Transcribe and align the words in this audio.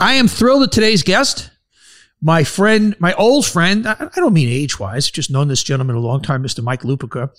I 0.00 0.14
am 0.14 0.28
thrilled 0.28 0.62
that 0.62 0.72
today's 0.72 1.02
guest, 1.02 1.50
my 2.20 2.44
friend, 2.44 2.96
my 2.98 3.12
old 3.14 3.46
friend, 3.46 3.86
I, 3.86 4.08
don't 4.16 4.32
mean 4.32 4.48
age 4.48 4.78
wise, 4.78 5.10
just 5.10 5.30
known 5.30 5.48
this 5.48 5.62
gentleman 5.62 5.96
a 5.96 6.00
long 6.00 6.20
time, 6.20 6.42
Mr. 6.42 6.62
Mike 6.62 6.82
Lupica. 6.82 7.30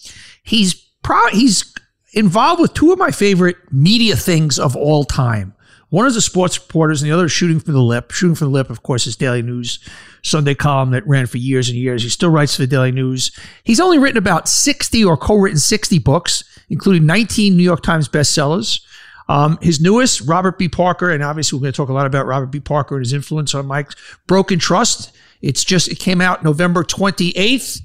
He's 0.43 0.73
pro- 1.03 1.29
he's 1.31 1.73
involved 2.13 2.61
with 2.61 2.73
two 2.73 2.91
of 2.91 2.99
my 2.99 3.11
favorite 3.11 3.57
media 3.71 4.15
things 4.15 4.57
of 4.57 4.75
all 4.75 5.03
time. 5.03 5.53
One 5.89 6.05
is 6.05 6.13
the 6.13 6.21
sports 6.21 6.59
reporters, 6.59 7.01
and 7.01 7.09
the 7.09 7.13
other 7.15 7.25
is 7.25 7.31
shooting 7.31 7.59
from 7.59 7.73
the 7.73 7.81
lip. 7.81 8.11
Shooting 8.11 8.35
from 8.35 8.47
the 8.47 8.53
lip, 8.53 8.69
of 8.69 8.83
course, 8.83 9.07
is 9.07 9.15
Daily 9.15 9.41
News 9.41 9.79
Sunday 10.23 10.53
column 10.53 10.91
that 10.91 11.07
ran 11.07 11.25
for 11.25 11.37
years 11.37 11.67
and 11.67 11.77
years. 11.77 12.03
He 12.03 12.09
still 12.09 12.29
writes 12.29 12.55
for 12.55 12.61
the 12.61 12.67
Daily 12.67 12.91
News. 12.91 13.31
He's 13.63 13.79
only 13.79 13.97
written 13.97 14.17
about 14.17 14.47
60 14.47 15.03
or 15.03 15.17
co-written 15.17 15.57
60 15.57 15.97
books, 15.99 16.43
including 16.69 17.07
19 17.07 17.57
New 17.57 17.63
York 17.63 17.81
Times 17.81 18.07
bestsellers. 18.07 18.81
Um, 19.29 19.59
his 19.61 19.79
newest, 19.79 20.21
Robert 20.21 20.57
B. 20.57 20.67
Parker, 20.67 21.11
and 21.11 21.23
obviously 21.23 21.57
we're 21.57 21.61
going 21.61 21.73
to 21.73 21.77
talk 21.77 21.89
a 21.89 21.93
lot 21.93 22.07
about 22.07 22.25
Robert 22.25 22.47
B. 22.47 22.59
Parker 22.59 22.95
and 22.95 23.05
his 23.05 23.13
influence 23.13 23.55
on 23.55 23.67
Mike's 23.67 23.95
Broken 24.27 24.59
Trust. 24.59 25.15
It's 25.41 25.63
just, 25.63 25.87
it 25.87 25.99
came 25.99 26.19
out 26.19 26.43
November 26.43 26.83
28th. 26.83 27.81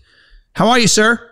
How 0.54 0.68
are 0.68 0.78
you, 0.78 0.88
sir? 0.88 1.30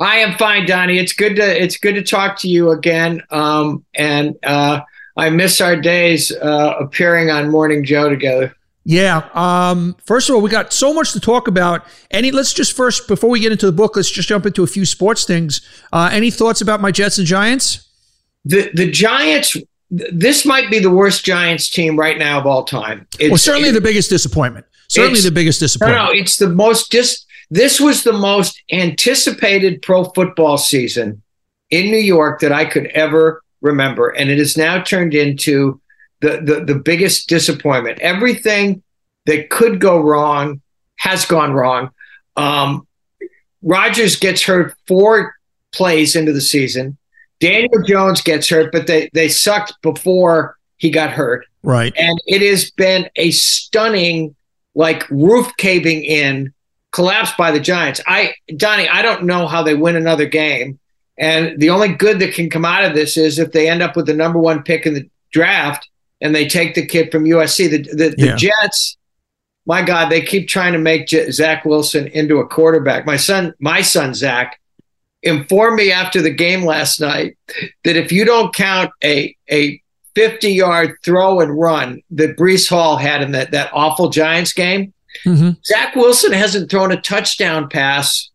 I 0.00 0.16
am 0.16 0.36
fine, 0.38 0.66
Donny. 0.66 0.98
It's 0.98 1.12
good 1.12 1.36
to 1.36 1.62
it's 1.62 1.76
good 1.76 1.94
to 1.94 2.02
talk 2.02 2.38
to 2.38 2.48
you 2.48 2.70
again. 2.70 3.22
Um, 3.30 3.84
and 3.94 4.34
uh, 4.42 4.80
I 5.14 5.28
miss 5.28 5.60
our 5.60 5.76
days 5.76 6.32
uh, 6.32 6.74
appearing 6.80 7.28
on 7.28 7.50
Morning 7.50 7.84
Joe 7.84 8.08
together. 8.08 8.54
Yeah. 8.84 9.28
Um, 9.34 9.94
first 10.06 10.30
of 10.30 10.34
all, 10.34 10.40
we 10.40 10.48
got 10.48 10.72
so 10.72 10.94
much 10.94 11.12
to 11.12 11.20
talk 11.20 11.48
about. 11.48 11.84
Any, 12.10 12.30
let's 12.30 12.54
just 12.54 12.72
first, 12.72 13.06
before 13.08 13.28
we 13.28 13.40
get 13.40 13.52
into 13.52 13.66
the 13.66 13.72
book, 13.72 13.94
let's 13.94 14.10
just 14.10 14.26
jump 14.26 14.46
into 14.46 14.62
a 14.62 14.66
few 14.66 14.86
sports 14.86 15.24
things. 15.24 15.60
Uh, 15.92 16.08
any 16.10 16.30
thoughts 16.30 16.62
about 16.62 16.80
my 16.80 16.90
Jets 16.90 17.18
and 17.18 17.26
Giants? 17.26 17.89
The 18.44 18.70
the 18.74 18.90
Giants. 18.90 19.56
This 19.90 20.46
might 20.46 20.70
be 20.70 20.78
the 20.78 20.90
worst 20.90 21.24
Giants 21.24 21.68
team 21.68 21.98
right 21.98 22.16
now 22.16 22.38
of 22.38 22.46
all 22.46 22.62
time. 22.62 23.08
It's, 23.18 23.30
well, 23.30 23.38
certainly 23.38 23.70
it, 23.70 23.72
the 23.72 23.80
biggest 23.80 24.08
disappointment. 24.08 24.66
Certainly 24.88 25.20
the 25.20 25.32
biggest 25.32 25.58
disappointment. 25.58 26.00
No, 26.00 26.06
no, 26.06 26.12
it's 26.12 26.36
the 26.36 26.48
most 26.48 26.90
dis. 26.90 27.24
This 27.50 27.80
was 27.80 28.04
the 28.04 28.12
most 28.12 28.62
anticipated 28.70 29.82
pro 29.82 30.04
football 30.04 30.58
season 30.58 31.22
in 31.70 31.90
New 31.90 31.98
York 31.98 32.40
that 32.40 32.52
I 32.52 32.64
could 32.64 32.86
ever 32.88 33.42
remember, 33.60 34.10
and 34.10 34.30
it 34.30 34.38
has 34.38 34.56
now 34.56 34.80
turned 34.80 35.14
into 35.14 35.80
the, 36.20 36.40
the, 36.42 36.64
the 36.64 36.78
biggest 36.78 37.28
disappointment. 37.28 37.98
Everything 38.00 38.82
that 39.26 39.50
could 39.50 39.80
go 39.80 39.98
wrong 39.98 40.60
has 40.96 41.24
gone 41.24 41.52
wrong. 41.52 41.90
Um, 42.36 42.86
Rodgers 43.62 44.16
gets 44.16 44.42
hurt 44.42 44.74
four 44.86 45.34
plays 45.72 46.16
into 46.16 46.32
the 46.32 46.40
season. 46.40 46.96
Daniel 47.40 47.82
Jones 47.82 48.20
gets 48.20 48.48
hurt, 48.48 48.70
but 48.70 48.86
they, 48.86 49.10
they 49.12 49.28
sucked 49.28 49.74
before 49.82 50.56
he 50.76 50.90
got 50.90 51.10
hurt. 51.10 51.46
Right. 51.62 51.92
And 51.96 52.20
it 52.26 52.42
has 52.42 52.70
been 52.70 53.08
a 53.16 53.30
stunning, 53.32 54.34
like 54.74 55.08
roof 55.10 55.50
caving 55.56 56.04
in 56.04 56.52
collapse 56.92 57.32
by 57.36 57.50
the 57.50 57.60
Giants. 57.60 58.00
I, 58.06 58.34
Donny, 58.56 58.88
I 58.88 59.02
don't 59.02 59.24
know 59.24 59.46
how 59.46 59.62
they 59.62 59.74
win 59.74 59.96
another 59.96 60.26
game. 60.26 60.78
And 61.18 61.60
the 61.60 61.70
only 61.70 61.88
good 61.88 62.18
that 62.20 62.34
can 62.34 62.48
come 62.48 62.64
out 62.64 62.84
of 62.84 62.94
this 62.94 63.16
is 63.16 63.38
if 63.38 63.52
they 63.52 63.68
end 63.68 63.82
up 63.82 63.96
with 63.96 64.06
the 64.06 64.14
number 64.14 64.38
one 64.38 64.62
pick 64.62 64.86
in 64.86 64.94
the 64.94 65.08
draft 65.32 65.88
and 66.20 66.34
they 66.34 66.48
take 66.48 66.74
the 66.74 66.86
kid 66.86 67.10
from 67.10 67.24
USC. 67.24 67.70
The, 67.70 67.82
the, 67.94 68.14
yeah. 68.16 68.32
the 68.32 68.36
Jets, 68.36 68.96
my 69.66 69.82
God, 69.82 70.08
they 70.08 70.22
keep 70.22 70.48
trying 70.48 70.72
to 70.72 70.78
make 70.78 71.06
J- 71.06 71.30
Zach 71.30 71.64
Wilson 71.64 72.06
into 72.08 72.38
a 72.38 72.46
quarterback. 72.46 73.06
My 73.06 73.16
son, 73.16 73.54
my 73.60 73.82
son 73.82 74.14
Zach, 74.14 74.59
informed 75.22 75.76
me 75.76 75.92
after 75.92 76.22
the 76.22 76.30
game 76.30 76.64
last 76.64 77.00
night 77.00 77.36
that 77.84 77.96
if 77.96 78.10
you 78.10 78.24
don't 78.24 78.54
count 78.54 78.90
a 79.04 79.36
a 79.50 79.80
50 80.14 80.52
yard 80.52 80.96
throw 81.04 81.40
and 81.40 81.58
run 81.58 82.02
that 82.10 82.36
Breece 82.36 82.68
Hall 82.68 82.96
had 82.96 83.22
in 83.22 83.32
that, 83.32 83.52
that 83.52 83.70
awful 83.72 84.08
Giants 84.08 84.52
game, 84.52 84.92
mm-hmm. 85.24 85.50
Zach 85.64 85.94
Wilson 85.94 86.32
hasn't 86.32 86.70
thrown 86.70 86.92
a 86.92 87.00
touchdown 87.00 87.68
pass 87.68 88.30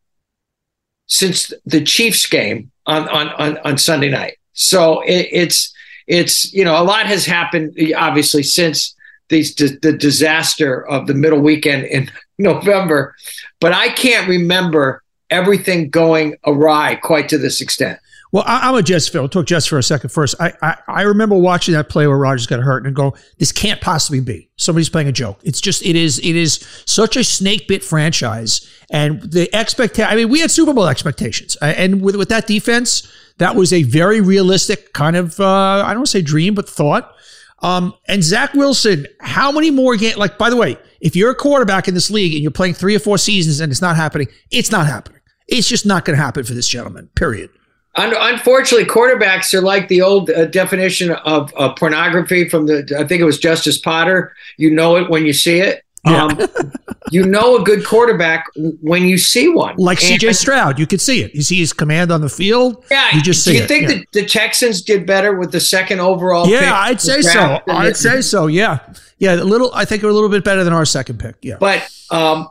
since 1.08 1.54
the 1.66 1.84
Chiefs 1.84 2.26
game 2.28 2.72
on, 2.86 3.08
on, 3.10 3.28
on, 3.30 3.58
on 3.60 3.78
Sunday 3.78 4.10
night. 4.10 4.38
So 4.54 5.02
it, 5.02 5.28
it's 5.32 5.74
it's 6.08 6.54
you 6.54 6.64
know 6.64 6.82
a 6.82 6.84
lot 6.84 7.08
has 7.08 7.26
happened 7.26 7.78
obviously 7.98 8.44
since 8.44 8.96
these 9.30 9.56
the 9.56 9.96
disaster 10.00 10.86
of 10.88 11.08
the 11.08 11.14
middle 11.14 11.42
weekend 11.42 11.86
in 11.86 12.12
November, 12.38 13.16
but 13.60 13.74
I 13.74 13.90
can't 13.90 14.28
remember 14.28 15.04
everything 15.30 15.90
going 15.90 16.36
awry 16.46 16.96
quite 16.96 17.30
to 17.30 17.38
this 17.38 17.62
extent. 17.62 18.00
Well, 18.32 18.44
I, 18.46 18.68
am 18.68 18.76
a 18.76 18.84
Jets 18.84 19.08
fan. 19.08 19.22
I'll 19.22 19.30
talk 19.30 19.46
Jets 19.46 19.66
for 19.66 19.78
a 19.78 19.84
second 19.84 20.10
first. 20.10 20.36
I, 20.42 20.52
I, 20.62 20.78
I 20.88 21.02
remember 21.04 21.38
watching 21.38 21.74
that 21.74 21.88
play 21.88 22.06
where 22.06 22.18
Rodgers 22.18 22.48
got 22.48 22.60
hurt 22.60 22.86
and 22.86 22.94
go, 22.94 23.16
this 23.38 23.54
can't 23.54 23.80
possibly 23.80 24.20
be. 24.20 24.50
Somebody's 24.58 24.90
playing 24.90 25.08
a 25.08 25.14
joke. 25.14 25.40
It's 25.44 25.62
just, 25.62 25.86
it 25.86 25.96
is, 25.96 26.20
it 26.20 26.36
is 26.36 26.56
such 26.86 27.16
a 27.16 27.24
snake 27.24 27.68
bit 27.70 27.82
franchise. 27.82 28.70
And 28.92 29.22
the 29.22 29.54
expectation, 29.56 30.12
I 30.12 30.18
mean, 30.18 30.28
we 30.28 30.42
had 30.42 30.52
Super 30.52 30.74
Bowl 30.74 30.88
expectations. 30.88 31.56
And 31.62 32.02
with, 32.02 32.18
with 32.18 32.28
that 32.28 32.46
defense, 32.46 33.10
that 33.38 33.56
was 33.56 33.72
a 33.72 33.84
very 33.84 34.20
realistic 34.20 34.92
kind 34.92 35.16
of, 35.16 35.40
uh, 35.40 35.86
I 35.86 35.90
don't 35.90 36.00
want 36.00 36.08
to 36.08 36.12
say 36.12 36.22
dream, 36.22 36.56
but 36.56 36.68
thought. 36.68 37.15
Um, 37.60 37.94
and 38.08 38.24
Zach 38.24 38.54
Wilson, 38.54 39.08
how 39.22 39.52
many 39.52 39.72
more 39.72 39.96
games? 39.96 40.18
Like, 40.18 40.38
by 40.38 40.50
the 40.50 40.56
way, 40.56 40.78
if 41.00 41.16
you're 41.16 41.32
a 41.32 41.36
quarterback 41.36 41.88
in 41.88 41.94
this 41.94 42.10
league 42.10 42.34
and 42.34 42.42
you're 42.42 42.52
playing 42.52 42.74
three 42.74 42.96
or 42.96 43.00
four 43.00 43.18
seasons 43.18 43.60
and 43.60 43.72
it's 43.72 43.82
not 43.82 43.96
happening, 43.96 44.28
it's 44.52 44.72
not 44.72 44.88
happening. 44.88 45.22
It's 45.48 45.68
just 45.68 45.86
not 45.86 46.06
going 46.06 46.18
to 46.18 46.24
happen 46.24 46.44
for 46.44 46.54
this 46.54 46.68
gentleman, 46.68 47.10
period. 47.16 47.50
Unfortunately, 47.98 48.86
quarterbacks 48.86 49.54
are 49.54 49.62
like 49.62 49.88
the 49.88 50.02
old 50.02 50.30
uh, 50.30 50.46
definition 50.46 51.12
of 51.12 51.54
uh, 51.56 51.74
pornography 51.74 52.50
from 52.50 52.66
the, 52.66 52.94
I 53.00 53.08
think 53.08 53.22
it 53.22 53.26
was 53.26 53.40
Justice 53.40 53.78
Potter. 53.78 54.34
You 54.58 54.70
know 54.70 54.98
it 54.98 55.10
when 55.10 55.26
you 55.26 55.32
see 55.32 55.60
it. 55.60 55.85
Yeah. 56.06 56.26
Um, 56.26 56.72
you 57.12 57.26
know 57.26 57.58
a 57.58 57.64
good 57.64 57.86
quarterback 57.86 58.46
when 58.82 59.08
you 59.08 59.18
see 59.18 59.48
one. 59.48 59.76
Like 59.78 60.00
CJ 60.00 60.36
Stroud, 60.36 60.80
you 60.80 60.88
could 60.88 61.02
see 61.02 61.22
it. 61.22 61.34
You 61.36 61.42
see 61.42 61.58
his 61.58 61.74
command 61.74 62.12
on 62.12 62.22
the 62.22 62.30
field. 62.30 62.84
Yeah, 62.90 63.14
you 63.14 63.22
just 63.22 63.44
see 63.44 63.52
Do 63.52 63.58
you 63.58 63.64
it. 63.64 63.68
think 63.68 63.82
yeah. 63.84 63.96
the, 64.12 64.22
the 64.22 64.26
Texans 64.26 64.82
did 64.82 65.06
better 65.06 65.36
with 65.36 65.52
the 65.52 65.60
second 65.60 66.00
overall? 66.00 66.48
Yeah, 66.48 66.74
I'd 66.74 67.02
say 67.02 67.22
so. 67.22 67.62
I'd 67.68 67.98
say 67.98 68.22
so. 68.22 68.48
Yeah, 68.48 68.80
yeah. 69.20 69.36
A 69.36 69.44
little. 69.44 69.72
I 69.74 69.86
think 69.86 70.04
a 70.04 70.08
little 70.08 70.30
bit 70.30 70.44
better 70.44 70.64
than 70.64 70.74
our 70.74 70.86
second 70.86 71.20
pick. 71.20 71.36
Yeah, 71.42 71.58
but 71.60 71.90
um, 72.12 72.50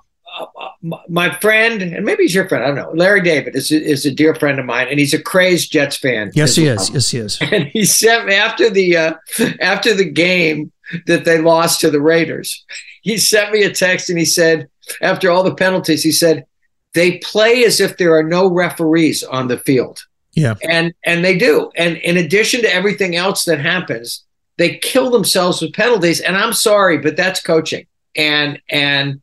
my 1.08 1.34
friend, 1.38 1.80
and 1.82 2.04
maybe 2.04 2.24
he's 2.24 2.34
your 2.34 2.48
friend, 2.48 2.64
I 2.64 2.68
don't 2.68 2.76
know. 2.76 2.90
Larry 2.92 3.22
David 3.22 3.54
is, 3.54 3.70
is 3.70 4.04
a 4.04 4.10
dear 4.10 4.34
friend 4.34 4.58
of 4.58 4.66
mine, 4.66 4.88
and 4.90 4.98
he's 4.98 5.14
a 5.14 5.22
crazed 5.22 5.72
Jets 5.72 5.96
fan. 5.96 6.30
Yes, 6.34 6.56
he 6.56 6.64
well. 6.64 6.80
is. 6.80 6.90
Yes, 6.90 7.10
he 7.10 7.18
is. 7.18 7.38
And 7.52 7.64
he 7.68 7.84
sent 7.84 8.26
me 8.26 8.34
after 8.34 8.68
the 8.68 8.96
uh, 8.96 9.14
after 9.60 9.94
the 9.94 10.04
game 10.04 10.72
that 11.06 11.24
they 11.24 11.38
lost 11.38 11.80
to 11.80 11.90
the 11.90 12.00
Raiders. 12.00 12.64
He 13.02 13.18
sent 13.18 13.52
me 13.52 13.62
a 13.62 13.72
text 13.72 14.08
and 14.10 14.18
he 14.18 14.24
said, 14.24 14.68
after 15.00 15.30
all 15.30 15.42
the 15.42 15.54
penalties, 15.54 16.02
he 16.02 16.12
said 16.12 16.46
they 16.94 17.18
play 17.18 17.64
as 17.64 17.80
if 17.80 17.96
there 17.96 18.16
are 18.16 18.22
no 18.22 18.50
referees 18.50 19.22
on 19.22 19.48
the 19.48 19.58
field. 19.58 20.04
Yeah, 20.32 20.54
and 20.68 20.92
and 21.04 21.24
they 21.24 21.38
do. 21.38 21.70
And 21.76 21.96
in 21.98 22.16
addition 22.16 22.62
to 22.62 22.74
everything 22.74 23.14
else 23.14 23.44
that 23.44 23.60
happens, 23.60 24.24
they 24.58 24.78
kill 24.78 25.10
themselves 25.10 25.60
with 25.60 25.74
penalties. 25.74 26.20
And 26.20 26.36
I'm 26.36 26.52
sorry, 26.52 26.98
but 26.98 27.16
that's 27.16 27.42
coaching. 27.42 27.86
And 28.16 28.60
and 28.68 29.22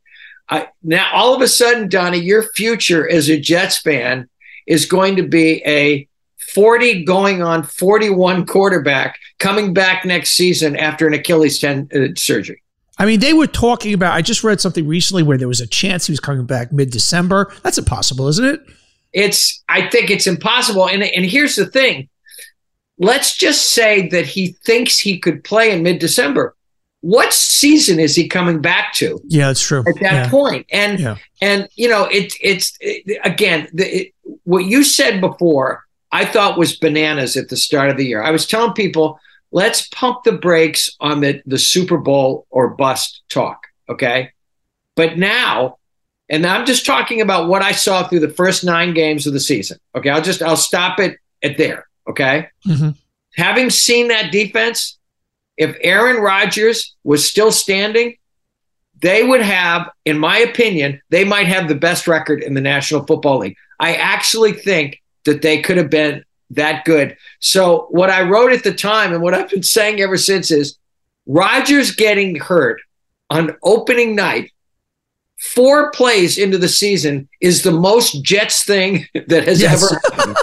I, 0.49 0.69
now 0.83 1.09
all 1.13 1.35
of 1.35 1.41
a 1.41 1.47
sudden, 1.47 1.89
Donny, 1.89 2.19
your 2.19 2.43
future 2.55 3.09
as 3.09 3.29
a 3.29 3.39
Jets 3.39 3.77
fan 3.77 4.29
is 4.67 4.85
going 4.85 5.17
to 5.17 5.27
be 5.27 5.61
a 5.65 6.07
40 6.53 7.03
going 7.05 7.41
on 7.41 7.63
41 7.63 8.45
quarterback 8.45 9.19
coming 9.39 9.73
back 9.73 10.05
next 10.05 10.31
season 10.31 10.75
after 10.75 11.07
an 11.07 11.13
Achilles 11.13 11.59
ten, 11.59 11.89
uh, 11.93 12.07
surgery. 12.15 12.61
I 12.97 13.05
mean, 13.05 13.19
they 13.19 13.33
were 13.33 13.47
talking 13.47 13.93
about. 13.93 14.13
I 14.13 14.21
just 14.21 14.43
read 14.43 14.61
something 14.61 14.87
recently 14.87 15.23
where 15.23 15.37
there 15.37 15.47
was 15.47 15.61
a 15.61 15.67
chance 15.67 16.05
he 16.05 16.11
was 16.11 16.19
coming 16.19 16.45
back 16.45 16.71
mid 16.71 16.91
December. 16.91 17.51
That's 17.63 17.77
impossible, 17.77 18.27
isn't 18.27 18.45
it? 18.45 18.61
It's. 19.13 19.63
I 19.69 19.87
think 19.87 20.11
it's 20.11 20.27
impossible. 20.27 20.87
And 20.87 21.03
and 21.03 21.25
here's 21.25 21.55
the 21.55 21.65
thing. 21.65 22.09
Let's 22.97 23.35
just 23.35 23.71
say 23.71 24.07
that 24.09 24.27
he 24.27 24.55
thinks 24.65 24.99
he 24.99 25.17
could 25.19 25.43
play 25.43 25.71
in 25.71 25.83
mid 25.83 25.99
December 25.99 26.55
what 27.01 27.33
season 27.33 27.99
is 27.99 28.15
he 28.15 28.27
coming 28.27 28.61
back 28.61 28.93
to? 28.93 29.19
Yeah, 29.27 29.47
that's 29.47 29.61
true. 29.61 29.79
At 29.79 29.95
that 30.01 30.13
yeah. 30.13 30.29
point, 30.29 30.67
and 30.71 30.99
yeah. 30.99 31.17
and 31.41 31.67
you 31.75 31.89
know, 31.89 32.05
it, 32.05 32.33
it's 32.39 32.77
it, 32.79 33.19
again 33.23 33.67
the, 33.73 34.01
it, 34.01 34.13
what 34.43 34.65
you 34.65 34.83
said 34.83 35.19
before. 35.19 35.83
I 36.11 36.25
thought 36.25 36.57
was 36.57 36.75
bananas 36.75 37.37
at 37.37 37.49
the 37.49 37.57
start 37.57 37.89
of 37.89 37.97
the 37.97 38.05
year. 38.05 38.21
I 38.21 38.31
was 38.31 38.45
telling 38.45 38.73
people, 38.73 39.19
let's 39.51 39.87
pump 39.89 40.23
the 40.23 40.33
brakes 40.33 40.95
on 40.99 41.21
the 41.21 41.41
the 41.45 41.59
Super 41.59 41.97
Bowl 41.97 42.45
or 42.49 42.69
bust 42.69 43.23
talk, 43.29 43.67
okay? 43.89 44.31
But 44.95 45.17
now, 45.17 45.77
and 46.29 46.45
I'm 46.45 46.65
just 46.65 46.85
talking 46.85 47.21
about 47.21 47.47
what 47.47 47.61
I 47.61 47.71
saw 47.71 48.07
through 48.07 48.19
the 48.21 48.29
first 48.29 48.63
nine 48.63 48.93
games 48.93 49.25
of 49.27 49.33
the 49.33 49.39
season. 49.39 49.77
Okay, 49.95 50.09
I'll 50.09 50.21
just 50.21 50.41
I'll 50.41 50.57
stop 50.57 50.99
it 50.99 51.17
at 51.43 51.57
there. 51.57 51.87
Okay, 52.09 52.49
mm-hmm. 52.67 52.89
having 53.35 53.69
seen 53.69 54.09
that 54.09 54.31
defense, 54.31 54.97
if 55.57 55.77
Aaron 55.81 56.17
Rodgers 56.17 56.95
was 57.03 57.27
still 57.27 57.51
standing, 57.51 58.17
they 59.01 59.23
would 59.23 59.41
have, 59.41 59.89
in 60.05 60.19
my 60.19 60.37
opinion, 60.39 61.01
they 61.09 61.23
might 61.23 61.47
have 61.47 61.67
the 61.67 61.75
best 61.75 62.07
record 62.07 62.43
in 62.43 62.53
the 62.53 62.61
National 62.61 63.05
Football 63.05 63.39
League. 63.39 63.57
I 63.79 63.95
actually 63.95 64.53
think 64.53 65.00
that 65.25 65.41
they 65.41 65.61
could 65.61 65.77
have 65.77 65.89
been 65.89 66.23
that 66.51 66.83
good. 66.85 67.15
So, 67.39 67.87
what 67.91 68.09
I 68.09 68.21
wrote 68.23 68.51
at 68.51 68.63
the 68.63 68.73
time 68.73 69.13
and 69.13 69.21
what 69.21 69.33
I've 69.33 69.49
been 69.49 69.63
saying 69.63 70.01
ever 70.01 70.17
since 70.17 70.51
is 70.51 70.77
Rodgers 71.25 71.91
getting 71.95 72.35
hurt 72.35 72.81
on 73.29 73.55
opening 73.63 74.15
night, 74.15 74.51
four 75.39 75.91
plays 75.91 76.37
into 76.37 76.57
the 76.57 76.67
season, 76.67 77.29
is 77.39 77.63
the 77.63 77.71
most 77.71 78.23
Jets 78.23 78.63
thing 78.63 79.05
that 79.27 79.45
has 79.47 79.61
Yes. 79.61 79.83
ever 79.83 80.01
happened. 80.15 80.37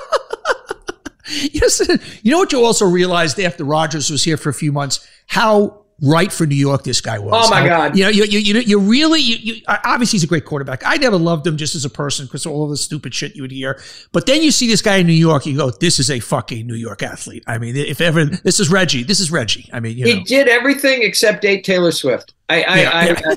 Yes, 1.52 1.82
you 2.22 2.30
know 2.32 2.38
what 2.38 2.52
you 2.52 2.64
also 2.64 2.86
realized 2.86 3.38
after 3.38 3.62
Rodgers 3.62 4.08
was 4.10 4.24
here 4.24 4.38
for 4.38 4.48
a 4.48 4.54
few 4.54 4.72
months 4.72 5.06
how 5.26 5.84
right 6.02 6.32
for 6.32 6.46
New 6.46 6.54
York 6.56 6.84
this 6.84 7.00
guy 7.00 7.18
was. 7.18 7.46
Oh, 7.46 7.50
my 7.50 7.66
God. 7.66 7.96
You 7.96 8.04
know, 8.04 8.10
you 8.10 8.24
you 8.24 8.38
you, 8.38 8.60
you 8.60 8.78
really 8.78 9.20
you, 9.20 9.36
you 9.36 9.62
obviously 9.66 10.16
he's 10.16 10.24
a 10.24 10.28
great 10.28 10.44
quarterback. 10.44 10.82
I 10.86 10.96
never 10.96 11.16
loved 11.16 11.46
him 11.46 11.56
just 11.56 11.74
as 11.74 11.84
a 11.84 11.90
person 11.90 12.26
because 12.26 12.46
of 12.46 12.52
all 12.52 12.68
the 12.68 12.76
stupid 12.76 13.14
shit 13.14 13.34
you 13.34 13.42
would 13.42 13.50
hear. 13.50 13.80
But 14.12 14.26
then 14.26 14.42
you 14.42 14.50
see 14.50 14.66
this 14.66 14.82
guy 14.82 14.96
in 14.96 15.06
New 15.06 15.12
York, 15.12 15.46
you 15.46 15.56
go, 15.56 15.70
"This 15.70 15.98
is 15.98 16.10
a 16.10 16.20
fucking 16.20 16.66
New 16.66 16.74
York 16.74 17.02
athlete." 17.02 17.44
I 17.46 17.58
mean, 17.58 17.76
if 17.76 18.00
ever 18.00 18.24
this 18.24 18.60
is 18.60 18.70
Reggie, 18.70 19.02
this 19.02 19.20
is 19.20 19.30
Reggie. 19.30 19.68
I 19.72 19.80
mean, 19.80 19.96
you 19.96 20.06
He 20.06 20.14
know, 20.14 20.24
did 20.24 20.48
everything 20.48 21.02
except 21.02 21.42
date 21.42 21.64
Taylor 21.64 21.92
Swift. 21.92 22.34
I, 22.48 22.62
I, 22.62 22.80
Yeah, 22.80 22.90
I, 22.92 23.06
yeah. 23.06 23.20
I 23.26 23.34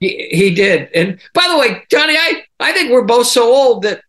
he, 0.00 0.28
he 0.30 0.54
did. 0.54 0.90
And 0.94 1.18
by 1.32 1.46
the 1.48 1.58
way, 1.58 1.82
Johnny, 1.90 2.16
I, 2.16 2.44
I 2.60 2.72
think 2.72 2.90
we're 2.90 3.04
both 3.04 3.26
so 3.26 3.44
old 3.44 3.82
that 3.82 4.02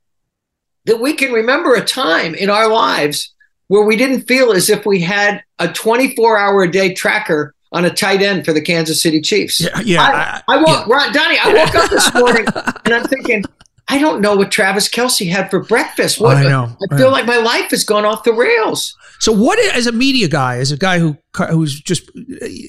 that 0.85 0.99
we 0.99 1.13
can 1.13 1.31
remember 1.31 1.75
a 1.75 1.83
time 1.83 2.33
in 2.33 2.49
our 2.49 2.69
lives 2.69 3.33
where 3.67 3.83
we 3.83 3.97
didn't 3.97 4.21
feel 4.21 4.53
as 4.53 4.69
if 4.69 4.85
we 4.85 5.01
had 5.01 5.43
a 5.59 5.67
24 5.67 6.37
hour 6.37 6.63
a 6.63 6.71
day 6.71 6.93
tracker 6.93 7.53
on 7.71 7.85
a 7.85 7.89
tight 7.89 8.21
end 8.21 8.45
for 8.45 8.53
the 8.53 8.61
Kansas 8.61 9.01
City 9.01 9.21
Chiefs. 9.21 9.59
yeah, 9.59 9.79
yeah. 9.81 10.41
I, 10.47 10.55
I 10.55 10.57
woke, 10.57 10.87
Ron, 10.87 11.11
Donny, 11.13 11.37
I 11.39 11.53
woke 11.53 11.75
up 11.75 11.89
this 11.89 12.13
morning 12.13 12.45
and 12.85 12.93
I'm 12.93 13.03
thinking, 13.05 13.43
I 13.89 13.99
don't 13.99 14.21
know 14.21 14.35
what 14.35 14.51
Travis 14.51 14.89
Kelce 14.89 15.29
had 15.29 15.49
for 15.49 15.63
breakfast. 15.63 16.19
Oh, 16.19 16.25
what, 16.25 16.37
I 16.37 16.43
know. 16.43 16.75
I 16.91 16.97
feel 16.97 17.09
like 17.09 17.25
my 17.25 17.37
life 17.37 17.71
has 17.71 17.85
gone 17.85 18.03
off 18.03 18.23
the 18.23 18.33
rails. 18.33 18.95
So, 19.19 19.31
what 19.31 19.57
as 19.75 19.87
a 19.87 19.93
media 19.93 20.27
guy, 20.27 20.57
as 20.57 20.71
a 20.71 20.77
guy 20.77 20.99
who 20.99 21.17
who's 21.49 21.79
just 21.79 22.09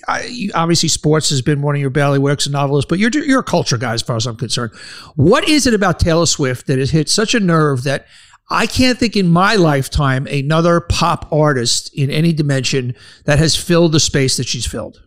I, 0.07 0.49
obviously 0.55 0.89
sports 0.89 1.29
has 1.31 1.43
been 1.43 1.61
one 1.61 1.75
of 1.75 1.81
your 1.81 1.91
bailiwicks 1.91 2.47
and 2.47 2.53
novelist, 2.53 2.89
but 2.89 3.01
you're 3.01 3.11
you're 3.11 3.41
a 3.41 3.45
culture 3.45 3.77
guy 3.77 3.95
as 3.95 4.03
far 4.03 4.17
as 4.17 4.27
I'm 4.27 4.37
concerned. 4.37 4.73
What 5.17 5.49
is 5.49 5.67
it 5.67 5.75
about 5.75 5.99
Taylor 5.99 6.27
Swift 6.27 6.69
that 6.69 6.79
has 6.79 6.91
hit 6.91 7.09
such 7.09 7.35
a 7.35 7.41
nerve 7.41 7.83
that 7.83 8.07
I 8.51 8.67
can't 8.67 8.99
think 8.99 9.15
in 9.17 9.29
my 9.29 9.57
lifetime 9.57 10.27
another 10.27 10.81
pop 10.81 11.31
artist 11.33 11.93
in 11.95 12.11
any 12.11 12.33
dimension 12.33 12.95
that 13.25 13.39
has 13.39 13.55
filled 13.57 13.93
the 13.93 14.01
space 14.01 14.37
that 14.39 14.47
she's 14.47 14.67
filled? 14.67 15.03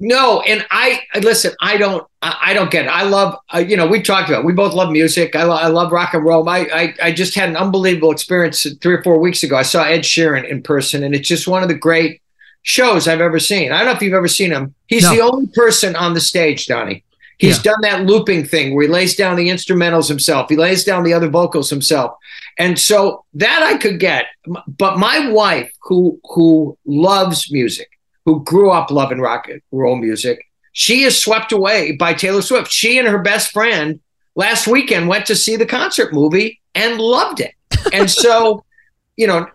No, 0.00 0.40
and 0.40 0.66
I 0.70 1.00
listen. 1.20 1.52
I 1.60 1.76
don't. 1.76 2.04
I 2.22 2.54
don't 2.54 2.70
get 2.72 2.86
it. 2.86 2.88
I 2.88 3.04
love. 3.04 3.36
Uh, 3.54 3.58
you 3.58 3.76
know, 3.76 3.86
we 3.86 4.02
talked 4.02 4.28
about. 4.28 4.40
it. 4.40 4.44
We 4.46 4.52
both 4.52 4.74
love 4.74 4.90
music. 4.90 5.36
I, 5.36 5.44
lo- 5.44 5.54
I 5.56 5.68
love 5.68 5.92
rock 5.92 6.12
and 6.14 6.24
roll. 6.24 6.48
I, 6.48 6.58
I 6.74 6.94
I 7.02 7.12
just 7.12 7.34
had 7.36 7.48
an 7.48 7.56
unbelievable 7.56 8.10
experience 8.10 8.66
three 8.80 8.94
or 8.94 9.02
four 9.04 9.18
weeks 9.20 9.44
ago. 9.44 9.54
I 9.56 9.62
saw 9.62 9.84
Ed 9.84 10.00
Sheeran 10.00 10.48
in 10.48 10.60
person, 10.62 11.04
and 11.04 11.14
it's 11.14 11.28
just 11.28 11.46
one 11.46 11.62
of 11.62 11.68
the 11.68 11.76
great 11.76 12.20
shows 12.62 13.06
I've 13.06 13.20
ever 13.20 13.38
seen. 13.38 13.70
I 13.70 13.78
don't 13.78 13.86
know 13.86 13.92
if 13.92 14.02
you've 14.02 14.12
ever 14.14 14.26
seen 14.28 14.50
him. 14.50 14.74
He's 14.88 15.04
No. 15.04 15.14
the 15.14 15.20
only 15.20 15.46
person 15.54 15.94
on 15.94 16.14
the 16.14 16.20
stage, 16.20 16.66
Donny. 16.66 17.04
He's 17.38 17.56
Yeah. 17.56 17.72
done 17.72 17.80
that 17.82 18.06
looping 18.06 18.44
thing 18.44 18.74
where 18.74 18.86
he 18.86 18.92
lays 18.92 19.16
down 19.16 19.36
the 19.36 19.48
instrumentals 19.48 20.08
himself. 20.08 20.48
He 20.48 20.56
lays 20.56 20.84
down 20.84 21.02
the 21.02 21.12
other 21.12 21.28
vocals 21.28 21.70
himself. 21.70 22.12
And 22.58 22.78
so 22.78 23.24
that 23.34 23.62
I 23.62 23.76
could 23.78 23.98
get. 23.98 24.26
But 24.66 24.98
my 24.98 25.28
wife, 25.30 25.70
who 25.82 26.20
who 26.34 26.76
loves 26.86 27.50
music, 27.50 27.88
who 28.24 28.44
grew 28.44 28.70
up 28.70 28.90
loving 28.90 29.20
rock 29.20 29.48
and 29.48 29.60
roll 29.72 29.96
music, 29.96 30.44
she 30.72 31.02
is 31.02 31.18
swept 31.18 31.52
away 31.52 31.92
by 31.92 32.14
Taylor 32.14 32.42
Swift. 32.42 32.70
She 32.70 32.98
and 32.98 33.08
her 33.08 33.18
best 33.18 33.50
friend 33.52 34.00
last 34.36 34.66
weekend 34.66 35.08
went 35.08 35.26
to 35.26 35.34
see 35.34 35.56
the 35.56 35.66
concert 35.66 36.12
movie 36.12 36.60
and 36.74 36.98
loved 37.00 37.40
it. 37.40 37.52
And 37.92 38.10
so, 38.10 38.64
you 39.16 39.26
know, 39.26 39.46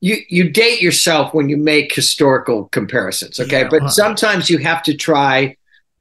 you 0.00 0.16
you 0.28 0.48
date 0.48 0.80
yourself 0.80 1.34
when 1.34 1.48
you 1.48 1.56
make 1.56 1.92
historical 1.92 2.66
comparisons, 2.66 3.40
okay? 3.40 3.62
Yeah, 3.62 3.68
but 3.68 3.90
sometimes 3.90 4.48
you 4.48 4.58
have 4.58 4.82
to 4.84 4.94
try 4.96 5.56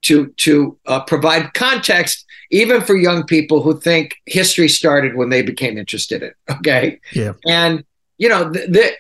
to 0.08 0.28
to 0.38 0.78
uh, 0.86 1.02
provide 1.02 1.54
context 1.54 2.26
even 2.50 2.82
for 2.82 2.96
young 2.96 3.26
people 3.26 3.62
who 3.62 3.78
think 3.78 4.16
history 4.26 4.70
started 4.70 5.16
when 5.16 5.30
they 5.30 5.42
became 5.42 5.78
interested 5.78 6.24
in 6.24 6.32
okay? 6.50 7.00
Yeah. 7.14 7.34
And 7.46 7.84
you 8.18 8.30
know, 8.30 8.50
the, 8.50 8.94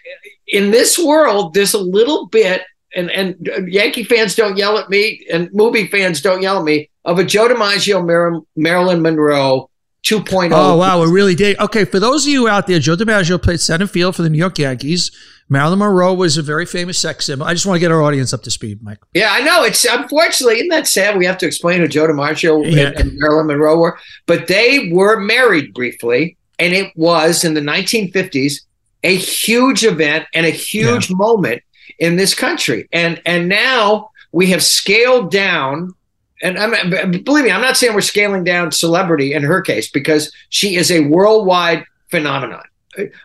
in 0.48 0.72
this 0.72 1.00
world, 1.00 1.54
there's 1.54 1.74
a 1.74 1.80
little 1.80 2.28
bit, 2.28 2.62
and 2.96 3.10
and 3.10 3.50
Yankee 3.68 4.04
fans 4.04 4.36
don't 4.36 4.58
yell 4.58 4.78
at 4.78 4.90
me, 4.90 5.26
and 5.32 5.50
movie 5.54 5.88
fans 5.88 6.22
don't 6.22 6.42
yell 6.42 6.60
at 6.60 6.66
me 6.66 6.90
of 7.06 7.20
a 7.20 7.24
Joe 7.24 7.48
DiMaggio, 7.48 8.06
Mar- 8.06 8.42
Marilyn 8.56 9.02
Monroe 9.02 9.70
2.0. 10.10 10.52
Oh 10.54 10.78
wow, 10.78 11.02
we 11.04 11.10
really 11.12 11.36
did. 11.36 11.60
Okay, 11.60 11.84
for 11.86 12.00
those 12.00 12.26
of 12.26 12.32
you 12.32 12.48
out 12.48 12.68
there, 12.68 12.80
Joe 12.80 12.96
DiMaggio 12.96 13.42
played 13.42 13.60
center 13.60 13.88
field 13.88 14.16
for 14.16 14.22
the 14.22 14.30
New 14.30 14.38
York 14.38 14.58
Yankees. 14.58 15.12
Marilyn 15.50 15.80
Monroe 15.80 16.14
was 16.14 16.38
a 16.38 16.42
very 16.42 16.66
famous 16.66 16.98
sex 17.00 17.26
symbol. 17.26 17.46
I 17.46 17.54
just 17.54 17.66
want 17.66 17.76
to 17.78 17.80
get 17.80 17.92
our 17.92 18.02
audience 18.02 18.34
up 18.34 18.44
to 18.44 18.52
speed, 18.52 18.84
Mike. 18.84 19.00
Yeah, 19.14 19.30
I 19.32 19.42
know. 19.42 19.64
It's 19.64 19.86
unfortunately, 19.86 20.56
isn't 20.58 20.70
that 20.70 20.88
sad? 20.88 21.18
We 21.18 21.26
have 21.26 21.38
to 21.40 21.46
explain 21.46 21.80
who 21.80 21.88
Joe 21.88 22.08
DiMaggio 22.08 22.70
Yeah. 22.70 22.88
and, 22.88 22.96
and 23.00 23.12
Marilyn 23.16 23.48
Monroe 23.48 23.78
were, 23.78 23.98
but 24.26 24.48
they 24.48 24.90
were 24.92 25.20
married 25.20 25.74
briefly, 25.74 26.38
and 26.60 26.74
it 26.74 26.92
was 26.96 27.44
in 27.44 27.54
the 27.54 27.62
1950s 27.62 28.62
a 29.04 29.16
huge 29.16 29.84
event 29.86 30.26
and 30.34 30.46
a 30.46 30.50
huge 30.50 31.10
moment 31.12 31.62
in 32.00 32.16
this 32.16 32.34
country. 32.34 32.88
And 32.92 33.22
and 33.26 33.48
now 33.48 34.10
we 34.32 34.48
have 34.48 34.64
scaled 34.64 35.32
down. 35.32 35.94
And 36.42 36.58
I'm 36.58 36.90
believe 37.24 37.46
me, 37.46 37.52
I'm 37.52 37.62
not 37.62 37.78
saying 37.78 37.94
we're 37.96 38.02
scaling 38.02 38.44
down 38.44 38.72
celebrity 38.72 39.34
in 39.34 39.44
her 39.44 39.62
case 39.62 39.90
because 39.90 40.32
she 40.50 40.76
is 40.76 40.92
a 40.92 41.02
worldwide 41.02 41.84
phenomenon. 42.12 42.64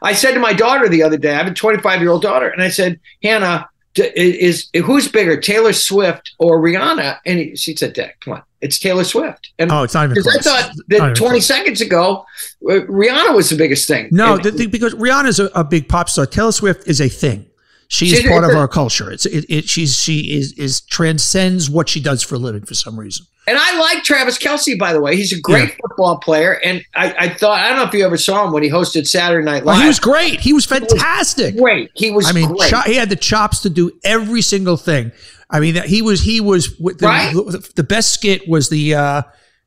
I 0.02 0.12
said 0.14 0.32
to 0.32 0.40
my 0.40 0.52
daughter 0.52 0.88
the 0.88 1.02
other 1.02 1.16
day, 1.16 1.32
I 1.34 1.38
have 1.38 1.46
a 1.46 1.54
25 1.54 2.00
year 2.00 2.10
old 2.10 2.22
daughter, 2.22 2.48
and 2.48 2.62
I 2.62 2.68
said, 2.68 3.00
Hannah, 3.22 3.68
is, 3.96 4.68
is 4.74 4.84
who's 4.84 5.08
bigger, 5.08 5.38
Taylor 5.40 5.72
Swift 5.72 6.32
or 6.38 6.60
Rihanna? 6.60 7.18
And 7.26 7.58
she 7.58 7.76
said, 7.76 7.92
Dad, 7.94 8.12
come 8.20 8.34
on, 8.34 8.42
it's 8.62 8.78
Taylor 8.78 9.04
Swift. 9.04 9.50
And 9.58 9.70
Oh, 9.72 9.82
it's 9.82 9.92
not 9.94 10.04
even 10.04 10.14
because 10.14 10.34
I 10.34 10.40
thought 10.40 10.72
that 10.88 10.98
20 10.98 11.14
close. 11.16 11.46
seconds 11.46 11.80
ago, 11.82 12.24
uh, 12.66 12.72
Rihanna 12.88 13.34
was 13.34 13.50
the 13.50 13.56
biggest 13.56 13.86
thing. 13.88 14.08
No, 14.10 14.34
And- 14.34 14.44
the, 14.44 14.50
the, 14.52 14.66
because 14.66 14.94
Rihanna's 14.94 15.40
a, 15.40 15.46
a 15.54 15.64
big 15.64 15.88
pop 15.88 16.08
star. 16.08 16.24
Taylor 16.26 16.52
Swift 16.52 16.86
is 16.88 17.00
a 17.00 17.08
thing. 17.08 17.46
She 17.92 18.06
is 18.06 18.20
She's 18.20 18.28
part 18.30 18.42
of 18.42 18.56
our 18.56 18.68
culture. 18.68 19.10
It's 19.12 19.26
it, 19.26 19.44
it 19.50 19.68
she's 19.68 19.98
she 19.98 20.32
is 20.34 20.54
is 20.54 20.80
transcends 20.80 21.68
what 21.68 21.90
she 21.90 22.00
does 22.00 22.22
for 22.22 22.36
a 22.36 22.38
living 22.38 22.64
for 22.64 22.72
some 22.72 22.98
reason. 22.98 23.26
And 23.46 23.58
I 23.60 23.78
like 23.78 24.02
Travis 24.02 24.38
Kelce, 24.38 24.78
by 24.78 24.94
the 24.94 25.00
way. 25.02 25.14
He's 25.14 25.30
a 25.30 25.38
great 25.38 25.76
football 25.78 26.16
player. 26.18 26.58
And 26.64 26.82
I, 26.94 27.12
I 27.18 27.28
thought, 27.28 27.60
I 27.60 27.68
don't 27.68 27.76
know 27.76 27.84
if 27.84 27.92
you 27.92 28.02
ever 28.06 28.16
saw 28.16 28.46
him 28.46 28.52
when 28.54 28.62
he 28.62 28.70
hosted 28.70 29.06
Saturday 29.06 29.44
Night 29.44 29.66
Live. 29.66 29.82
he 29.82 29.86
was 29.88 30.00
great. 30.00 30.40
He 30.40 30.54
was 30.54 30.64
fantastic. 30.64 31.54
great. 31.58 31.90
He 31.94 32.10
was 32.10 32.26
I 32.26 32.32
mean, 32.32 32.48
great. 32.48 32.70
cho- 32.70 32.80
he 32.86 32.94
had 32.94 33.10
the 33.10 33.16
chops 33.16 33.60
to 33.62 33.68
do 33.70 33.90
every 34.04 34.40
single 34.40 34.78
thing. 34.78 35.12
I 35.50 35.60
mean, 35.60 35.74
that 35.74 35.84
he 35.84 36.00
was 36.00 36.22
he 36.22 36.40
was 36.40 36.74
the, 36.78 36.96
Right? 37.02 37.34
the, 37.34 37.70
the 37.76 37.82
best 37.82 38.14
skit 38.14 38.48
was 38.48 38.70
the 38.70 38.94
uh 38.94 39.22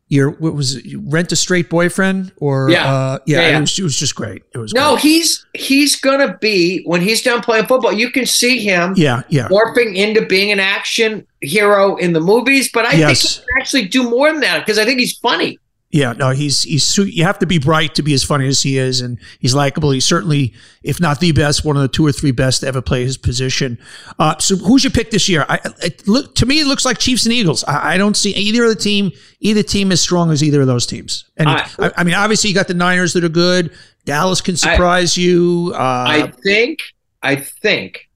your 0.08 0.30
what 0.32 0.54
was 0.54 0.76
it, 0.76 0.86
rent 1.06 1.32
a 1.32 1.36
straight 1.36 1.70
boyfriend 1.70 2.32
or 2.38 2.70
Yeah. 2.70 2.86
uh, 2.94 3.20
yeah, 3.26 3.40
Yeah, 3.42 3.50
yeah. 3.50 3.58
It, 3.58 3.62
was, 3.62 3.80
it 3.80 3.84
was 3.84 3.98
just 3.98 4.16
great. 4.16 4.44
It 4.54 4.58
was 4.60 4.72
no, 4.74 4.92
great. 4.92 5.02
he's 5.02 5.46
he's 5.56 5.96
gonna 5.96 6.38
be 6.40 6.84
when 6.86 7.02
he's 7.02 7.24
done 7.24 7.42
playing 7.42 7.66
football. 7.66 7.92
You 7.92 8.12
can 8.12 8.26
see 8.28 8.60
him 8.60 8.94
yeah 8.96 9.24
yeah 9.30 9.48
morphing 9.48 9.96
into 9.96 10.26
being 10.26 10.52
an 10.52 10.60
action 10.60 11.26
hero 11.42 11.96
in 11.96 12.14
the 12.14 12.20
movies, 12.22 12.70
but 12.72 12.86
I 12.86 12.94
Yes. 12.94 13.22
think 13.22 13.32
he 13.34 13.40
can 13.40 13.62
actually 13.62 13.86
do 13.88 14.10
more 14.10 14.32
than 14.32 14.42
that 14.42 14.60
because 14.66 14.78
I 14.78 14.86
think 14.86 15.00
he's 15.00 15.18
funny. 15.18 15.58
Yeah, 15.96 16.12
no, 16.12 16.32
he's 16.32 16.64
he's 16.64 16.98
you 16.98 17.24
have 17.24 17.40
to 17.40 17.46
be 17.46 17.58
bright 17.58 17.96
to 17.96 18.04
be 18.04 18.14
as 18.14 18.22
funny 18.22 18.50
as 18.50 18.62
he 18.62 18.78
is, 18.78 19.00
and 19.00 19.18
he's 19.40 19.56
likable. 19.56 19.92
He's 19.92 20.04
certainly, 20.06 20.54
if 20.84 21.00
not 21.00 21.22
the 21.22 21.32
best, 21.32 21.64
one 21.64 21.78
of 21.78 21.82
the 21.84 21.88
two 21.88 22.06
or 22.06 22.12
three 22.12 22.32
best 22.32 22.60
to 22.62 22.68
ever 22.68 22.82
play 22.82 23.06
his 23.06 23.16
position. 23.18 23.78
Uh, 24.20 24.38
so, 24.38 24.58
who's 24.58 24.84
your 24.84 24.92
pick 24.92 25.12
this 25.12 25.30
year? 25.30 25.46
I, 25.48 25.62
it 25.82 26.06
look 26.06 26.36
to 26.36 26.46
me, 26.46 26.60
it 26.60 26.68
looks 26.68 26.84
like 26.84 26.98
Chiefs 26.98 27.24
and 27.24 27.32
Eagles. 27.32 27.64
I, 27.64 27.94
I 27.94 27.98
don't 27.98 28.18
see 28.18 28.32
either 28.36 28.64
of 28.66 28.70
the 28.72 28.76
team, 28.76 29.14
either 29.40 29.64
team 29.64 29.90
as 29.94 30.02
strong 30.02 30.32
as 30.32 30.44
either 30.44 30.60
of 30.60 30.68
those 30.68 30.86
teams. 30.86 31.24
And 31.38 31.48
I- 31.48 31.70
I, 31.80 31.92
I 31.96 32.04
mean, 32.04 32.16
obviously, 32.16 32.50
you 32.50 32.56
got 32.56 32.68
the 32.68 32.74
Niners 32.74 33.14
that 33.14 33.24
are 33.24 33.30
good. 33.30 33.72
Dallas 34.04 34.42
can 34.42 34.58
surprise 34.58 35.16
you. 35.16 35.72
Uh, 35.76 35.78
I 35.80 36.28
think 36.44 36.80
I 37.24 37.38
think 37.38 38.10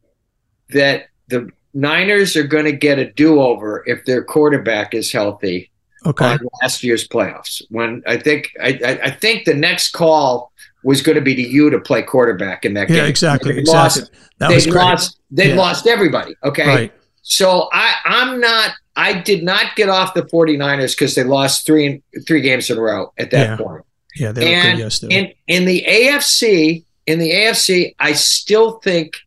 that 0.71 1.05
the 1.29 1.50
Niners 1.74 2.36
are 2.36 2.43
going 2.43 2.65
to 2.65 2.74
get 2.74 3.00
a 3.00 3.09
do-over 3.13 3.83
if 3.88 4.03
their 4.03 4.21
quarterback 4.21 4.93
is 4.93 5.13
healthy 5.13 5.71
okay, 6.06 6.25
on 6.25 6.39
last 6.62 6.84
year's 6.84 7.08
playoffs. 7.08 7.62
When 7.70 8.03
I 8.08 8.18
think 8.18 8.51
I, 8.62 9.00
I, 9.03 9.12
think 9.12 9.46
the 9.46 9.53
next 9.53 9.91
call 9.91 10.51
was 10.84 11.01
going 11.01 11.15
to 11.15 11.22
be 11.22 11.36
to 11.36 11.41
you 11.41 11.70
to 11.70 11.79
play 11.79 12.01
quarterback 12.01 12.65
in 12.65 12.74
that 12.75 12.88
game. 12.88 12.98
yeah, 12.98 13.06
exactly, 13.06 13.53
They 13.53 13.60
exactly. 13.60 14.01
Lost, 14.03 14.12
that 14.39 14.50
they 14.50 14.72
lost. 14.72 15.20
They 15.32 15.50
Yeah. 15.50 15.56
lost 15.56 15.88
everybody. 15.88 16.36
Okay. 16.44 16.65
Right. 16.68 16.94
So 17.22 17.70
I, 17.74 17.96
I'm 18.06 18.39
not. 18.39 18.72
I 18.96 19.13
did 19.13 19.44
not 19.44 19.75
get 19.75 19.88
off 19.89 20.13
the 20.13 20.24
49ers 20.24 20.94
because 20.96 21.15
they 21.15 21.24
lost 21.24 21.65
three 21.65 22.01
three 22.27 22.41
games 22.41 22.70
in 22.70 22.77
a 22.77 22.82
row 22.82 23.13
at 23.18 23.32
that 23.32 23.50
Yeah. 23.51 23.58
point. 23.58 23.84
Yeah, 24.15 24.32
they 24.32 24.53
And 24.53 24.77
good 24.77 24.84
yesterday. 24.84 25.15
in 25.48 25.56
in 25.56 25.65
the 25.65 25.86
AFC, 25.88 26.84
in 27.06 27.20
the 27.20 27.32
AFC, 27.32 27.96
I 28.00 28.13
still 28.13 28.79
think 28.79 29.18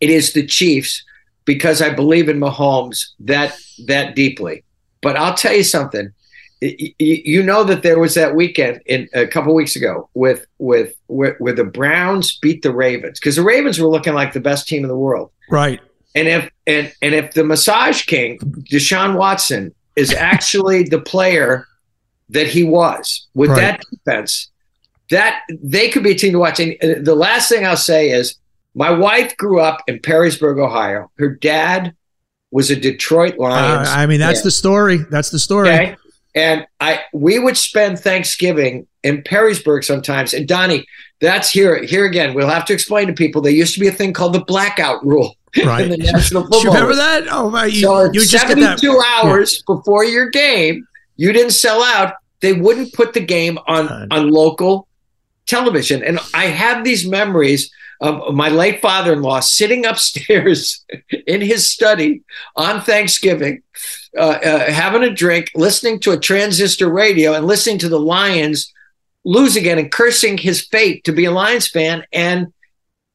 it 0.00 0.10
is 0.10 0.32
the 0.34 0.46
Chiefs 0.46 1.02
because 1.46 1.80
I 1.80 1.90
believe 1.90 2.28
in 2.28 2.38
Mahomes 2.38 3.12
that 3.20 3.56
that 3.86 4.14
deeply. 4.14 4.62
But 5.06 5.16
I'll 5.16 5.34
tell 5.34 5.54
you 5.54 5.62
something. 5.62 6.10
You 6.60 7.40
know 7.40 7.62
that 7.62 7.84
there 7.84 8.00
was 8.00 8.14
that 8.14 8.34
weekend 8.34 8.80
in 8.86 9.08
a 9.14 9.24
couple 9.24 9.54
weeks 9.54 9.76
ago 9.76 10.08
with 10.14 10.44
with 10.58 10.96
where, 11.06 11.36
where 11.38 11.52
the 11.52 11.62
Browns 11.62 12.36
beat 12.38 12.62
the 12.62 12.74
Ravens 12.74 13.20
because 13.20 13.36
the 13.36 13.44
Ravens 13.44 13.78
were 13.78 13.86
looking 13.86 14.14
like 14.14 14.32
the 14.32 14.40
best 14.40 14.66
team 14.66 14.82
in 14.82 14.88
the 14.88 14.96
world. 14.96 15.30
right. 15.48 15.80
And 16.16 16.26
if 16.26 16.50
and 16.66 16.92
and 17.00 17.14
if 17.14 17.34
the 17.34 17.44
massage 17.44 18.02
king, 18.06 18.38
Deshaun 18.72 19.16
Watson, 19.16 19.72
is 19.94 20.12
actually 20.12 20.82
the 20.82 21.00
player 21.00 21.68
that 22.30 22.48
he 22.48 22.64
was 22.64 23.28
with 23.34 23.50
Right. 23.50 23.60
that 23.60 23.82
defense, 23.88 24.50
that 25.10 25.42
they 25.62 25.88
could 25.88 26.02
be 26.02 26.10
a 26.10 26.18
team 26.18 26.32
to 26.32 26.40
watch. 26.40 26.58
And 26.58 26.72
uh, 26.82 26.94
the 27.00 27.14
last 27.14 27.48
thing 27.48 27.64
I'll 27.64 27.76
say 27.76 28.10
is 28.10 28.34
my 28.74 28.90
wife 28.90 29.36
grew 29.36 29.60
up 29.60 29.84
in 29.86 30.00
Perrysburg, 30.00 30.58
Ohio. 30.58 31.12
Her 31.16 31.28
dad 31.28 31.94
was 32.56 32.70
a 32.70 32.76
Detroit 32.76 33.34
Uh, 33.38 33.42
Lions. 33.42 33.88
I 33.90 34.06
mean, 34.06 34.18
that's 34.20 34.40
fan. 34.40 34.46
the 34.46 34.50
story. 34.50 34.96
That's 35.10 35.30
the 35.30 35.38
story. 35.38 35.68
Okay. 35.68 35.96
And 36.34 36.66
I 36.80 37.00
we 37.14 37.38
would 37.38 37.56
spend 37.56 37.98
Thanksgiving 37.98 38.86
in 39.02 39.22
Perrysburg 39.22 39.84
sometimes. 39.84 40.34
And 40.34 40.46
Donny, 40.48 40.86
that's 41.20 41.48
here 41.50 41.82
here 41.84 42.04
again. 42.04 42.34
We'll 42.34 42.48
have 42.48 42.64
to 42.66 42.72
explain 42.72 43.06
to 43.06 43.12
people 43.12 43.40
there 43.42 43.52
used 43.52 43.74
to 43.74 43.80
be 43.80 43.88
a 43.88 43.92
thing 43.92 44.12
called 44.12 44.32
the 44.34 44.44
blackout 44.44 45.04
rule 45.06 45.34
Right. 45.64 45.84
in 45.84 45.90
the 45.90 45.96
National 45.98 46.42
Do 46.42 46.48
Football. 46.52 46.62
you 46.64 46.70
remember 46.72 46.96
that? 46.96 47.22
Oh 47.30 47.48
my! 47.50 47.64
You, 47.66 47.80
So 47.80 48.04
you 48.04 48.20
it's 48.20 48.30
just 48.30 48.48
get 48.48 48.58
that. 48.58 48.78
72 48.80 49.02
hours 49.14 49.62
before 49.62 50.04
your 50.04 50.28
game, 50.30 50.86
you 51.16 51.32
didn't 51.32 51.52
sell 51.52 51.82
out. 51.82 52.14
They 52.40 52.52
wouldn't 52.52 52.92
put 52.92 53.14
the 53.14 53.20
game 53.20 53.58
on 53.66 53.86
God. 53.86 54.08
on 54.10 54.28
local 54.30 54.88
television. 55.46 56.02
And 56.04 56.18
I 56.34 56.46
have 56.46 56.84
these 56.84 57.06
memories 57.06 57.70
of 58.00 58.34
my 58.34 58.48
late 58.48 58.80
father-in-law 58.80 59.40
sitting 59.40 59.86
upstairs 59.86 60.84
in 61.26 61.40
his 61.40 61.68
study 61.68 62.22
on 62.54 62.80
Thanksgiving, 62.80 63.62
uh, 64.16 64.20
uh, 64.20 64.70
having 64.70 65.02
a 65.02 65.14
drink, 65.14 65.50
listening 65.54 66.00
to 66.00 66.12
a 66.12 66.18
transistor 66.18 66.88
radio, 66.88 67.34
and 67.34 67.46
listening 67.46 67.78
to 67.78 67.88
the 67.88 68.00
Lions 68.00 68.72
lose 69.24 69.56
again 69.56 69.78
and 69.78 69.90
cursing 69.90 70.38
his 70.38 70.64
fate 70.64 71.04
to 71.04 71.12
be 71.12 71.24
a 71.24 71.30
Lions 71.30 71.68
fan. 71.68 72.04
And 72.12 72.52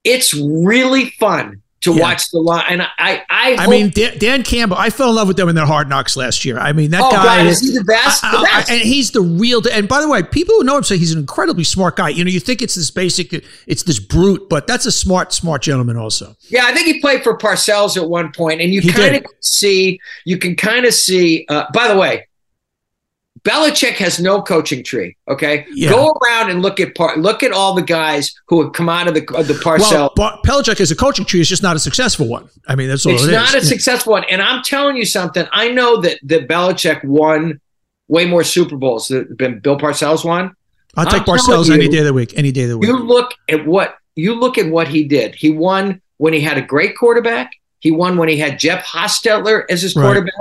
it's 0.03 0.33
really 0.33 1.11
fun 1.11 1.61
to 1.81 1.93
Yeah. 1.93 2.01
watch 2.01 2.29
the 2.29 2.39
line. 2.39 2.63
And 2.69 2.81
I, 2.83 3.23
I, 3.29 3.53
I 3.53 3.55
hope- 3.63 3.69
mean, 3.71 3.89
Dan, 3.89 4.17
Dan 4.19 4.43
Campbell. 4.43 4.77
I 4.77 4.89
fell 4.91 5.09
in 5.09 5.15
love 5.15 5.27
with 5.27 5.37
them 5.37 5.49
in 5.49 5.55
their 5.55 5.65
Hard 5.65 5.89
Knocks 5.89 6.15
last 6.15 6.45
year. 6.45 6.59
I 6.59 6.73
mean, 6.73 6.91
that 6.91 7.01
oh 7.03 7.09
guy 7.11 7.37
God, 7.37 7.45
is. 7.47 7.61
is 7.61 7.71
he 7.71 7.77
the 7.77 7.83
best? 7.83 8.23
I- 8.23 8.31
the 8.31 8.37
I- 8.37 8.75
and 8.75 8.81
he's 8.81 9.11
the 9.11 9.21
real. 9.21 9.61
And 9.71 9.87
by 9.87 9.99
the 10.01 10.07
way, 10.07 10.21
people 10.23 10.55
who 10.55 10.63
know 10.63 10.77
him 10.77 10.83
say 10.83 10.97
he's 10.97 11.11
an 11.11 11.19
incredibly 11.19 11.63
smart 11.63 11.95
guy. 11.95 12.09
You 12.09 12.23
know, 12.23 12.29
you 12.29 12.39
think 12.39 12.61
it's 12.61 12.75
this 12.75 12.91
basic, 12.91 13.33
it's 13.67 13.83
this 13.83 13.99
brute, 13.99 14.47
but 14.49 14.67
that's 14.67 14.85
a 14.85 14.91
smart, 14.91 15.33
smart 15.33 15.61
gentleman 15.63 15.97
also. 15.97 16.35
Yeah, 16.49 16.65
I 16.65 16.73
think 16.73 16.85
he 16.87 17.01
played 17.01 17.23
for 17.23 17.37
Parcells 17.37 17.97
at 17.97 18.07
one 18.07 18.31
point, 18.31 18.61
and 18.61 18.71
you 18.73 18.81
kind 18.93 19.15
of 19.15 19.25
see, 19.39 19.99
you 20.25 20.37
can 20.37 20.55
kind 20.55 20.85
of 20.85 20.93
see. 20.93 21.45
Uh, 21.49 21.65
by 21.73 21.87
the 21.87 21.97
way, 21.97 22.27
Belichick 23.43 23.93
has 23.93 24.19
no 24.19 24.41
coaching 24.41 24.83
tree. 24.83 25.15
Okay, 25.27 25.65
Yeah. 25.73 25.89
go 25.89 26.11
around 26.23 26.51
and 26.51 26.61
look 26.61 26.79
at 26.79 26.93
par- 26.93 27.17
look 27.17 27.41
at 27.41 27.51
all 27.51 27.73
the 27.73 27.81
guys 27.81 28.33
who 28.47 28.61
have 28.61 28.73
come 28.73 28.87
out 28.87 29.07
of 29.07 29.15
the 29.15 29.25
of 29.35 29.47
the 29.47 29.55
Parcell. 29.55 29.91
Well, 29.99 30.13
but 30.15 30.43
Belichick 30.43 30.79
as 30.79 30.91
a 30.91 30.95
coaching 30.95 31.25
tree 31.25 31.39
it's 31.39 31.49
just 31.49 31.63
not 31.63 31.75
a 31.75 31.79
successful 31.79 32.27
one. 32.27 32.47
I 32.67 32.75
mean, 32.75 32.87
that's 32.87 33.05
all 33.05 33.13
it's 33.13 33.23
it 33.23 33.27
is. 33.27 33.31
not 33.31 33.55
a 33.55 33.65
successful 33.65 34.11
one, 34.13 34.25
and 34.29 34.41
I'm 34.41 34.61
telling 34.63 34.95
you 34.95 35.05
something. 35.05 35.47
I 35.51 35.69
know 35.69 35.99
that 36.01 36.19
that 36.23 36.47
Belichick 36.47 37.03
won 37.03 37.59
way 38.07 38.25
more 38.25 38.43
Super 38.43 38.75
Bowls 38.77 39.07
than 39.07 39.59
Bill 39.59 39.77
Parcells 39.77 40.23
won. 40.23 40.53
I'll 40.95 41.05
take 41.05 41.21
I'm 41.21 41.25
Parcells 41.37 41.71
any 41.73 41.87
day 41.87 41.99
of 41.99 42.05
the 42.05 42.13
week. 42.13 42.33
Any 42.37 42.51
day 42.51 42.63
of 42.63 42.69
the 42.69 42.77
week. 42.77 42.89
You 42.89 42.97
look 42.99 43.33
at 43.49 43.65
what 43.65 43.95
you 44.15 44.35
look 44.35 44.57
at 44.59 44.67
what 44.69 44.87
he 44.87 45.03
did. 45.05 45.33
He 45.33 45.49
won 45.49 45.99
when 46.17 46.33
he 46.33 46.41
had 46.41 46.57
a 46.57 46.61
great 46.61 46.95
quarterback. 46.97 47.49
He 47.79 47.89
won 47.89 48.17
when 48.17 48.29
he 48.29 48.37
had 48.37 48.59
Jeff 48.59 48.85
Hostetler 48.85 49.63
as 49.69 49.81
his 49.81 49.95
Right. 49.95 50.03
quarterback. 50.03 50.33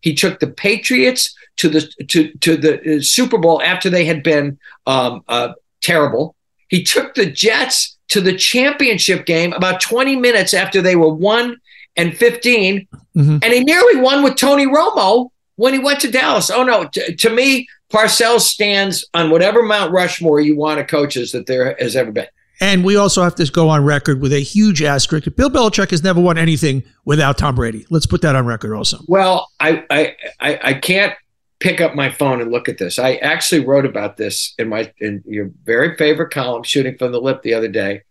He 0.00 0.14
took 0.14 0.40
the 0.40 0.46
Patriots 0.48 1.34
to 1.56 1.68
the 1.68 1.80
to 2.08 2.32
to 2.40 2.56
the 2.56 2.96
uh, 2.96 3.00
Super 3.00 3.38
Bowl 3.38 3.62
after 3.62 3.88
they 3.90 4.04
had 4.04 4.22
been 4.22 4.58
um, 4.86 5.22
uh, 5.28 5.52
terrible. 5.82 6.34
He 6.68 6.82
took 6.82 7.14
the 7.14 7.26
Jets 7.26 7.96
to 8.08 8.20
the 8.20 8.36
championship 8.36 9.26
game 9.26 9.52
about 9.52 9.80
20 9.80 10.16
minutes 10.16 10.54
after 10.54 10.80
they 10.82 10.96
were 10.96 11.12
one 11.12 11.56
and 11.96 12.16
15, 12.16 12.86
Mhm. 13.16 13.42
and 13.42 13.52
he 13.52 13.60
nearly 13.64 13.96
won 13.96 14.22
with 14.22 14.36
Tony 14.36 14.66
Romo 14.66 15.30
when 15.56 15.72
he 15.72 15.78
went 15.78 16.00
to 16.00 16.10
Dallas. 16.10 16.50
Oh 16.50 16.62
no, 16.62 16.84
to, 16.88 17.14
to 17.16 17.30
me, 17.30 17.66
Parcells 17.92 18.40
stands 18.42 19.04
on 19.14 19.30
whatever 19.30 19.62
Mount 19.62 19.92
Rushmore 19.92 20.40
you 20.40 20.56
want 20.56 20.78
of 20.80 20.86
coaches 20.88 21.32
that 21.32 21.46
there 21.46 21.74
has 21.80 21.96
ever 21.96 22.12
been. 22.12 22.26
And 22.60 22.84
we 22.84 22.96
also 22.96 23.22
have 23.22 23.34
to 23.36 23.44
go 23.52 23.68
on 23.68 23.84
record 23.84 24.20
with 24.20 24.32
a 24.32 24.40
huge 24.40 24.82
asterisk. 24.82 25.28
Bill 25.36 25.50
Belichick 25.50 25.90
has 25.90 26.02
never 26.02 26.20
won 26.20 26.38
anything 26.38 26.82
without 27.04 27.36
Tom 27.36 27.54
Brady. 27.54 27.86
Let's 27.90 28.06
put 28.06 28.22
that 28.22 28.34
on 28.34 28.46
record 28.46 28.74
also. 28.74 28.98
Well, 29.06 29.48
I, 29.60 29.84
I 29.90 30.16
I 30.40 30.60
I 30.62 30.74
can't 30.74 31.12
pick 31.58 31.80
up 31.80 31.94
my 31.94 32.10
phone 32.10 32.40
and 32.40 32.50
look 32.50 32.68
at 32.68 32.78
this. 32.78 32.98
I 32.98 33.16
actually 33.16 33.64
wrote 33.64 33.84
about 33.86 34.16
this 34.16 34.54
in 34.58 34.68
my 34.68 34.92
in 34.98 35.22
your 35.26 35.50
very 35.64 35.96
favorite 35.96 36.30
column, 36.30 36.62
shooting 36.62 36.96
from 36.96 37.12
the 37.12 37.20
lip, 37.20 37.42
the 37.42 37.54
other 37.54 37.68
day. 37.68 38.02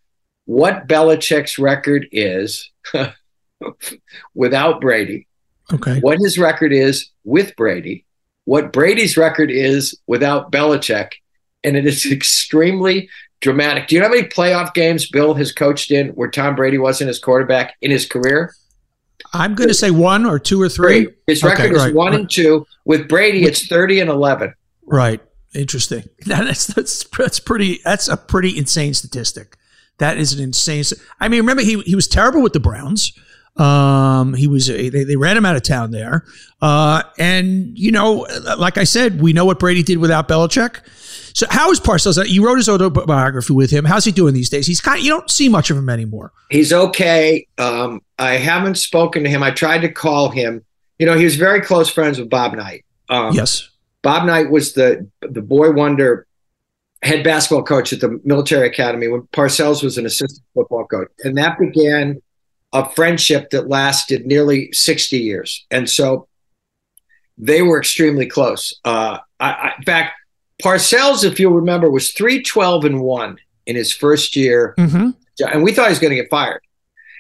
What 0.45 0.87
Belichick's 0.87 1.57
record 1.57 2.07
is 2.11 2.69
without 4.33 4.81
Brady, 4.81 5.27
Okay. 5.73 5.99
what 6.01 6.19
his 6.19 6.37
record 6.37 6.71
is 6.71 7.09
with 7.23 7.55
Brady, 7.55 8.05
what 8.43 8.71
Brady's 8.71 9.17
record 9.17 9.49
is 9.49 9.97
without 10.07 10.51
Belichick, 10.51 11.13
and 11.65 11.75
it 11.75 11.85
is 11.85 12.05
extremely 12.11 13.09
dramatic. 13.41 13.87
Do 13.87 13.95
you 13.95 14.01
know 14.01 14.07
how 14.07 14.13
many 14.13 14.27
playoff 14.27 14.73
games 14.73 15.09
Bill 15.09 15.33
has 15.33 15.51
coached 15.51 15.91
in 15.91 16.09
where 16.09 16.29
Tom 16.29 16.55
Brady 16.55 16.77
wasn't 16.77 17.09
his 17.09 17.19
quarterback 17.19 17.75
in 17.81 17.91
his 17.91 18.05
career? 18.05 18.53
I'm 19.33 19.55
going 19.55 19.67
to 19.67 19.73
say 19.73 19.91
one 19.91 20.25
or 20.25 20.39
two 20.39 20.61
or 20.61 20.69
three. 20.69 21.07
His 21.27 21.43
Okay, 21.43 21.63
record 21.63 21.75
is 21.75 21.93
one 21.93 22.11
right. 22.11 22.21
and 22.21 22.29
two. 22.29 22.65
With 22.85 23.07
Brady, 23.09 23.43
it's 23.43 23.67
thirty 23.67 23.99
and 23.99 24.09
eleven. 24.09 24.53
Right. 24.85 25.21
Interesting. 25.53 26.03
That's 26.25 26.67
that's 26.67 27.03
that's 27.17 27.39
pretty. 27.39 27.79
That's 27.83 28.07
a 28.07 28.17
pretty 28.17 28.57
insane 28.57 28.93
statistic. 28.93 29.57
That 29.97 30.17
is 30.17 30.33
an 30.33 30.43
insane. 30.43 30.83
I 31.19 31.27
mean, 31.29 31.39
remember 31.39 31.63
he 31.63 31.81
he 31.81 31.95
was 31.95 32.07
terrible 32.07 32.41
with 32.41 32.53
the 32.53 32.59
Browns. 32.59 33.13
Um, 33.57 34.33
he 34.33 34.47
was 34.47 34.67
they, 34.67 34.89
they 34.89 35.15
ran 35.15 35.37
him 35.37 35.45
out 35.45 35.55
of 35.55 35.63
town 35.63 35.91
there. 35.91 36.25
Uh, 36.61 37.03
and 37.17 37.77
you 37.77 37.91
know, 37.91 38.27
like 38.57 38.77
I 38.77 38.83
said, 38.83 39.21
we 39.21 39.31
know 39.31 39.45
what 39.45 39.59
Brady 39.59 39.81
did 39.81 39.97
without 39.97 40.27
Belichick. 40.27 40.81
So 41.35 41.45
how 41.49 41.69
is 41.69 41.81
Parcells? 41.81 42.29
You 42.29 42.45
wrote 42.45 42.55
his 42.55 42.69
autobiography 42.69 43.51
with 43.51 43.69
him. 43.69 43.83
How's 43.83 44.05
he 44.05 44.13
doing 44.13 44.33
these 44.33 44.49
days? 44.49 44.65
He's 44.65 44.79
kind. 44.79 45.03
You 45.03 45.09
don't 45.09 45.29
see 45.29 45.49
much 45.49 45.69
of 45.69 45.75
him 45.75 45.89
anymore. 45.89 46.31
He's 46.49 46.71
okay. 46.71 47.45
Um, 47.57 48.01
I 48.17 48.37
haven't 48.37 48.75
spoken 48.75 49.23
to 49.25 49.29
him. 49.29 49.43
I 49.43 49.51
tried 49.51 49.79
to 49.79 49.91
call 49.91 50.29
him. 50.29 50.63
You 50.97 51.05
know, 51.05 51.17
he 51.17 51.25
was 51.25 51.35
very 51.35 51.59
close 51.59 51.89
friends 51.89 52.17
with 52.17 52.29
Bob 52.29 52.55
Knight. 52.55 52.85
Um, 53.09 53.33
yes. 53.35 53.69
Bob 54.01 54.25
Knight 54.25 54.49
was 54.49 54.73
the 54.73 55.09
the 55.21 55.41
boy 55.41 55.71
wonder 55.71 56.25
head 57.01 57.21
basketball 57.21 57.63
coach 57.63 57.91
at 57.91 57.99
the 57.99 58.17
military 58.23 58.67
academy 58.67 59.09
when 59.09 59.23
Parcells 59.33 59.83
was 59.83 59.97
an 59.97 60.05
assistant 60.05 60.41
football 60.53 60.85
coach, 60.85 61.09
and 61.25 61.37
that 61.37 61.59
began 61.59 62.21
a 62.71 62.89
friendship 62.91 63.49
that 63.49 63.67
lasted 63.67 64.25
nearly 64.25 64.71
sixty 64.71 65.17
years. 65.17 65.65
And 65.69 65.89
so 65.89 66.29
they 67.37 67.61
were 67.61 67.77
extremely 67.77 68.25
close. 68.25 68.73
Uh, 68.85 69.17
I, 69.41 69.51
I, 69.51 69.73
in 69.77 69.83
fact, 69.83 70.13
Parcells, 70.63 71.23
if 71.23 71.39
you'll 71.39 71.53
remember, 71.53 71.89
was 71.89 72.11
three 72.11 72.41
twelve 72.41 72.85
and 72.85 73.01
one 73.01 73.37
in 73.65 73.75
his 73.75 73.91
first 73.91 74.35
year 74.35 74.73
Mm-hmm. 74.77 75.09
and 75.51 75.63
we 75.63 75.73
thought 75.73 75.87
he 75.87 75.91
was 75.91 75.99
going 75.99 76.11
to 76.15 76.21
get 76.21 76.29
fired. 76.29 76.61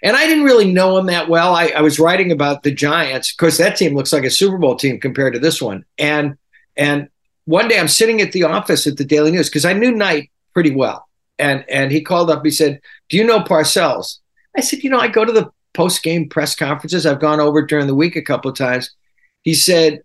And 0.03 0.15
I 0.15 0.27
didn't 0.27 0.43
really 0.43 0.71
know 0.71 0.97
him 0.97 1.07
that 1.07 1.27
well. 1.29 1.55
I, 1.55 1.67
I 1.69 1.81
was 1.81 1.99
writing 1.99 2.31
about 2.31 2.61
the 2.63 2.71
Giants. 2.71 3.31
Of 3.31 3.37
course, 3.37 3.57
that 3.57 3.75
team 3.75 3.95
looks 3.95 4.13
like 4.13 4.23
a 4.23 4.29
Super 4.29 4.57
Bowl 4.57 4.75
team 4.75 4.99
compared 4.99 5.33
to 5.33 5.39
this 5.39 5.61
one. 5.61 5.83
And 5.97 6.37
and 6.77 7.09
one 7.45 7.67
day 7.67 7.79
I'm 7.79 7.87
sitting 7.87 8.21
at 8.21 8.31
the 8.31 8.43
office 8.43 8.85
at 8.85 8.97
the 8.97 9.05
Daily 9.05 9.31
News 9.31 9.49
because 9.49 9.65
I 9.65 9.73
knew 9.73 9.91
Knight 9.91 10.29
pretty 10.53 10.75
well. 10.75 11.07
And 11.39 11.65
and 11.69 11.91
he 11.91 12.01
called 12.01 12.29
up. 12.29 12.45
He 12.45 12.51
said, 12.51 12.79
"Do 13.09 13.17
you 13.17 13.23
know 13.25 13.39
Parcells?" 13.39 14.19
I 14.55 14.61
said, 14.61 14.83
"You 14.83 14.89
know, 14.91 14.99
I 14.99 15.07
go 15.07 15.25
to 15.25 15.31
the 15.31 15.49
post 15.73 16.03
game 16.03 16.29
press 16.29 16.55
conferences. 16.55 17.05
I've 17.05 17.19
gone 17.19 17.39
over 17.39 17.65
during 17.65 17.87
the 17.87 17.95
week 17.95 18.15
a 18.15 18.21
couple 18.21 18.51
of 18.51 18.57
times." 18.57 18.91
He 19.41 19.53
said, 19.53 20.01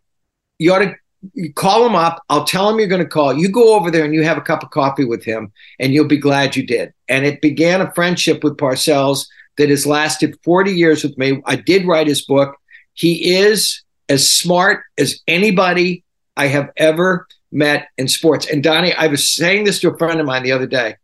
"You 0.59 0.73
ought 0.73 0.79
to." 0.81 0.95
You 1.35 1.53
call 1.53 1.87
him 1.87 1.95
up. 1.95 2.23
I'll 2.31 2.45
tell 2.45 2.69
him 2.71 2.79
you're 2.79 2.89
going 2.89 3.03
to 3.03 3.09
call. 3.09 3.35
You 3.37 3.51
go 3.51 3.75
over 3.75 3.91
there 3.91 4.05
and 4.05 4.15
you 4.15 4.23
have 4.23 4.39
a 4.39 4.43
cup 4.43 4.63
of 4.63 4.71
coffee 4.71 5.05
with 5.05 5.25
him, 5.25 5.53
and 5.79 5.93
you'll 5.93 6.07
be 6.07 6.17
glad 6.17 6.57
you 6.57 6.67
did. 6.67 6.93
And 7.09 7.27
it 7.27 7.41
began 7.41 7.81
a 7.81 7.93
friendship 7.93 8.43
with 8.43 8.57
Parcells 8.57 9.27
that 9.59 9.69
has 9.69 9.87
lasted 9.87 10.39
40 10.43 10.73
years 10.73 11.05
with 11.05 11.17
me. 11.19 11.43
I 11.45 11.57
did 11.57 11.87
write 11.87 12.07
his 12.07 12.25
book. 12.25 12.57
He 12.95 13.35
is 13.35 13.83
as 14.09 14.31
smart 14.31 14.83
as 14.99 15.21
anybody 15.29 16.05
I 16.37 16.47
have 16.47 16.71
ever 16.77 17.27
met 17.53 17.89
in 17.99 18.09
sports. 18.09 18.47
And 18.47 18.63
Donny, 18.63 18.95
I 18.95 19.09
was 19.09 19.29
saying 19.29 19.65
this 19.65 19.81
to 19.81 19.91
a 19.91 19.99
friend 19.99 20.21
of 20.21 20.27
mine 20.27 20.43
the 20.43 20.53
other 20.53 20.67
day. 20.67 20.97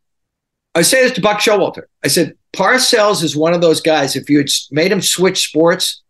I 0.75 0.83
say 0.83 1.03
this 1.03 1.13
to 1.13 1.21
Buck 1.21 1.41
Showalter. 1.41 1.85
I 2.05 2.09
said, 2.09 2.35
Parcells 2.55 3.23
is 3.23 3.37
one 3.37 3.55
of 3.55 3.61
those 3.61 3.81
guys. 3.81 4.17
If 4.17 4.31
you 4.31 4.39
had 4.39 4.49
made 4.71 4.93
him 4.93 5.03
switch 5.03 5.49
sports 5.49 6.03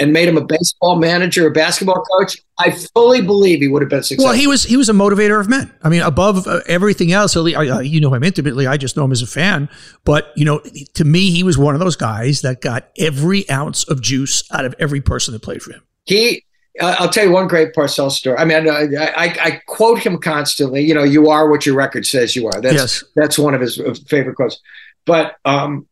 and 0.00 0.12
made 0.12 0.28
him 0.28 0.36
a 0.36 0.44
baseball 0.44 0.96
manager, 0.96 1.46
a 1.46 1.52
basketball 1.52 2.02
coach, 2.02 2.36
I 2.58 2.72
fully 2.94 3.22
believe 3.22 3.60
he 3.60 3.68
would 3.68 3.82
have 3.82 3.88
been 3.88 4.02
successful. 4.02 4.26
Well, 4.26 4.34
he 4.34 4.46
was 4.46 4.64
he 4.64 4.76
was 4.76 4.88
a 4.88 4.92
motivator 4.92 5.40
of 5.40 5.48
men. 5.48 5.72
I 5.82 5.88
mean, 5.88 6.02
above 6.02 6.46
uh, 6.46 6.60
everything 6.66 7.12
else, 7.12 7.36
least, 7.36 7.56
I, 7.56 7.82
you 7.82 8.00
know 8.00 8.12
him 8.12 8.24
intimately. 8.24 8.66
I 8.66 8.76
just 8.76 8.96
know 8.96 9.04
him 9.04 9.12
as 9.12 9.22
a 9.22 9.26
fan. 9.26 9.68
But 10.04 10.32
you 10.36 10.44
know, 10.44 10.60
to 10.94 11.04
me, 11.04 11.30
he 11.30 11.42
was 11.42 11.56
one 11.56 11.74
of 11.74 11.80
those 11.80 11.96
guys 11.96 12.42
that 12.42 12.60
got 12.60 12.88
every 12.98 13.48
ounce 13.48 13.84
of 13.84 14.02
juice 14.02 14.42
out 14.50 14.64
of 14.64 14.74
every 14.78 15.00
person 15.00 15.32
that 15.32 15.42
played 15.42 15.62
for 15.62 15.72
him. 15.72 15.82
he 16.06 16.44
uh, 16.80 16.96
I'll 16.98 17.08
tell 17.08 17.24
you 17.24 17.30
one 17.30 17.46
great 17.46 17.72
Parcells 17.72 18.12
story. 18.12 18.36
I 18.36 18.44
mean, 18.44 18.68
I, 18.68 18.88
I, 19.16 19.36
I 19.40 19.60
quote 19.66 20.00
him 20.00 20.18
constantly. 20.18 20.82
You 20.82 20.94
know, 20.94 21.04
you 21.04 21.28
are 21.28 21.48
what 21.48 21.64
your 21.64 21.76
record 21.76 22.04
says 22.04 22.34
you 22.34 22.46
are. 22.46 22.60
That's 22.60 22.74
yes. 22.74 23.04
that's 23.14 23.38
one 23.38 23.54
of 23.54 23.60
his 23.60 23.78
uh, 23.78 23.94
favorite 24.08 24.34
quotes. 24.34 24.60
But 25.06 25.36
um, 25.44 25.86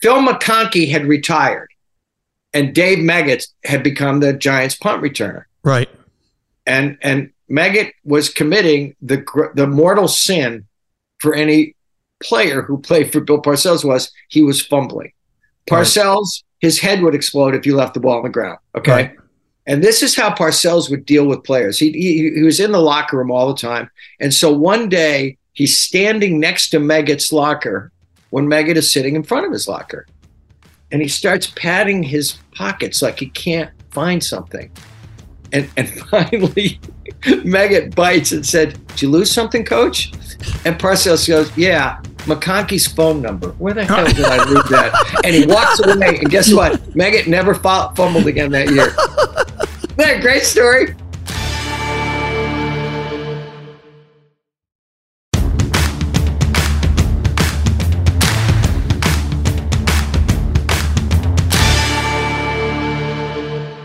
Phil 0.00 0.22
McConkey 0.22 0.90
had 0.90 1.04
retired, 1.04 1.68
and 2.54 2.74
Dave 2.74 2.98
Meggett 2.98 3.46
had 3.64 3.82
become 3.82 4.20
the 4.20 4.32
Giants 4.32 4.74
punt 4.74 5.02
returner. 5.02 5.44
Right. 5.62 5.88
And 6.66 6.98
and 7.02 7.30
Meggett 7.50 7.92
was 8.04 8.28
committing 8.28 8.94
the 9.00 9.24
the 9.54 9.66
mortal 9.66 10.08
sin 10.08 10.66
for 11.18 11.34
any 11.34 11.74
player 12.22 12.62
who 12.62 12.78
played 12.78 13.12
for 13.12 13.20
Bill 13.20 13.42
Parcells 13.42 13.84
was 13.84 14.10
he 14.28 14.42
was 14.42 14.64
fumbling. 14.64 15.12
Parcells, 15.68 16.42
right. 16.42 16.42
his 16.60 16.80
head 16.80 17.02
would 17.02 17.14
explode 17.14 17.54
if 17.54 17.66
you 17.66 17.76
left 17.76 17.94
the 17.94 18.00
ball 18.00 18.18
on 18.18 18.24
the 18.24 18.28
ground. 18.28 18.58
Okay. 18.76 18.92
Right. 18.92 19.16
And 19.66 19.82
this 19.82 20.02
is 20.02 20.16
how 20.16 20.34
Parcells 20.34 20.90
would 20.90 21.06
deal 21.06 21.26
with 21.26 21.44
players. 21.44 21.78
He, 21.78 21.92
he, 21.92 22.32
he 22.34 22.42
was 22.42 22.58
in 22.58 22.72
the 22.72 22.80
locker 22.80 23.16
room 23.16 23.30
all 23.30 23.46
the 23.52 23.60
time. 23.60 23.88
And 24.18 24.34
so 24.34 24.52
one 24.52 24.88
day 24.88 25.38
he's 25.52 25.80
standing 25.80 26.40
next 26.40 26.70
to 26.70 26.78
Meggett's 26.78 27.32
locker 27.32 27.92
when 28.30 28.46
Meggett 28.46 28.76
is 28.76 28.92
sitting 28.92 29.14
in 29.14 29.22
front 29.22 29.46
of 29.46 29.52
his 29.52 29.68
locker. 29.68 30.06
And 30.92 31.02
he 31.02 31.08
starts 31.08 31.48
patting 31.56 32.02
his 32.02 32.38
pockets 32.54 33.02
like 33.02 33.18
he 33.18 33.26
can't 33.30 33.70
find 33.90 34.22
something. 34.22 34.70
And, 35.52 35.68
and 35.76 35.88
finally, 36.10 36.80
Meggett 37.22 37.94
bites 37.94 38.32
and 38.32 38.44
said, 38.44 38.86
Did 38.88 39.02
you 39.02 39.10
lose 39.10 39.30
something, 39.30 39.64
coach? 39.64 40.12
And 40.64 40.78
Parcells 40.78 41.26
goes, 41.26 41.56
Yeah, 41.56 42.00
McConkey's 42.24 42.86
phone 42.86 43.20
number. 43.20 43.50
Where 43.52 43.74
the 43.74 43.84
hell 43.84 44.06
did 44.06 44.24
I 44.24 44.44
lose 44.48 44.68
that? 44.70 45.22
And 45.24 45.34
he 45.34 45.46
walks 45.46 45.80
away. 45.80 46.18
And 46.18 46.30
guess 46.30 46.52
what? 46.52 46.74
Meggett 46.94 47.26
never 47.26 47.54
fumbled 47.54 48.26
again 48.26 48.50
that 48.52 48.70
year. 48.70 48.94
Isn't 49.84 49.96
that 49.96 50.18
a 50.18 50.20
great 50.20 50.44
story? 50.44 50.94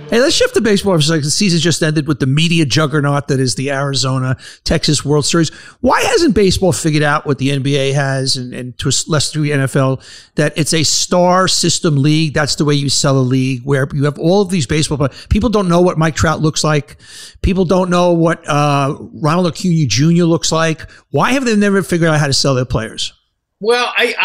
Hey, 0.10 0.22
let's 0.22 0.36
shift 0.36 0.54
to 0.54 0.62
baseball 0.62 0.94
for 0.94 1.00
a 1.00 1.02
second. 1.02 1.26
The 1.26 1.32
season 1.32 1.60
just 1.60 1.84
ended 1.84 2.08
with 2.08 2.22
the 2.22 2.28
media 2.28 2.66
juggernaut 2.66 3.28
that 3.28 3.42
is 3.42 3.56
the 3.56 3.72
Arizona 3.72 4.38
Texas 4.64 5.04
World 5.04 5.26
Series. 5.26 5.50
Why 5.82 6.02
hasn't 6.02 6.34
baseball 6.34 6.72
figured 6.72 7.04
out 7.04 7.26
what 7.26 7.40
the 7.40 7.50
NBA 7.50 7.94
has 7.94 8.38
and, 8.38 8.54
and 8.54 8.78
to 8.78 8.88
a 8.88 8.92
less 9.10 9.32
degree 9.32 9.50
NFL 9.50 10.02
that 10.36 10.58
it's 10.58 10.74
a 10.74 10.84
star 10.84 11.50
system 11.50 11.98
league? 11.98 12.34
That's 12.34 12.56
the 12.56 12.64
way 12.64 12.74
you 12.74 12.88
sell 12.88 13.18
a 13.18 13.20
league 13.20 13.64
where 13.66 13.86
you 13.94 14.06
have 14.06 14.18
all 14.18 14.42
of 14.42 14.50
these 14.50 14.66
baseball 14.66 14.98
players. 14.98 15.28
People 15.28 15.50
don't 15.50 15.68
know 15.68 15.82
what 15.82 15.98
Mike 15.98 16.16
Trout 16.16 16.40
looks 16.40 16.64
like. 16.64 16.96
People 17.42 17.66
don't 17.66 17.90
know 17.90 18.14
what 18.14 18.48
uh, 18.48 18.96
Ronald 19.16 19.48
Acuna 19.48 19.86
Jr. 19.88 20.24
looks 20.24 20.54
like. 20.54 20.90
Why 21.12 21.34
have 21.34 21.44
they 21.44 21.58
never 21.58 21.84
figured 21.84 22.10
out 22.10 22.18
how 22.18 22.28
to 22.28 22.34
sell 22.34 22.56
their 22.56 22.64
players? 22.64 23.12
Well, 23.60 23.92
I, 23.98 24.16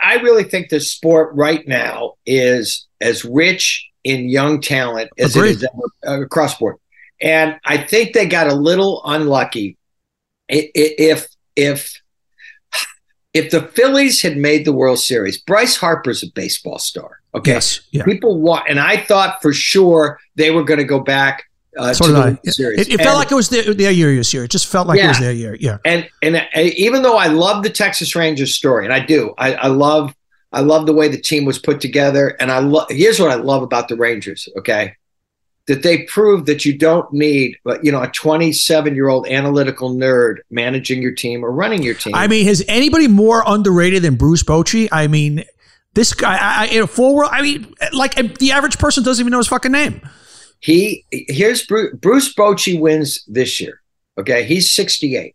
I, 0.00 0.18
I 0.18 0.22
really 0.22 0.44
think 0.44 0.68
the 0.68 0.78
sport 0.78 1.34
right 1.34 1.66
now 1.66 2.14
is 2.26 2.86
as 3.00 3.24
rich 3.24 3.88
in 4.04 4.28
young 4.28 4.60
talent 4.60 5.10
as 5.18 5.36
Agreed. 5.36 5.62
it 5.62 5.62
is 5.62 5.68
uh, 6.06 6.22
across 6.22 6.58
board. 6.58 6.76
And 7.20 7.58
I 7.64 7.78
think 7.78 8.14
they 8.14 8.26
got 8.26 8.48
a 8.48 8.54
little 8.54 9.02
unlucky. 9.04 9.76
If 10.48 11.28
if 11.56 12.02
if 13.34 13.50
the 13.50 13.62
Phillies 13.62 14.20
had 14.20 14.36
made 14.36 14.64
the 14.64 14.72
World 14.72 14.98
Series, 14.98 15.40
Bryce 15.40 15.76
Harper's 15.76 16.22
a 16.22 16.26
baseball 16.34 16.78
star. 16.78 17.20
Okay, 17.34 17.52
yes, 17.52 17.80
yeah. 17.92 18.04
people 18.04 18.40
want, 18.40 18.68
and 18.68 18.78
I 18.78 18.98
thought 18.98 19.40
for 19.40 19.54
sure 19.54 20.18
they 20.34 20.50
were 20.50 20.64
going 20.64 20.80
to 20.80 20.84
go 20.84 21.00
back 21.00 21.44
uh, 21.78 21.94
so 21.94 22.06
to 22.06 22.38
the 22.44 22.52
series. 22.52 22.80
It, 22.80 22.94
it 22.94 23.00
felt 23.00 23.16
like 23.16 23.32
it 23.32 23.34
was 23.34 23.48
their, 23.48 23.72
their 23.72 23.90
year 23.90 24.14
this 24.14 24.34
year. 24.34 24.44
It 24.44 24.50
just 24.50 24.66
felt 24.66 24.86
like 24.86 24.98
yeah. 24.98 25.06
it 25.06 25.08
was 25.08 25.20
their 25.20 25.32
year. 25.32 25.56
Yeah. 25.58 25.78
And 25.84 26.08
and 26.22 26.36
uh, 26.36 26.42
even 26.54 27.02
though 27.02 27.16
I 27.16 27.28
love 27.28 27.62
the 27.62 27.70
Texas 27.70 28.14
Rangers 28.14 28.54
story, 28.54 28.84
and 28.84 28.92
I 28.92 29.00
do, 29.00 29.32
I, 29.38 29.54
I 29.54 29.66
love 29.68 30.14
I 30.52 30.60
love 30.60 30.86
the 30.86 30.92
way 30.92 31.08
the 31.08 31.20
team 31.20 31.44
was 31.44 31.58
put 31.58 31.80
together. 31.80 32.36
And 32.40 32.50
I 32.50 32.58
love 32.58 32.86
here's 32.90 33.18
what 33.18 33.30
I 33.30 33.36
love 33.36 33.62
about 33.62 33.88
the 33.88 33.96
Rangers, 33.96 34.48
okay? 34.58 34.96
That 35.66 35.82
they 35.82 36.02
proved 36.04 36.46
that 36.46 36.64
you 36.64 36.76
don't 36.76 37.10
need, 37.12 37.56
you 37.82 37.92
know, 37.92 38.02
a 38.02 38.08
27 38.08 38.94
year 38.94 39.08
old 39.08 39.26
analytical 39.28 39.94
nerd 39.94 40.38
managing 40.50 41.00
your 41.00 41.12
team 41.12 41.44
or 41.44 41.52
running 41.52 41.82
your 41.82 41.94
team. 41.94 42.14
I 42.14 42.26
mean, 42.26 42.46
has 42.46 42.64
anybody 42.68 43.08
more 43.08 43.42
underrated 43.46 44.02
than 44.02 44.16
Bruce 44.16 44.42
Bochy? 44.42 44.88
I 44.90 45.06
mean, 45.06 45.44
this 45.94 46.14
guy, 46.14 46.36
I, 46.40 46.66
in 46.66 46.82
a 46.82 46.86
full 46.86 47.14
world, 47.14 47.30
I 47.32 47.42
mean, 47.42 47.74
like 47.92 48.14
the 48.38 48.52
average 48.52 48.78
person 48.78 49.04
doesn't 49.04 49.22
even 49.22 49.30
know 49.30 49.38
his 49.38 49.48
fucking 49.48 49.72
name. 49.72 50.00
He 50.60 51.04
here's 51.10 51.66
Bruce, 51.66 51.94
Bruce 51.96 52.34
Bochy 52.34 52.78
wins 52.80 53.24
this 53.26 53.60
year. 53.60 53.82
Okay, 54.18 54.44
he's 54.44 54.70
68. 54.72 55.34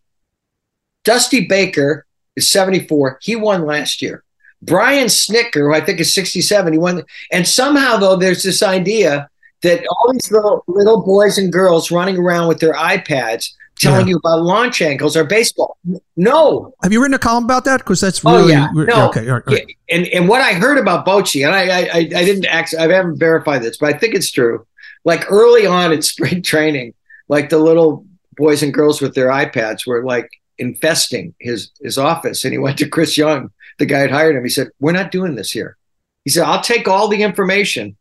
Dusty 1.04 1.46
Baker 1.46 2.06
is 2.36 2.48
74. 2.48 3.18
He 3.22 3.34
won 3.36 3.64
last 3.64 4.02
year. 4.02 4.24
Brian 4.62 5.06
Snitker, 5.06 5.60
who 5.60 5.74
I 5.74 5.80
think 5.80 6.00
is 6.00 6.12
67, 6.14 6.72
he 6.72 6.78
won. 6.78 7.04
And 7.30 7.46
somehow, 7.46 7.96
though, 7.96 8.16
there's 8.16 8.42
this 8.42 8.62
idea 8.62 9.28
that 9.62 9.84
all 9.86 10.12
these 10.12 10.30
little 10.30 10.64
little 10.66 11.02
boys 11.02 11.38
and 11.38 11.52
girls 11.52 11.90
running 11.90 12.16
around 12.16 12.48
with 12.48 12.60
their 12.60 12.74
iPads 12.74 13.50
telling 13.78 14.06
yeah. 14.06 14.12
you 14.12 14.16
about 14.16 14.42
launch 14.42 14.82
angles 14.82 15.16
or 15.16 15.24
baseball. 15.24 15.76
No. 16.16 16.74
Have 16.82 16.92
you 16.92 17.00
written 17.00 17.14
a 17.14 17.18
column 17.18 17.44
about 17.44 17.64
that? 17.64 17.78
Because 17.78 18.00
that's 18.00 18.24
oh, 18.24 18.36
really 18.36 18.54
oh, 18.54 18.56
yeah. 18.56 18.68
no. 18.72 19.08
okay. 19.08 19.28
All 19.28 19.36
right, 19.36 19.42
all 19.46 19.54
right. 19.54 19.76
And 19.88 20.06
and 20.08 20.28
what 20.28 20.40
I 20.40 20.54
heard 20.54 20.78
about 20.78 21.06
Bochy, 21.06 21.46
and 21.46 21.54
I 21.54 21.88
I, 21.88 21.98
I 21.98 22.24
didn't 22.24 22.46
actually 22.46 22.78
I 22.80 22.92
haven't 22.92 23.18
verified 23.18 23.62
this, 23.62 23.76
but 23.76 23.94
I 23.94 23.98
think 23.98 24.14
it's 24.14 24.30
true. 24.30 24.66
Like 25.04 25.30
early 25.30 25.66
on 25.66 25.92
in 25.92 26.02
spring 26.02 26.42
training, 26.42 26.94
like 27.28 27.48
the 27.48 27.58
little 27.58 28.04
boys 28.36 28.62
and 28.62 28.74
girls 28.74 29.00
with 29.00 29.14
their 29.14 29.28
iPads 29.28 29.86
were 29.86 30.04
like 30.04 30.28
infesting 30.58 31.34
his 31.38 31.70
his 31.80 31.98
office, 31.98 32.44
and 32.44 32.52
he 32.52 32.58
went 32.58 32.78
to 32.78 32.88
Chris 32.88 33.16
Young 33.16 33.50
the 33.78 33.86
guy 33.86 33.98
had 34.00 34.10
hired 34.10 34.36
him. 34.36 34.44
He 34.44 34.50
said, 34.50 34.68
"We're 34.80 34.92
not 34.92 35.10
doing 35.10 35.34
this 35.34 35.50
here." 35.50 35.76
He 36.24 36.30
said, 36.30 36.44
"I'll 36.44 36.62
take 36.62 36.88
all 36.88 37.08
the 37.08 37.22
information, 37.22 37.96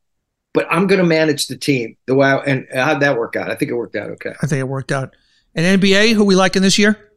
but 0.54 0.68
I'm 0.70 0.88
going 0.88 1.02
to 1.02 1.08
manage 1.08 1.48
the 1.48 1.58
team 1.58 1.98
the 2.06 2.16
way." 2.16 2.28
I, 2.28 2.38
and 2.40 2.68
how'd 2.74 3.02
that 3.02 3.18
work 3.18 3.36
out? 3.36 3.50
I 3.50 3.56
think 3.56 3.72
it 3.72 3.76
worked 3.76 3.96
out 3.96 4.10
okay. 4.12 4.34
I 4.42 4.48
think 4.48 4.60
it 4.60 4.68
worked 4.68 4.92
out. 4.92 5.16
And 5.56 5.82
NBA, 5.82 6.14
who 6.14 6.24
we 6.24 6.36
liking 6.36 6.62
this 6.62 6.78
year? 6.78 7.08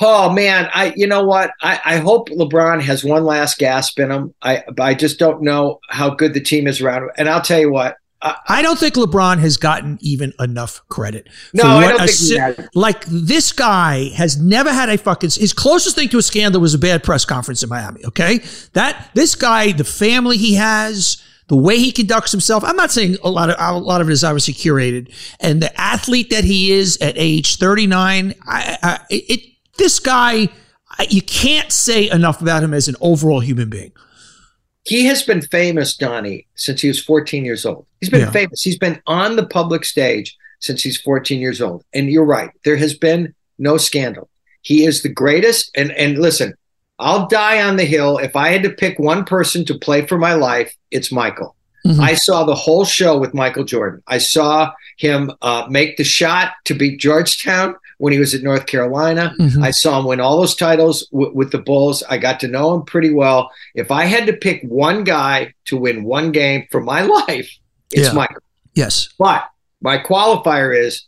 Oh 0.00 0.32
man, 0.32 0.68
I 0.74 0.92
you 0.96 1.06
know 1.06 1.24
what? 1.24 1.52
I, 1.62 1.80
I 1.84 1.96
hope 1.98 2.28
LeBron 2.28 2.82
has 2.82 3.04
one 3.04 3.24
last 3.24 3.58
gasp 3.58 3.98
in 4.00 4.10
him. 4.10 4.34
I 4.42 4.64
I 4.78 4.94
just 4.94 5.18
don't 5.18 5.42
know 5.42 5.78
how 5.88 6.10
good 6.10 6.34
the 6.34 6.40
team 6.40 6.66
is 6.66 6.80
around 6.80 7.04
him. 7.04 7.10
And 7.16 7.28
I'll 7.28 7.40
tell 7.40 7.60
you 7.60 7.70
what, 7.70 7.96
I 8.24 8.62
don't 8.62 8.78
think 8.78 8.94
LeBron 8.94 9.38
has 9.38 9.58
gotten 9.58 9.98
even 10.00 10.32
enough 10.40 10.80
credit. 10.88 11.28
No, 11.52 11.64
I 11.64 11.88
don't 11.88 11.98
think 11.98 12.10
si- 12.10 12.34
he 12.34 12.40
has. 12.40 12.68
Like 12.74 13.04
this 13.04 13.52
guy 13.52 14.08
has 14.16 14.38
never 14.38 14.72
had 14.72 14.88
a 14.88 14.96
fucking. 14.96 15.30
His 15.34 15.52
closest 15.52 15.94
thing 15.94 16.08
to 16.08 16.18
a 16.18 16.22
scandal 16.22 16.60
was 16.60 16.72
a 16.72 16.78
bad 16.78 17.04
press 17.04 17.26
conference 17.26 17.62
in 17.62 17.68
Miami. 17.68 18.04
Okay, 18.06 18.40
that 18.72 19.10
this 19.14 19.34
guy, 19.34 19.72
the 19.72 19.84
family 19.84 20.38
he 20.38 20.54
has, 20.54 21.22
the 21.48 21.56
way 21.56 21.76
he 21.76 21.92
conducts 21.92 22.32
himself. 22.32 22.64
I'm 22.64 22.76
not 22.76 22.90
saying 22.90 23.18
a 23.22 23.30
lot 23.30 23.50
of 23.50 23.56
a 23.58 23.78
lot 23.78 24.00
of 24.00 24.08
it 24.08 24.12
is 24.12 24.24
obviously 24.24 24.54
curated, 24.54 25.12
and 25.40 25.60
the 25.60 25.78
athlete 25.78 26.30
that 26.30 26.44
he 26.44 26.72
is 26.72 26.96
at 27.02 27.14
age 27.18 27.56
39. 27.56 28.34
I, 28.46 28.78
I 28.82 29.00
it 29.10 29.40
this 29.76 29.98
guy, 29.98 30.48
you 31.10 31.20
can't 31.20 31.70
say 31.70 32.08
enough 32.08 32.40
about 32.40 32.62
him 32.62 32.72
as 32.72 32.88
an 32.88 32.96
overall 33.02 33.40
human 33.40 33.68
being 33.68 33.92
he 34.84 35.06
has 35.06 35.22
been 35.22 35.40
famous, 35.40 35.96
Donny, 35.96 36.46
since 36.54 36.82
he 36.82 36.88
was 36.88 37.02
14 37.02 37.44
years 37.44 37.64
old. 37.64 37.86
He's 38.00 38.10
been 38.10 38.20
yeah. 38.20 38.30
famous. 38.30 38.62
He's 38.62 38.78
been 38.78 39.00
on 39.06 39.36
the 39.36 39.46
public 39.46 39.84
stage 39.84 40.36
since 40.60 40.82
he's 40.82 41.00
14 41.00 41.40
years 41.40 41.60
old. 41.62 41.84
And 41.94 42.10
you're 42.10 42.24
right, 42.24 42.50
there 42.64 42.76
has 42.76 42.94
been 42.94 43.34
no 43.58 43.78
scandal. 43.78 44.28
He 44.60 44.84
is 44.84 45.02
the 45.02 45.08
greatest. 45.08 45.70
And 45.74 45.90
and 45.92 46.18
listen, 46.18 46.54
I'll 46.98 47.26
die 47.28 47.62
on 47.62 47.76
the 47.76 47.84
hill. 47.84 48.18
If 48.18 48.36
I 48.36 48.48
had 48.48 48.62
to 48.62 48.70
pick 48.70 48.98
one 48.98 49.24
person 49.24 49.64
to 49.66 49.78
play 49.78 50.06
for 50.06 50.18
my 50.18 50.34
life, 50.34 50.74
it's 50.90 51.10
Michael. 51.10 51.56
Mm-hmm. 51.86 52.00
I 52.00 52.14
saw 52.14 52.44
the 52.44 52.54
whole 52.54 52.84
show 52.84 53.18
with 53.18 53.34
Michael 53.34 53.64
Jordan. 53.64 54.02
I 54.06 54.18
saw 54.18 54.72
him 54.96 55.30
uh, 55.42 55.66
make 55.68 55.96
the 55.96 56.04
shot 56.04 56.52
to 56.64 56.74
beat 56.74 56.98
Georgetown 56.98 57.76
when 58.04 58.12
he 58.12 58.18
was 58.18 58.34
at 58.34 58.42
North 58.42 58.66
Carolina. 58.66 59.34
Mm-hmm. 59.38 59.62
I 59.64 59.70
saw 59.70 59.98
him 59.98 60.04
win 60.04 60.20
all 60.20 60.38
those 60.38 60.54
titles 60.54 61.08
w- 61.08 61.32
with 61.34 61.52
the 61.52 61.58
Bulls. 61.58 62.02
I 62.02 62.18
got 62.18 62.38
to 62.40 62.48
know 62.48 62.74
him 62.74 62.82
pretty 62.82 63.10
well. 63.10 63.50
If 63.74 63.90
I 63.90 64.04
had 64.04 64.26
to 64.26 64.34
pick 64.34 64.60
one 64.62 65.04
guy 65.04 65.54
to 65.68 65.78
win 65.78 66.04
one 66.04 66.30
game 66.30 66.66
for 66.70 66.82
my 66.82 67.00
life, 67.26 67.50
it's 67.90 68.08
yeah. 68.08 68.12
Michael. 68.12 68.42
Yes. 68.74 69.08
But 69.18 69.48
my 69.80 69.96
qualifier 69.96 70.78
is 70.78 71.06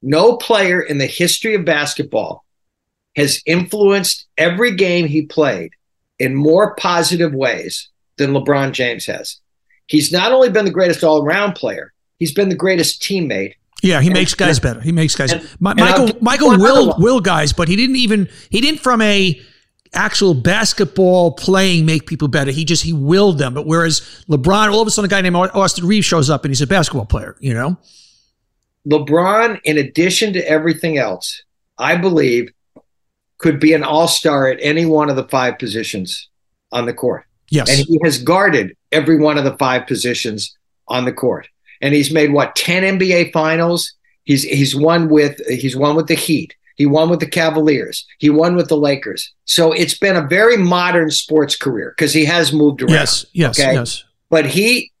no 0.00 0.38
player 0.38 0.80
in 0.80 0.96
the 0.96 1.04
history 1.04 1.54
of 1.54 1.66
basketball 1.66 2.46
has 3.14 3.42
influenced 3.44 4.26
every 4.38 4.74
game 4.74 5.06
he 5.06 5.26
played 5.26 5.72
in 6.18 6.34
more 6.34 6.74
positive 6.76 7.34
ways 7.34 7.90
than 8.16 8.30
LeBron 8.30 8.72
James 8.72 9.04
has. 9.04 9.38
He's 9.86 10.10
not 10.10 10.32
only 10.32 10.48
been 10.48 10.64
the 10.64 10.70
greatest 10.70 11.04
all 11.04 11.22
around 11.22 11.56
player, 11.56 11.92
he's 12.18 12.32
been 12.32 12.48
the 12.48 12.54
greatest 12.54 13.02
teammate 13.02 13.52
yeah, 13.82 14.00
he 14.00 14.08
and, 14.08 14.14
makes 14.14 14.34
guys 14.34 14.58
better. 14.58 14.80
He 14.80 14.92
makes 14.92 15.14
guys. 15.14 15.32
And, 15.32 15.48
Michael 15.60 16.10
Michael 16.20 16.58
will 16.58 16.94
will 16.98 17.20
guys, 17.20 17.52
but 17.52 17.68
he 17.68 17.76
didn't 17.76 17.96
even 17.96 18.28
he 18.50 18.60
didn't 18.60 18.80
from 18.80 19.00
a 19.02 19.40
actual 19.94 20.34
basketball 20.34 21.32
playing 21.32 21.86
make 21.86 22.06
people 22.06 22.28
better. 22.28 22.50
He 22.50 22.64
just 22.64 22.82
he 22.82 22.92
willed 22.92 23.38
them. 23.38 23.54
But 23.54 23.66
whereas 23.66 24.00
LeBron, 24.28 24.72
all 24.72 24.80
of 24.80 24.88
a 24.88 24.90
sudden, 24.90 25.08
a 25.08 25.10
guy 25.10 25.20
named 25.20 25.36
Austin 25.36 25.86
Reaves 25.86 26.06
shows 26.06 26.28
up 26.28 26.44
and 26.44 26.50
he's 26.50 26.60
a 26.60 26.66
basketball 26.66 27.06
player. 27.06 27.36
You 27.40 27.54
know, 27.54 27.78
LeBron, 28.86 29.60
in 29.64 29.78
addition 29.78 30.32
to 30.32 30.48
everything 30.48 30.98
else, 30.98 31.42
I 31.78 31.96
believe 31.96 32.50
could 33.38 33.60
be 33.60 33.72
an 33.72 33.84
all 33.84 34.08
star 34.08 34.48
at 34.48 34.58
any 34.60 34.86
one 34.86 35.08
of 35.08 35.16
the 35.16 35.28
five 35.28 35.58
positions 35.58 36.28
on 36.72 36.86
the 36.86 36.94
court. 36.94 37.24
Yes, 37.50 37.70
and 37.70 37.86
he 37.86 38.00
has 38.02 38.22
guarded 38.22 38.76
every 38.90 39.18
one 39.18 39.38
of 39.38 39.44
the 39.44 39.56
five 39.56 39.86
positions 39.86 40.56
on 40.88 41.04
the 41.04 41.12
court. 41.12 41.48
And 41.80 41.94
he's 41.94 42.12
made 42.12 42.32
what 42.32 42.56
10 42.56 42.98
NBA 42.98 43.32
finals. 43.32 43.92
He's 44.24 44.42
he's 44.42 44.76
won 44.76 45.08
with 45.08 45.40
he's 45.48 45.76
won 45.76 45.96
with 45.96 46.06
the 46.06 46.14
Heat. 46.14 46.54
He 46.76 46.86
won 46.86 47.08
with 47.08 47.20
the 47.20 47.26
Cavaliers. 47.26 48.06
He 48.18 48.30
won 48.30 48.54
with 48.54 48.68
the 48.68 48.76
Lakers. 48.76 49.32
So 49.46 49.72
it's 49.72 49.98
been 49.98 50.16
a 50.16 50.26
very 50.26 50.56
modern 50.56 51.10
sports 51.10 51.56
career 51.56 51.94
because 51.96 52.12
he 52.12 52.24
has 52.26 52.52
moved 52.52 52.82
around. 52.82 52.92
Yes, 52.92 53.26
yes, 53.32 53.58
okay? 53.58 53.74
yes. 53.74 54.04
But 54.30 54.46
he 54.46 54.92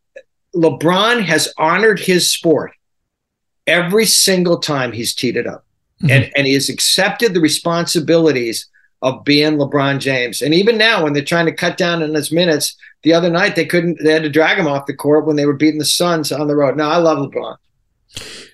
LeBron 0.56 1.22
has 1.22 1.52
honored 1.58 2.00
his 2.00 2.32
sport 2.32 2.72
every 3.66 4.06
single 4.06 4.58
time 4.58 4.92
he's 4.92 5.14
teed 5.14 5.36
it 5.36 5.46
up. 5.46 5.64
Mm-hmm. 6.02 6.10
And 6.10 6.32
and 6.36 6.46
he 6.46 6.54
has 6.54 6.68
accepted 6.68 7.34
the 7.34 7.40
responsibilities 7.40 8.66
of 9.02 9.24
being 9.24 9.56
LeBron 9.56 10.00
James. 10.00 10.42
And 10.42 10.52
even 10.54 10.76
now, 10.76 11.04
when 11.04 11.12
they're 11.12 11.24
trying 11.24 11.46
to 11.46 11.52
cut 11.52 11.76
down 11.76 12.02
on 12.02 12.14
his 12.14 12.32
minutes, 12.32 12.76
the 13.02 13.12
other 13.12 13.30
night 13.30 13.56
they 13.56 13.66
couldn't. 13.66 13.98
They 14.02 14.12
had 14.12 14.22
to 14.22 14.30
drag 14.30 14.58
him 14.58 14.66
off 14.66 14.86
the 14.86 14.94
court 14.94 15.26
when 15.26 15.36
they 15.36 15.46
were 15.46 15.54
beating 15.54 15.78
the 15.78 15.84
Suns 15.84 16.32
on 16.32 16.48
the 16.48 16.56
road. 16.56 16.76
Now 16.76 16.90
I 16.90 16.96
love 16.96 17.18
LeBron. 17.18 17.56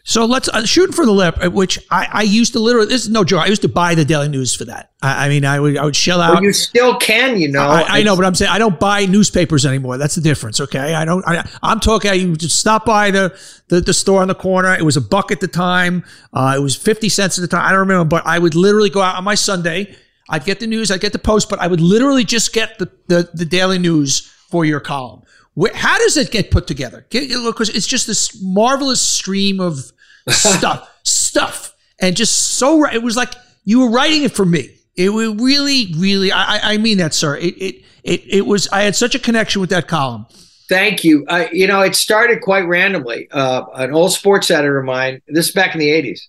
So 0.07 0.27
let's 0.27 0.49
uh, 0.51 0.67
shooting 0.67 0.93
for 0.93 1.07
the 1.07 1.13
lip, 1.13 1.39
uh, 1.43 1.49
which 1.49 1.79
I, 1.91 2.09
I, 2.13 2.23
used 2.23 2.53
to 2.53 2.59
literally. 2.59 2.89
This 2.89 3.05
is 3.05 3.09
no 3.09 3.25
joke. 3.25 3.41
I 3.41 3.47
used 3.47 3.63
to 3.63 3.69
buy 3.69 3.95
the 3.95 4.05
Daily 4.05 4.29
News 4.29 4.55
for 4.55 4.67
that. 4.67 4.91
I, 5.01 5.27
I 5.27 5.29
mean, 5.31 5.47
I 5.47 5.59
would 5.59 5.79
I 5.79 5.85
would 5.85 5.97
shell 5.97 6.21
out. 6.21 6.35
Well, 6.35 6.43
you 6.43 6.53
still 6.53 6.97
can, 6.99 7.39
you 7.41 7.49
know. 7.51 7.67
I, 7.67 7.85
I, 7.89 8.03
know, 8.03 8.15
but 8.15 8.27
I'm 8.27 8.35
saying 8.35 8.51
I 8.51 8.59
don't 8.59 8.79
buy 8.79 9.07
newspapers 9.07 9.65
anymore. 9.65 9.97
That's 9.97 10.15
the 10.15 10.21
difference. 10.21 10.61
Okay, 10.61 10.95
I 10.95 11.07
don't. 11.07 11.27
I, 11.27 11.49
am 11.63 11.81
talking. 11.81 12.13
You 12.15 12.37
just 12.37 12.61
stop 12.61 12.85
by 12.85 13.13
the, 13.13 13.39
the, 13.69 13.81
the 13.81 13.95
store 13.95 14.21
on 14.21 14.29
the 14.29 14.35
corner. 14.35 14.75
It 14.75 14.83
was 14.83 14.99
a 14.99 15.01
buck 15.01 15.33
at 15.33 15.41
the 15.41 15.49
time. 15.49 16.05
Uh, 16.35 16.55
it 16.55 16.61
was 16.61 16.77
fifty 16.77 17.09
cents 17.09 17.39
at 17.39 17.43
the 17.43 17.49
time. 17.49 17.65
I 17.65 17.71
don't 17.71 17.81
remember, 17.81 18.05
but 18.05 18.27
I 18.27 18.39
would 18.39 18.55
literally 18.55 18.91
go 18.91 19.01
out 19.01 19.17
on 19.17 19.25
my 19.25 19.37
Sunday. 19.37 19.97
I'd 20.29 20.45
get 20.45 20.61
the 20.61 20.67
news. 20.67 20.91
I'd 20.91 21.01
get 21.01 21.13
the 21.13 21.19
post, 21.19 21.49
but 21.49 21.59
I 21.59 21.67
would 21.67 21.81
literally 21.81 22.25
just 22.25 22.53
get 22.53 22.79
the 22.79 22.91
the, 23.09 23.31
the 23.35 23.45
Daily 23.45 23.79
News 23.79 24.33
for 24.51 24.65
your 24.65 24.81
column. 24.81 25.23
Where, 25.55 25.75
how 25.75 25.99
does 25.99 26.17
it 26.17 26.31
get 26.31 26.51
put 26.51 26.67
together? 26.67 27.07
Because 27.11 27.69
it's 27.69 27.87
just 27.87 28.07
this 28.07 28.41
marvelous 28.43 29.01
stream 29.01 29.61
of 29.61 29.79
stuff, 30.29 30.91
stuff, 31.05 31.75
and 32.01 32.17
just 32.17 32.57
so. 32.57 32.87
It 32.87 33.03
was 33.03 33.17
like 33.17 33.35
you 33.65 33.81
were 33.81 33.91
writing 33.91 34.25
it 34.25 34.33
for 34.33 34.45
me. 34.45 34.71
It 34.97 35.11
was 35.11 35.35
really, 35.37 35.93
really. 35.97 36.33
I, 36.33 36.75
I 36.75 36.77
mean 36.79 36.99
that, 36.99 37.15
sir. 37.15 37.37
It, 37.37 37.55
it, 37.61 37.83
it, 38.03 38.23
it 38.27 38.47
was. 38.47 38.69
I 38.69 38.83
had 38.83 38.97
such 38.97 39.15
a 39.15 39.19
connection 39.19 39.61
with 39.61 39.71
that 39.71 39.89
column. 39.89 40.27
Thank 40.69 41.05
you. 41.05 41.27
Uh, 41.29 41.47
you 41.53 41.67
know, 41.67 41.81
it 41.83 41.95
started 41.95 42.41
quite 42.41 42.67
randomly. 42.67 43.29
Uh, 43.31 43.65
an 43.75 43.93
old 43.93 44.13
sports 44.13 44.51
editor 44.51 44.79
of 44.79 44.85
mine. 44.85 45.21
This 45.29 45.49
is 45.49 45.55
back 45.55 45.75
in 45.75 45.81
the 45.81 45.89
'80s. 45.89 46.21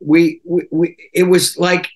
We, 0.00 0.40
we, 0.44 0.68
we 0.70 0.96
it 1.12 1.24
was 1.24 1.56
like 1.58 1.88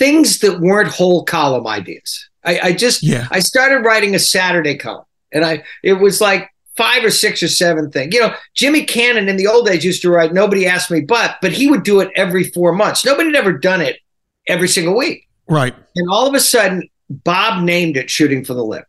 things 0.00 0.38
that 0.38 0.60
weren't 0.60 0.88
whole 0.88 1.24
column 1.24 1.66
ideas. 1.66 2.28
I, 2.42 2.60
I 2.60 2.72
just, 2.72 3.02
yeah. 3.02 3.28
I 3.30 3.40
started 3.40 3.84
writing 3.84 4.14
a 4.14 4.18
Saturday 4.18 4.76
column, 4.76 5.04
and 5.30 5.44
I, 5.44 5.62
it 5.84 5.92
was 5.92 6.22
like 6.22 6.48
five 6.74 7.04
or 7.04 7.10
six 7.10 7.42
or 7.42 7.48
seven 7.48 7.90
things. 7.90 8.14
You 8.14 8.20
know, 8.20 8.34
Jimmy 8.54 8.84
Cannon 8.86 9.28
in 9.28 9.36
the 9.36 9.46
old 9.46 9.66
days 9.66 9.84
used 9.84 10.00
to 10.02 10.10
write 10.10 10.32
"Nobody 10.32 10.66
asked 10.66 10.90
me, 10.90 11.02
but," 11.02 11.36
but 11.42 11.52
he 11.52 11.68
would 11.68 11.82
do 11.82 12.00
it 12.00 12.10
every 12.16 12.44
four 12.44 12.72
months. 12.72 13.04
Nobody 13.04 13.28
had 13.28 13.36
ever 13.36 13.52
done 13.52 13.82
it 13.82 13.98
every 14.48 14.68
single 14.68 14.96
week. 14.96 15.28
Right. 15.46 15.74
And 15.94 16.08
all 16.08 16.26
of 16.26 16.34
a 16.34 16.40
sudden, 16.40 16.88
Bob 17.10 17.62
named 17.62 17.98
it 17.98 18.08
"Shooting 18.08 18.42
for 18.42 18.54
the 18.54 18.64
Lip." 18.64 18.86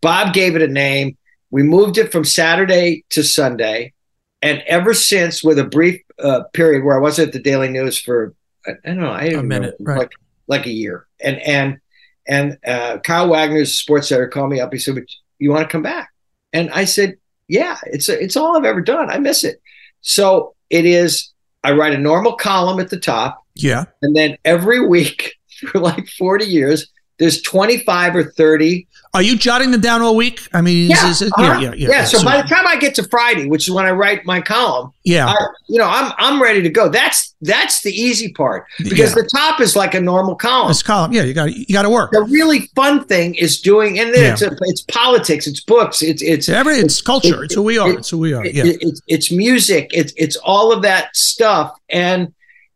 Bob 0.00 0.32
gave 0.32 0.56
it 0.56 0.62
a 0.62 0.68
name. 0.68 1.18
We 1.50 1.62
moved 1.62 1.98
it 1.98 2.10
from 2.10 2.24
Saturday 2.24 3.04
to 3.10 3.22
Sunday, 3.22 3.92
and 4.40 4.62
ever 4.66 4.94
since, 4.94 5.44
with 5.44 5.58
a 5.58 5.64
brief 5.64 6.00
uh, 6.18 6.44
period 6.54 6.84
where 6.84 6.96
I 6.96 7.00
wasn't 7.00 7.28
at 7.28 7.32
the 7.34 7.38
Daily 7.50 7.68
News 7.68 7.98
for 7.98 8.34
I, 8.66 8.72
don't 8.82 9.00
know, 9.00 9.10
I 9.10 9.24
a 9.24 9.42
minute, 9.42 9.78
know, 9.78 9.92
right. 9.92 9.98
like 9.98 10.12
like 10.46 10.66
a 10.66 10.72
year, 10.72 11.06
and 11.22 11.38
and 11.40 11.78
and 12.26 12.58
uh, 12.66 12.98
Kyle 12.98 13.28
Wagner's 13.28 13.74
sports 13.74 14.10
editor 14.10 14.28
called 14.28 14.50
me 14.50 14.60
up. 14.60 14.72
He 14.72 14.78
said, 14.78 15.04
"You 15.38 15.50
want 15.50 15.62
to 15.62 15.72
come 15.72 15.82
back?" 15.82 16.10
And 16.52 16.70
I 16.70 16.84
said, 16.84 17.16
yeah, 17.48 17.76
it's 17.86 18.08
it's 18.08 18.36
all 18.36 18.56
I've 18.56 18.64
ever 18.64 18.80
done. 18.80 19.10
I 19.10 19.18
miss 19.18 19.44
it. 19.44 19.60
So 20.00 20.54
it 20.70 20.84
is. 20.84 21.32
I 21.62 21.72
write 21.72 21.94
a 21.94 21.98
normal 21.98 22.36
column 22.36 22.80
at 22.80 22.90
the 22.90 22.98
top. 22.98 23.42
Yeah, 23.54 23.84
and 24.02 24.14
then 24.14 24.36
every 24.44 24.86
week 24.86 25.34
for 25.72 25.80
like 25.80 26.08
forty 26.08 26.46
years, 26.46 26.88
there's 27.18 27.40
25 27.42 28.16
or 28.16 28.24
30. 28.24 28.86
Are 29.14 29.22
you 29.22 29.36
jotting 29.36 29.70
them 29.70 29.80
down 29.80 30.02
all 30.02 30.16
week? 30.16 30.40
I 30.52 30.60
mean, 30.60 30.90
yeah, 30.90 31.08
is, 31.08 31.22
is, 31.22 31.30
uh-huh. 31.30 31.42
yeah, 31.42 31.60
yeah, 31.60 31.74
yeah, 31.74 31.88
yeah, 31.88 32.04
So, 32.04 32.18
so, 32.18 32.24
by 32.24 32.42
the 32.42 32.48
time 32.48 32.66
I 32.66 32.76
get 32.76 32.96
to 32.96 33.04
Friday, 33.04 33.46
which 33.46 33.68
is 33.68 33.72
when 33.72 33.86
I 33.86 33.92
write 33.92 34.26
my 34.26 34.40
column, 34.40 34.90
yeah, 35.04 35.28
I, 35.28 35.36
you 35.68 35.78
know, 35.78 35.86
I'm 35.86 36.12
I'm 36.18 36.42
ready 36.42 36.62
to 36.62 36.68
go. 36.68 36.88
That's 36.88 37.32
that's 37.40 37.82
the 37.82 37.92
easy 37.92 38.32
part 38.32 38.66
because 38.78 39.10
yeah. 39.10 39.22
the 39.22 39.28
top 39.32 39.60
is 39.60 39.76
like 39.76 39.94
a 39.94 40.00
normal 40.00 40.34
column. 40.34 40.68
It's 40.68 40.82
column, 40.82 41.12
yeah. 41.12 41.22
You 41.22 41.32
got 41.32 41.54
you 41.54 41.72
got 41.72 41.82
to 41.82 41.90
work. 41.90 42.10
The 42.10 42.24
really 42.24 42.68
fun 42.74 43.04
thing 43.04 43.36
is 43.36 43.60
doing, 43.60 44.00
and 44.00 44.12
then 44.12 44.32
it's 44.32 44.42
a, 44.42 44.50
it's 44.62 44.82
politics, 44.82 45.46
it's 45.46 45.60
books, 45.60 46.02
it's 46.02 46.20
it's 46.20 46.48
every 46.48 46.74
it's, 46.74 46.94
it's 46.94 47.00
culture. 47.00 47.42
It, 47.42 47.46
it's 47.46 47.54
who 47.54 47.62
we 47.62 47.78
are. 47.78 47.90
It, 47.90 47.98
it's 48.00 48.10
who 48.10 48.18
we 48.18 48.32
are. 48.32 48.44
Yeah, 48.44 48.64
it's 48.66 49.00
it's 49.06 49.30
music. 49.30 49.92
It's 49.94 50.12
it's 50.16 50.34
all 50.38 50.72
of 50.72 50.82
that 50.82 51.14
stuff 51.14 51.78
and 51.88 52.33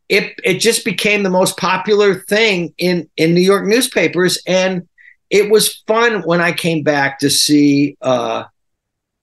it 0.08 0.38
it 0.42 0.58
just 0.58 0.84
became 0.84 1.22
the 1.22 1.30
most 1.30 1.56
popular 1.56 2.20
thing 2.20 2.74
in 2.78 3.08
in 3.16 3.34
New 3.34 3.42
York 3.42 3.66
newspapers, 3.66 4.38
and 4.46 4.88
it 5.30 5.50
was 5.50 5.82
fun 5.86 6.22
when 6.22 6.40
I 6.40 6.52
came 6.52 6.82
back 6.82 7.18
to 7.18 7.28
see 7.28 7.96
uh, 8.00 8.44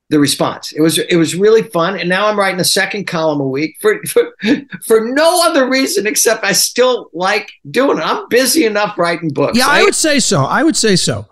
the 0.09 0.19
response. 0.19 0.71
It 0.71 0.81
was 0.81 0.99
it 0.99 1.15
was 1.15 1.35
really 1.35 1.63
fun, 1.63 1.99
and 1.99 2.07
now 2.07 2.27
I'm 2.27 2.37
writing 2.37 2.59
a 2.59 2.65
second 2.65 3.07
column 3.07 3.41
a 3.41 3.47
week 3.47 3.77
for 3.81 3.99
for, 4.07 4.33
for 4.85 5.01
no 5.01 5.41
other 5.43 5.67
reason 5.67 6.05
except 6.05 6.43
I 6.43 6.51
still 6.51 7.09
like 7.13 7.49
doing 7.71 7.97
it. 7.97 8.03
I'm 8.03 8.27
busy 8.29 8.65
enough 8.65 8.97
writing 8.97 9.29
books. 9.29 9.57
Yeah, 9.57 9.67
I, 9.67 9.79
I 9.79 9.83
would 9.83 9.95
say 9.95 10.19
so. 10.19 10.43
I 10.43 10.63
would 10.63 10.77
say 10.77 10.95
so. 10.95 11.27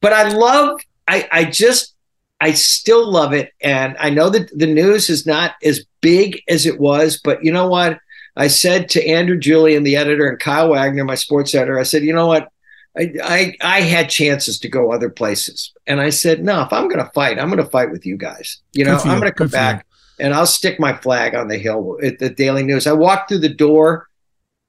But 0.00 0.12
I 0.12 0.28
love. 0.28 0.80
I 1.06 1.28
I 1.30 1.44
just 1.44 1.94
I 2.40 2.52
still 2.52 3.10
love 3.10 3.34
it, 3.34 3.52
and 3.60 3.96
I 3.98 4.08
know 4.08 4.30
that 4.30 4.56
the 4.58 4.66
news 4.66 5.10
is 5.10 5.26
not 5.26 5.52
as 5.62 5.84
big 6.00 6.42
as 6.48 6.64
it 6.64 6.80
was, 6.80 7.20
but 7.22 7.44
you 7.44 7.52
know 7.52 7.68
what? 7.68 7.98
I 8.36 8.48
said 8.48 8.88
to 8.90 9.06
Andrew 9.06 9.38
Julian, 9.38 9.82
the 9.82 9.96
editor, 9.96 10.28
and 10.28 10.38
Kyle 10.38 10.70
Wagner, 10.70 11.04
my 11.04 11.14
sports 11.14 11.54
editor, 11.54 11.78
I 11.78 11.84
said, 11.84 12.02
you 12.02 12.12
know 12.12 12.26
what? 12.26 12.50
I, 12.96 13.12
I, 13.22 13.56
I 13.62 13.80
had 13.82 14.08
chances 14.08 14.58
to 14.60 14.68
go 14.68 14.92
other 14.92 15.10
places. 15.10 15.72
And 15.86 16.00
I 16.00 16.10
said, 16.10 16.44
no, 16.44 16.62
if 16.62 16.72
I'm 16.72 16.88
going 16.88 17.04
to 17.04 17.10
fight, 17.14 17.38
I'm 17.38 17.48
going 17.48 17.62
to 17.62 17.70
fight 17.70 17.90
with 17.90 18.06
you 18.06 18.16
guys. 18.16 18.58
You 18.72 18.84
know, 18.84 18.96
I'm 18.96 19.20
going 19.20 19.30
to 19.30 19.32
come 19.32 19.48
back 19.48 19.86
and 20.18 20.34
I'll 20.34 20.46
stick 20.46 20.80
my 20.80 20.94
flag 20.94 21.34
on 21.34 21.48
the 21.48 21.58
hill 21.58 21.98
at 22.02 22.18
the 22.18 22.30
Daily 22.30 22.62
News. 22.62 22.86
I 22.86 22.92
walked 22.92 23.28
through 23.28 23.40
the 23.40 23.52
door 23.52 24.08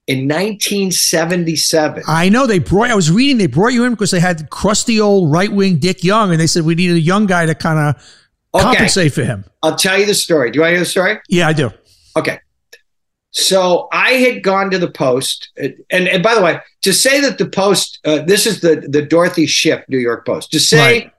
in 0.06 0.28
1977. 0.28 2.04
I 2.06 2.28
know 2.28 2.46
they 2.46 2.58
brought. 2.58 2.90
I 2.90 2.94
was 2.94 3.10
reading. 3.10 3.38
They 3.38 3.46
brought 3.46 3.72
you 3.72 3.84
in 3.84 3.92
because 3.92 4.10
they 4.10 4.20
had 4.20 4.50
crusty 4.50 5.00
old 5.00 5.32
right 5.32 5.50
wing 5.50 5.78
Dick 5.78 6.04
Young, 6.04 6.30
and 6.30 6.40
they 6.40 6.46
said 6.46 6.64
we 6.64 6.74
needed 6.74 6.96
a 6.96 7.00
young 7.00 7.26
guy 7.26 7.46
to 7.46 7.54
kind 7.54 7.78
of 7.78 8.18
okay. 8.54 8.64
compensate 8.64 9.14
for 9.14 9.24
him. 9.24 9.44
I'll 9.62 9.76
tell 9.76 9.98
you 9.98 10.06
the 10.06 10.14
story. 10.14 10.50
Do 10.50 10.64
I 10.64 10.70
hear 10.70 10.80
the 10.80 10.86
story? 10.86 11.18
Yeah, 11.28 11.48
I 11.48 11.52
do. 11.52 11.70
Okay. 12.16 12.40
So 13.48 13.88
I 13.92 14.10
had 14.10 14.42
gone 14.42 14.70
to 14.72 14.78
the 14.78 14.90
Post, 14.90 15.48
and, 15.56 16.06
and 16.06 16.22
by 16.22 16.34
the 16.34 16.42
way, 16.42 16.60
to 16.82 16.92
say 16.92 17.18
that 17.22 17.38
the 17.38 17.48
Post, 17.48 17.98
uh, 18.04 18.18
this 18.18 18.44
is 18.44 18.60
the 18.60 18.86
the 18.86 19.00
Dorothy 19.00 19.46
Schiff 19.46 19.82
New 19.88 19.96
York 19.96 20.26
Post, 20.26 20.50
to 20.50 20.60
say 20.60 20.78
right. 20.78 21.12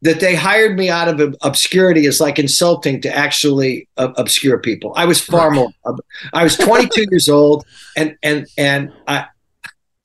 that 0.00 0.18
they 0.18 0.34
hired 0.34 0.78
me 0.78 0.88
out 0.88 1.08
of 1.08 1.36
obscurity 1.42 2.06
is 2.06 2.22
like 2.22 2.38
insulting 2.38 3.02
to 3.02 3.14
actually 3.14 3.86
uh, 3.98 4.14
obscure 4.16 4.60
people. 4.60 4.94
I 4.96 5.04
was 5.04 5.20
far 5.20 5.50
right. 5.50 5.56
more. 5.84 5.98
I 6.32 6.42
was 6.42 6.56
22 6.56 7.04
years 7.10 7.28
old, 7.28 7.66
and 7.98 8.16
and 8.22 8.46
and 8.56 8.90
I. 9.06 9.26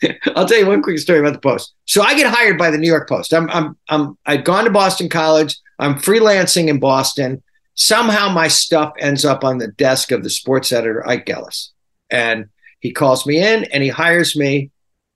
I'll 0.35 0.45
tell 0.45 0.59
you 0.59 0.67
one 0.67 0.83
quick 0.83 0.99
story 0.99 1.19
about 1.19 1.31
the 1.31 1.39
Post. 1.39 1.75
So 1.85 2.01
I 2.01 2.13
get 2.13 2.27
hired 2.27 2.57
by 2.57 2.71
the 2.71 2.77
New 2.77 2.89
York 2.89 3.07
Post. 3.07 3.33
I'm 3.33 3.49
I'm 3.51 3.77
I'm 3.87 4.17
I'd 4.25 4.43
gone 4.43 4.65
to 4.65 4.69
Boston 4.69 5.07
College. 5.07 5.55
I'm 5.79 5.95
freelancing 5.95 6.67
in 6.67 6.81
Boston 6.81 7.41
somehow 7.77 8.27
my 8.27 8.47
stuff 8.47 8.93
ends 8.99 9.23
up 9.23 9.43
on 9.43 9.59
the 9.59 9.67
desk 9.67 10.11
of 10.11 10.23
the 10.23 10.29
sports 10.29 10.71
editor, 10.71 11.07
Ike 11.07 11.25
Gellis. 11.25 11.69
And 12.09 12.49
he 12.79 12.91
calls 12.91 13.25
me 13.25 13.37
in 13.37 13.65
and 13.65 13.83
he 13.83 13.89
hires 13.89 14.35
me, 14.35 14.71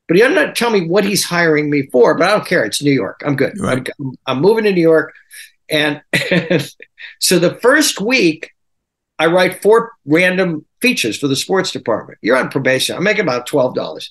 but 0.08 0.16
he 0.16 0.24
doesn't 0.24 0.56
tell 0.56 0.70
me 0.70 0.88
what 0.88 1.04
he's 1.04 1.24
hiring 1.24 1.70
me 1.70 1.88
for, 1.92 2.16
but 2.18 2.28
I 2.28 2.32
don't 2.32 2.46
care. 2.46 2.64
It's 2.64 2.82
New 2.82 2.92
York. 2.92 3.22
I'm 3.26 3.36
good. 3.36 3.60
Right. 3.60 3.90
I'm, 4.00 4.14
I'm, 4.28 4.42
moving 4.42 4.64
to 4.66 4.72
New 4.72 4.82
York. 4.82 5.14
And, 5.70 6.02
and 6.32 6.72
so 7.20 7.40
the 7.40 7.56
first 7.56 8.00
week, 8.00 8.52
I 9.18 9.28
write 9.28 9.62
four 9.62 9.94
random 10.06 10.66
features 10.82 11.18
for 11.18 11.28
the 11.28 11.36
sports 11.36 11.72
department. 11.72 12.20
You're 12.22 12.38
on 12.38 12.50
probation. 12.50 12.96
I'm 12.96 13.04
making 13.04 13.24
about 13.24 13.48
$12. 13.48 14.08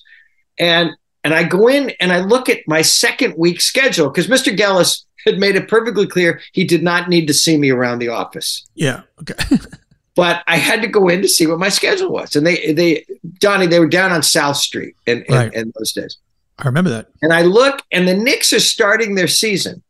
And 0.59 0.91
and 1.23 1.35
I 1.35 1.43
go 1.43 1.67
in 1.67 1.91
and 1.99 2.11
I 2.11 2.21
look 2.21 2.49
at 2.49 2.67
my 2.67 2.81
second 2.81 3.35
week 3.37 3.61
schedule 3.61 4.09
because 4.09 4.27
Mr. 4.27 4.57
Gellis 4.57 5.03
had 5.25 5.37
made 5.37 5.55
it 5.55 5.67
perfectly 5.67 6.07
clear 6.07 6.41
he 6.53 6.63
did 6.63 6.83
not 6.83 7.09
need 7.09 7.27
to 7.27 7.33
see 7.33 7.57
me 7.57 7.69
around 7.69 7.99
the 7.99 8.09
office. 8.09 8.67
Yeah. 8.75 9.01
Okay. 9.21 9.57
but 10.15 10.43
I 10.47 10.57
had 10.57 10.81
to 10.81 10.87
go 10.87 11.07
in 11.07 11.21
to 11.21 11.27
see 11.27 11.47
what 11.47 11.59
my 11.59 11.69
schedule 11.69 12.11
was. 12.11 12.35
And 12.35 12.45
they, 12.45 12.73
they, 12.73 13.05
Johnny, 13.39 13.67
they 13.67 13.79
were 13.79 13.87
down 13.87 14.11
on 14.11 14.23
South 14.23 14.57
Street 14.57 14.95
in, 15.05 15.23
in, 15.23 15.33
right. 15.33 15.53
in 15.53 15.71
those 15.77 15.93
days. 15.93 16.17
I 16.59 16.65
remember 16.65 16.89
that. 16.91 17.07
And 17.21 17.33
I 17.33 17.43
look, 17.43 17.81
and 17.91 18.07
the 18.07 18.15
Knicks 18.15 18.53
are 18.53 18.59
starting 18.59 19.15
their 19.15 19.27
season. 19.27 19.81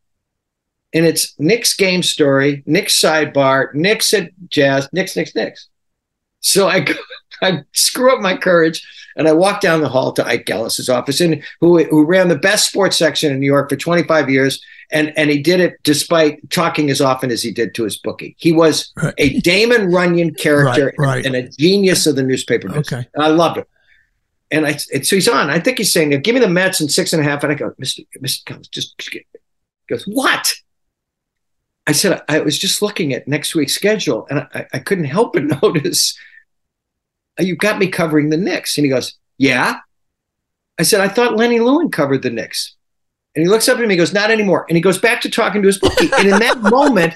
And 0.93 1.05
it's 1.05 1.37
Knicks 1.39 1.73
game 1.73 2.03
story, 2.03 2.63
Knicks 2.65 2.99
sidebar, 2.99 3.73
Knicks 3.73 4.13
at 4.13 4.31
Jazz, 4.49 4.89
Knicks, 4.91 5.15
Knicks, 5.15 5.35
Knicks. 5.35 5.67
So 6.41 6.67
I, 6.67 6.85
I 7.41 7.63
screw 7.71 8.13
up 8.13 8.21
my 8.21 8.35
courage 8.35 8.85
and 9.15 9.27
I 9.27 9.33
walk 9.33 9.61
down 9.61 9.81
the 9.81 9.89
hall 9.89 10.11
to 10.13 10.25
Ike 10.25 10.45
Gellis's 10.45 10.89
office, 10.89 11.19
and 11.19 11.43
who, 11.59 11.83
who 11.85 12.05
ran 12.05 12.29
the 12.29 12.35
best 12.37 12.69
sports 12.69 12.97
section 12.97 13.31
in 13.31 13.39
New 13.39 13.45
York 13.45 13.69
for 13.69 13.75
25 13.75 14.29
years 14.29 14.63
and 14.91 15.13
and 15.17 15.29
he 15.29 15.41
did 15.41 15.59
it 15.59 15.75
despite 15.83 16.49
talking 16.49 16.89
as 16.89 17.01
often 17.01 17.31
as 17.31 17.41
he 17.41 17.51
did 17.51 17.73
to 17.75 17.83
his 17.83 17.97
bookie. 17.97 18.35
He 18.39 18.51
was 18.51 18.91
Right. 18.95 19.13
a 19.17 19.39
Damon 19.39 19.91
Runyon 19.91 20.33
character 20.45 20.93
Right, 20.97 21.07
right. 21.15 21.25
and 21.25 21.35
a 21.35 21.49
genius 21.49 22.05
of 22.07 22.15
the 22.15 22.23
newspaper 22.23 22.67
business. 22.67 22.91
Okay. 22.93 23.07
And 23.13 23.23
I 23.23 23.27
loved 23.27 23.57
him. 23.57 23.65
And 24.51 24.65
I 24.67 24.77
and 24.93 25.07
so 25.07 25.15
he's 25.15 25.29
on. 25.29 25.49
I 25.49 25.59
think 25.59 25.77
he's 25.77 25.93
saying, 25.93 26.09
"Give 26.21 26.33
me 26.35 26.41
the 26.41 26.49
Mets 26.49 26.81
in 26.81 26.89
six 26.89 27.13
and 27.13 27.21
a 27.21 27.23
half." 27.23 27.41
And 27.43 27.53
I 27.53 27.55
go, 27.55 27.73
"Mister, 27.77 28.03
Mister 28.19 28.43
Collins, 28.45 28.67
just." 28.67 28.97
just 28.97 29.11
get-" 29.11 29.25
He 29.33 29.93
goes, 29.95 30.03
"What?" 30.03 30.51
I 31.87 31.93
said, 31.93 32.21
"I 32.27 32.41
was 32.41 32.59
just 32.59 32.81
looking 32.81 33.13
at 33.13 33.27
next 33.29 33.55
week's 33.55 33.73
schedule, 33.73 34.27
and 34.29 34.39
I, 34.53 34.65
I 34.73 34.79
couldn't 34.79 35.05
help 35.05 35.33
but 35.33 35.43
notice 35.63 36.17
you 37.39 37.55
got 37.55 37.79
me 37.79 37.87
covering 37.87 38.29
the 38.29 38.35
Knicks." 38.37 38.77
And 38.77 38.83
he 38.83 38.89
goes, 38.91 39.13
"Yeah." 39.37 39.79
I 40.77 40.83
said, 40.83 40.99
"I 40.99 41.07
thought 41.07 41.37
Lenny 41.37 41.59
Lewin 41.61 41.89
covered 41.89 42.21
the 42.21 42.29
Knicks." 42.29 42.75
And 43.35 43.43
he 43.43 43.49
looks 43.49 43.69
up 43.69 43.77
at 43.77 43.87
me. 43.87 43.93
He 43.93 43.97
goes, 43.97 44.13
"Not 44.13 44.29
anymore." 44.29 44.65
And 44.67 44.75
he 44.75 44.81
goes 44.81 44.97
back 44.97 45.21
to 45.21 45.29
talking 45.29 45.61
to 45.61 45.67
his 45.67 45.79
bookie. 45.79 46.09
And 46.17 46.27
in 46.27 46.39
that 46.39 46.61
moment, 46.61 47.13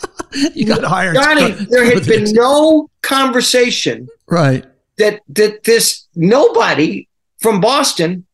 You 0.54 0.66
got 0.66 0.84
hired. 0.84 1.16
Johnny, 1.16 1.52
there 1.70 1.86
had 1.86 2.06
been 2.06 2.32
no 2.32 2.90
conversation 3.02 4.08
right. 4.28 4.66
that 4.98 5.22
that 5.30 5.64
this 5.66 6.08
nobody 6.16 7.08
from 7.40 7.60
Boston 7.60 8.26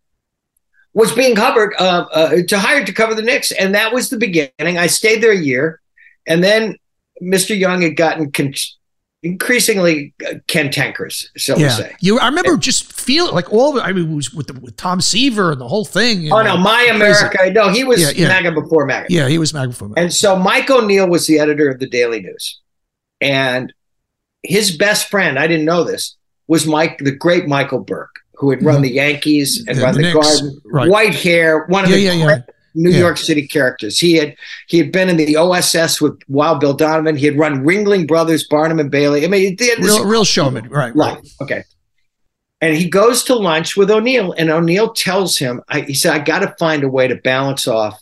was 0.93 1.11
being 1.13 1.35
covered 1.35 1.73
uh, 1.79 2.05
uh, 2.13 2.35
to 2.47 2.59
hire 2.59 2.85
to 2.85 2.93
cover 2.93 3.15
the 3.15 3.21
Knicks, 3.21 3.51
and 3.51 3.73
that 3.73 3.93
was 3.93 4.09
the 4.09 4.17
beginning. 4.17 4.77
I 4.77 4.87
stayed 4.87 5.23
there 5.23 5.31
a 5.31 5.37
year, 5.37 5.81
and 6.27 6.43
then 6.43 6.77
Mr. 7.21 7.57
Young 7.57 7.81
had 7.81 7.95
gotten 7.95 8.31
con- 8.31 8.53
increasingly 9.23 10.13
uh, 10.27 10.35
cantankerous, 10.47 11.29
so 11.37 11.55
to 11.55 11.61
Yeah. 11.61 11.69
say. 11.69 11.95
You. 11.99 12.19
I 12.19 12.27
remember 12.27 12.57
just 12.57 12.91
feeling 12.91 13.33
like 13.33 13.51
all. 13.51 13.79
I 13.79 13.91
mean, 13.91 14.11
it 14.11 14.15
was 14.15 14.33
with 14.33 14.47
the, 14.47 14.53
with 14.59 14.75
Tom 14.77 14.99
Seaver 15.01 15.51
and 15.51 15.61
the 15.61 15.67
whole 15.67 15.85
thing. 15.85 16.31
Oh 16.31 16.37
know. 16.41 16.55
no, 16.55 16.57
My 16.57 16.85
Crazy. 16.89 16.89
America! 16.95 17.51
No, 17.51 17.69
he 17.69 17.83
was 17.83 18.01
Yeah, 18.01 18.09
yeah. 18.15 18.27
MAGA 18.41 18.51
before 18.59 18.85
MAGA. 18.85 19.07
Yeah, 19.09 19.27
he 19.27 19.37
was 19.37 19.53
Mag 19.53 19.73
for 19.73 19.87
me. 19.89 19.93
And 19.97 20.13
so 20.13 20.35
Mike 20.35 20.69
O'Neill 20.69 21.07
was 21.07 21.27
the 21.27 21.39
editor 21.39 21.69
of 21.69 21.79
the 21.79 21.87
Daily 21.87 22.21
News. 22.21 22.59
And 23.19 23.71
his 24.43 24.75
best 24.75 25.09
friend, 25.09 25.37
I 25.37 25.45
didn't 25.47 25.65
know 25.65 25.83
this, 25.83 26.15
was 26.47 26.65
Mike, 26.65 26.97
the 26.99 27.11
great 27.11 27.47
Michael 27.47 27.79
Burke, 27.79 28.15
who 28.35 28.49
had 28.49 28.63
run 28.63 28.79
Mhm. 28.79 28.83
the 28.83 28.91
Yankees 28.93 29.63
and 29.67 29.77
Yeah, 29.77 29.83
run 29.83 29.95
the 29.95 30.01
the, 30.03 30.13
Garden. 30.13 30.61
right. 30.65 30.89
White 30.89 31.13
hair, 31.15 31.65
one 31.67 31.83
of 31.83 31.91
the 31.91 32.23
great 32.23 32.41
New 32.73 32.89
Yeah. 32.91 32.99
York 32.99 33.17
City 33.17 33.47
characters. 33.47 33.99
He 33.99 34.15
had 34.15 34.35
he 34.67 34.77
had 34.77 34.91
been 34.91 35.09
in 35.09 35.17
the 35.17 35.35
OSS 35.37 35.99
with 36.01 36.19
Wild 36.27 36.59
Bill 36.59 36.73
Donovan. 36.73 37.15
He 37.17 37.25
had 37.25 37.37
run 37.37 37.63
Ringling 37.65 38.07
Brothers, 38.07 38.45
Barnum 38.47 38.79
and 38.79 38.89
Bailey. 38.91 39.25
I 39.25 39.27
mean, 39.27 39.41
he 39.41 39.55
did 39.55 39.79
this 39.79 39.95
Real, 39.97 40.05
real 40.05 40.23
showman. 40.25 40.69
Right. 40.69 40.95
life. 40.95 41.19
Okay. 41.41 41.63
And 42.61 42.75
he 42.77 42.87
goes 42.89 43.23
to 43.23 43.35
lunch 43.35 43.75
with 43.75 43.89
O'Neill, 43.89 44.33
and 44.33 44.51
O'Neill 44.51 44.93
tells 44.93 45.35
him, 45.37 45.61
I, 45.67 45.81
he 45.81 45.95
said, 45.95 46.13
I 46.13 46.19
got 46.19 46.39
to 46.39 46.55
find 46.59 46.83
a 46.83 46.87
way 46.89 47.07
to 47.07 47.15
balance 47.15 47.67
off 47.67 47.99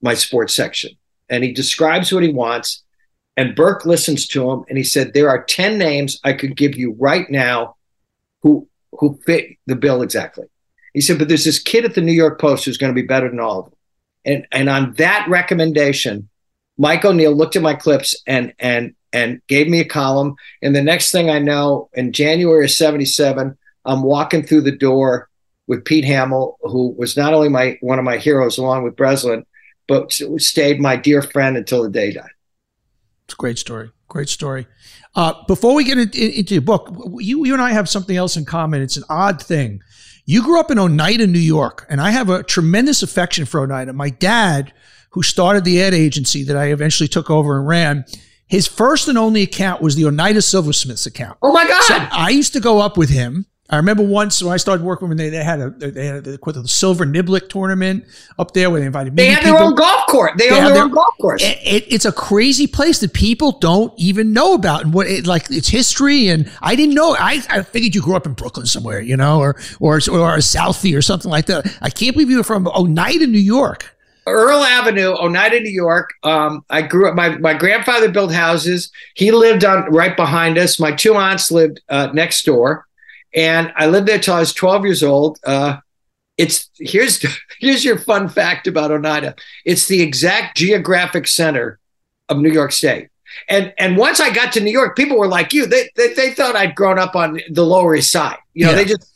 my 0.00 0.14
sports 0.14 0.54
section. 0.54 0.92
And 1.28 1.42
he 1.42 1.52
describes 1.52 2.12
what 2.12 2.22
he 2.22 2.28
wants. 2.32 2.84
And 3.36 3.56
Burke 3.56 3.84
listens 3.84 4.26
to 4.28 4.48
him, 4.50 4.64
and 4.68 4.78
he 4.78 4.84
said, 4.84 5.14
There 5.14 5.28
are 5.28 5.42
10 5.42 5.78
names 5.78 6.20
I 6.22 6.32
could 6.34 6.56
give 6.56 6.76
you 6.76 6.94
right 6.98 7.28
now 7.30 7.76
who 8.42 8.68
who 8.92 9.18
fit 9.26 9.46
the 9.66 9.74
bill 9.74 10.02
exactly. 10.02 10.44
He 10.94 11.00
said, 11.00 11.18
But 11.18 11.26
there's 11.28 11.44
this 11.46 11.58
kid 11.58 11.84
at 11.84 11.94
the 11.94 12.02
New 12.02 12.12
York 12.12 12.38
Post 12.40 12.64
who's 12.66 12.76
going 12.78 12.94
to 12.94 13.00
be 13.00 13.06
better 13.06 13.28
than 13.30 13.40
all 13.40 13.60
of 13.60 13.64
them. 13.66 13.74
And 14.24 14.46
and 14.52 14.68
on 14.68 14.94
that 14.94 15.26
recommendation, 15.28 16.28
Mike 16.78 17.04
O'Neill 17.04 17.34
looked 17.34 17.56
at 17.56 17.62
my 17.62 17.74
clips 17.74 18.20
and 18.26 18.52
and 18.58 18.94
and 19.12 19.40
gave 19.48 19.68
me 19.68 19.80
a 19.80 19.84
column. 19.84 20.34
And 20.62 20.74
the 20.74 20.82
next 20.82 21.12
thing 21.12 21.28
I 21.28 21.38
know, 21.38 21.88
in 21.92 22.12
January 22.12 22.64
of 22.64 22.70
'77, 22.70 23.56
I'm 23.84 24.02
walking 24.02 24.44
through 24.44 24.62
the 24.62 24.76
door 24.76 25.28
with 25.66 25.84
Pete 25.84 26.04
Hamill, 26.04 26.58
who 26.62 26.94
was 26.98 27.16
not 27.16 27.34
only 27.34 27.48
my 27.48 27.78
one 27.80 27.98
of 27.98 28.04
my 28.04 28.18
heroes 28.18 28.58
along 28.58 28.84
with 28.84 28.96
Breslin, 28.96 29.44
but 29.88 30.12
stayed 30.38 30.80
my 30.80 30.96
dear 30.96 31.22
friend 31.22 31.56
until 31.56 31.82
the 31.82 31.90
day 31.90 32.12
died. 32.12 32.30
It's 33.24 33.34
a 33.34 33.36
great 33.36 33.58
story. 33.58 33.90
Great 34.08 34.28
story. 34.28 34.66
Uh, 35.14 35.34
before 35.46 35.74
we 35.74 35.84
get 35.84 35.98
into, 35.98 36.38
into 36.38 36.54
your 36.54 36.62
book, 36.62 36.94
you, 37.18 37.46
you 37.46 37.52
and 37.52 37.62
I 37.62 37.72
have 37.72 37.88
something 37.88 38.16
else 38.16 38.36
in 38.36 38.44
common. 38.44 38.82
It's 38.82 38.96
an 38.96 39.04
odd 39.08 39.42
thing. 39.42 39.80
You 40.24 40.42
grew 40.42 40.60
up 40.60 40.70
in 40.70 40.78
Oneida, 40.78 41.26
New 41.26 41.38
York, 41.38 41.84
and 41.88 42.00
I 42.00 42.10
have 42.10 42.28
a 42.30 42.42
tremendous 42.42 43.02
affection 43.02 43.44
for 43.44 43.60
Oneida. 43.60 43.92
My 43.92 44.10
dad, 44.10 44.72
who 45.10 45.22
started 45.22 45.64
the 45.64 45.82
ad 45.82 45.94
agency 45.94 46.44
that 46.44 46.56
I 46.56 46.66
eventually 46.66 47.08
took 47.08 47.28
over 47.28 47.58
and 47.58 47.66
ran, 47.66 48.04
his 48.46 48.68
first 48.68 49.08
and 49.08 49.18
only 49.18 49.42
account 49.42 49.82
was 49.82 49.96
the 49.96 50.06
Oneida 50.06 50.42
Silversmiths 50.42 51.06
account. 51.06 51.38
Oh 51.42 51.52
my 51.52 51.66
God! 51.66 51.82
So 51.82 51.94
I 51.96 52.30
used 52.30 52.52
to 52.52 52.60
go 52.60 52.80
up 52.80 52.96
with 52.96 53.10
him. 53.10 53.46
I 53.72 53.76
remember 53.76 54.02
once 54.02 54.42
when 54.42 54.52
I 54.52 54.58
started 54.58 54.84
working 54.84 55.08
with 55.08 55.16
them, 55.16 55.24
they, 55.30 55.36
they 55.36 55.42
had 55.42 55.58
a 55.60 55.70
they 55.70 56.04
had 56.06 56.16
a, 56.16 56.20
the 56.36 56.68
Silver 56.68 57.06
Niblick 57.06 57.48
tournament 57.48 58.04
up 58.38 58.52
there 58.52 58.70
where 58.70 58.80
they 58.80 58.86
invited 58.86 59.14
me. 59.14 59.22
they 59.24 59.30
had 59.30 59.42
their 59.44 59.56
own 59.58 59.74
golf 59.74 60.06
course. 60.08 60.32
They, 60.36 60.50
They 60.50 60.54
own 60.54 60.64
their, 60.64 60.74
their- 60.74 60.82
own 60.84 60.90
golf 60.90 61.14
course. 61.20 61.42
It, 61.42 61.58
it, 61.64 61.84
it's 61.92 62.04
a 62.04 62.12
crazy 62.12 62.66
place 62.66 62.98
that 63.00 63.14
people 63.14 63.52
don't 63.58 63.92
even 63.96 64.34
know 64.34 64.52
about 64.54 64.84
and 64.84 64.92
what 64.92 65.06
it, 65.06 65.26
like 65.26 65.50
its 65.50 65.68
history. 65.68 66.28
And 66.28 66.50
I 66.60 66.76
didn't 66.76 66.94
know. 66.94 67.16
I, 67.18 67.42
I 67.48 67.62
figured 67.62 67.94
you 67.94 68.02
grew 68.02 68.14
up 68.14 68.26
in 68.26 68.34
Brooklyn 68.34 68.66
somewhere, 68.66 69.00
you 69.00 69.16
know, 69.16 69.40
or 69.40 69.56
or 69.80 69.94
or 69.96 70.36
Southie 70.38 70.96
or 70.96 71.00
something 71.02 71.30
like 71.30 71.46
that. 71.46 71.66
I 71.80 71.88
can't 71.88 72.12
believe 72.14 72.28
you 72.30 72.36
were 72.36 72.44
from 72.44 72.68
Oneida, 72.68 73.26
New 73.26 73.38
York. 73.38 73.96
Earl 74.26 74.62
Avenue, 74.62 75.14
Oneida, 75.18 75.58
New 75.60 75.70
York. 75.72 76.10
Um, 76.22 76.64
I 76.70 76.82
grew 76.82 77.08
up. 77.08 77.14
My 77.16 77.38
my 77.38 77.54
grandfather 77.54 78.08
built 78.10 78.32
houses. 78.32 78.92
He 79.14 79.32
lived 79.32 79.64
on 79.64 79.90
right 79.90 80.14
behind 80.16 80.58
us. 80.58 80.78
My 80.78 80.92
two 80.92 81.14
aunts 81.14 81.50
lived 81.50 81.80
uh, 81.88 82.08
next 82.12 82.44
door, 82.44 82.86
and 83.34 83.72
I 83.76 83.86
lived 83.86 84.06
there 84.08 84.18
till 84.18 84.34
I 84.34 84.40
was 84.40 84.52
twelve 84.52 84.84
years 84.84 85.02
old. 85.02 85.38
Uh, 85.44 85.78
it's 86.38 86.70
here's 86.78 87.24
here's 87.60 87.84
your 87.84 87.98
fun 87.98 88.28
fact 88.28 88.66
about 88.66 88.90
Oneida. 88.90 89.34
It's 89.64 89.86
the 89.86 90.02
exact 90.02 90.56
geographic 90.56 91.26
center 91.26 91.78
of 92.28 92.38
New 92.38 92.50
York 92.50 92.72
State. 92.72 93.08
And 93.48 93.72
and 93.78 93.96
once 93.96 94.20
I 94.20 94.30
got 94.30 94.52
to 94.52 94.60
New 94.60 94.70
York, 94.70 94.96
people 94.96 95.18
were 95.18 95.26
like 95.28 95.52
you. 95.52 95.66
They 95.66 95.90
they, 95.96 96.12
they 96.14 96.32
thought 96.32 96.56
I'd 96.56 96.74
grown 96.74 96.98
up 96.98 97.16
on 97.16 97.40
the 97.50 97.64
Lower 97.64 97.94
East 97.96 98.12
Side. 98.12 98.36
You 98.54 98.66
know, 98.66 98.70
Yeah. 98.72 98.76
they 98.76 98.84
just 98.84 99.08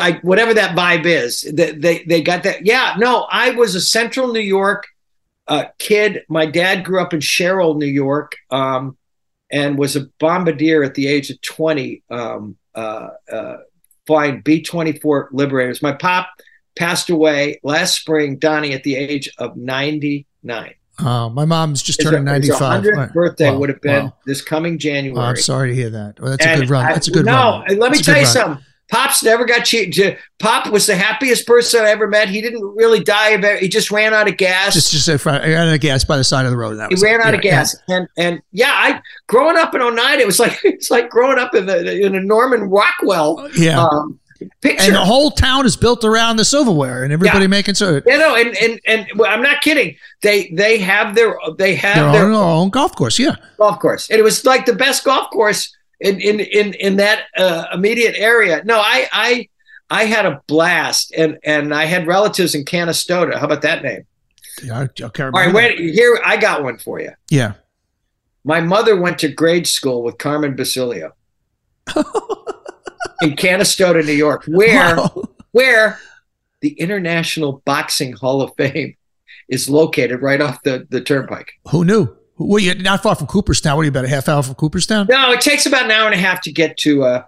I- 0.00 0.18
whatever 0.22 0.54
that 0.54 0.76
vibe 0.76 1.04
is, 1.04 1.42
they, 1.42 1.72
they 1.72 2.02
they 2.04 2.22
got 2.22 2.42
that. 2.44 2.64
Yeah, 2.66 2.94
no, 2.98 3.26
I 3.30 3.50
was 3.50 3.74
a 3.74 3.80
Central 3.80 4.32
New 4.32 4.40
York 4.40 4.86
uh, 5.46 5.66
kid. 5.78 6.24
My 6.28 6.46
dad 6.46 6.84
grew 6.84 7.00
up 7.00 7.14
in 7.14 7.20
Sherrill, 7.20 7.74
New 7.74 7.86
York, 7.86 8.36
um, 8.50 8.96
and 9.52 9.78
was 9.78 9.94
a 9.94 10.06
bombardier 10.18 10.82
at 10.82 10.94
the 10.94 11.06
age 11.06 11.30
of 11.30 11.40
twenty, 11.42 12.02
um, 12.10 12.56
flying 14.06 14.40
B 14.42 14.62
twenty 14.62 14.92
four 14.92 15.28
Liberators. 15.32 15.82
My 15.82 15.92
pop 15.92 16.28
passed 16.76 17.10
away 17.10 17.58
last 17.62 17.96
spring, 17.96 18.36
Donnie, 18.38 18.72
at 18.72 18.82
the 18.84 18.96
age 18.96 19.28
of 19.38 19.56
ninety 19.56 20.26
nine. 20.42 20.74
Uh, 20.98 21.28
my 21.28 21.44
mom's 21.44 21.82
just 21.82 22.00
turning 22.00 22.24
ninety 22.24 22.48
five. 22.48 22.82
hundredth 22.84 23.12
birthday 23.12 23.50
Wow, 23.50 23.58
would 23.58 23.68
have 23.68 23.82
been 23.82 24.04
wow. 24.06 24.16
this 24.24 24.40
coming 24.40 24.78
January. 24.78 25.26
I'm 25.26 25.36
sorry 25.36 25.70
to 25.70 25.74
hear 25.74 25.90
that. 25.90 26.18
Well, 26.20 26.30
that's 26.30 26.46
a 26.46 26.56
good 26.56 26.70
run. 26.70 26.86
That's 26.86 27.08
a 27.08 27.10
good 27.10 27.26
run. 27.26 27.64
no, 27.68 27.74
let 27.76 27.92
me 27.92 27.98
tell 27.98 28.16
you 28.16 28.22
run. 28.24 28.32
something. 28.32 28.64
Pops 28.88 29.24
never 29.24 29.44
got 29.44 29.64
cheap. 29.64 29.92
Pop 30.38 30.70
was 30.70 30.86
the 30.86 30.94
happiest 30.94 31.44
person 31.46 31.80
I 31.84 31.90
ever 31.90 32.06
met. 32.06 32.28
He 32.28 32.40
didn't 32.40 32.62
really 32.76 33.02
die 33.02 33.30
of 33.30 33.42
it. 33.42 33.60
He 33.60 33.68
just 33.68 33.90
ran 33.90 34.14
out 34.14 34.28
of 34.28 34.36
gas. 34.36 34.74
Just 34.74 34.92
just 34.92 35.08
in 35.08 35.18
front, 35.18 35.42
ran 35.42 35.66
out 35.68 35.74
of 35.74 35.80
gas 35.80 36.04
by 36.04 36.16
the 36.16 36.22
side 36.24 36.44
of 36.44 36.52
the 36.52 36.56
road. 36.56 36.74
That 36.76 36.92
he 36.92 37.02
ran 37.04 37.20
it. 37.20 37.26
out 37.26 37.34
of 37.34 37.40
Yeah, 37.42 37.50
gas, 37.50 37.76
and 37.88 38.06
and 38.16 38.40
yeah, 38.52 38.70
I 38.72 39.00
growing 39.26 39.56
up 39.56 39.74
in 39.74 39.82
Oneida, 39.82 40.20
it 40.22 40.26
was 40.26 40.38
like 40.38 40.60
it's 40.64 40.90
like 40.90 41.10
growing 41.10 41.38
up 41.38 41.54
in 41.54 41.66
the 41.66 42.00
in 42.00 42.14
a 42.14 42.20
Norman 42.20 42.70
Rockwell 42.70 43.48
Yeah. 43.56 43.82
um, 43.84 44.20
picture. 44.60 44.84
and 44.84 44.94
the 44.94 45.04
whole 45.04 45.32
town 45.32 45.66
is 45.66 45.76
built 45.76 46.04
around 46.04 46.36
the 46.36 46.44
silverware 46.44 47.02
and 47.02 47.12
everybody 47.12 47.40
Yeah. 47.44 47.46
making 47.48 47.74
so 47.74 48.00
you 48.06 48.18
know, 48.18 48.36
and 48.36 48.56
and 48.58 48.80
and 48.86 49.06
well, 49.16 49.32
I'm 49.32 49.42
not 49.42 49.62
kidding. 49.62 49.96
They 50.22 50.48
they 50.54 50.78
have 50.78 51.16
their 51.16 51.36
they 51.58 51.74
have 51.74 52.12
their 52.12 52.22
their 52.22 52.30
own, 52.30 52.34
own 52.34 52.70
golf 52.70 52.94
course. 52.94 53.18
Yeah. 53.18 53.34
golf 53.58 53.80
course, 53.80 54.08
and 54.10 54.20
it 54.20 54.22
was 54.22 54.44
like 54.44 54.64
the 54.64 54.74
best 54.76 55.02
golf 55.02 55.28
course 55.30 55.75
in 56.00 56.20
in 56.20 56.40
in 56.40 56.74
in 56.74 56.96
that 56.96 57.24
uh, 57.36 57.66
immediate 57.72 58.14
area. 58.16 58.62
No, 58.64 58.78
I 58.78 59.08
I 59.12 59.48
I 59.90 60.04
had 60.04 60.26
a 60.26 60.42
blast, 60.46 61.12
and 61.16 61.38
and 61.44 61.72
I 61.74 61.84
had 61.84 62.06
relatives 62.06 62.54
in 62.54 62.64
Canastota. 62.64 63.38
How 63.38 63.46
about 63.46 63.62
that 63.62 63.82
name? 63.82 64.06
Yeah, 64.62 64.78
I, 64.80 64.82
I 64.82 65.04
All 65.24 65.30
that. 65.32 65.54
wait 65.54 65.78
here. 65.78 66.20
I 66.24 66.36
got 66.36 66.62
one 66.62 66.78
for 66.78 67.00
you. 67.00 67.10
Yeah. 67.30 67.54
My 68.44 68.60
mother 68.60 68.98
went 69.00 69.18
to 69.20 69.28
grade 69.28 69.66
school 69.66 70.02
with 70.04 70.18
Carmen 70.18 70.54
Basilio 70.54 71.12
in 73.22 73.32
Canastota, 73.36 74.04
New 74.04 74.12
York, 74.12 74.44
where 74.46 74.96
Wow. 74.96 75.24
where 75.52 75.98
the 76.60 76.70
International 76.80 77.60
Boxing 77.64 78.12
Hall 78.12 78.40
of 78.42 78.52
Fame 78.56 78.96
is 79.48 79.68
located 79.68 80.22
right 80.22 80.40
off 80.40 80.62
the, 80.62 80.86
the 80.90 81.00
turnpike. 81.00 81.52
Who 81.70 81.84
knew? 81.84 82.16
Well, 82.38 82.58
you're 82.58 82.74
not 82.74 83.02
far 83.02 83.14
from 83.14 83.26
Cooperstown. 83.26 83.76
What 83.76 83.82
are 83.82 83.84
you 83.84 83.90
about 83.90 84.04
a 84.04 84.08
half 84.08 84.28
hour 84.28 84.42
from 84.42 84.54
Cooperstown? 84.54 85.06
No, 85.08 85.32
it 85.32 85.40
takes 85.40 85.66
about 85.66 85.86
an 85.86 85.90
hour 85.90 86.06
and 86.06 86.14
a 86.14 86.18
half 86.18 86.42
to 86.42 86.52
get 86.52 86.76
to 86.78 87.02
uh, 87.04 87.22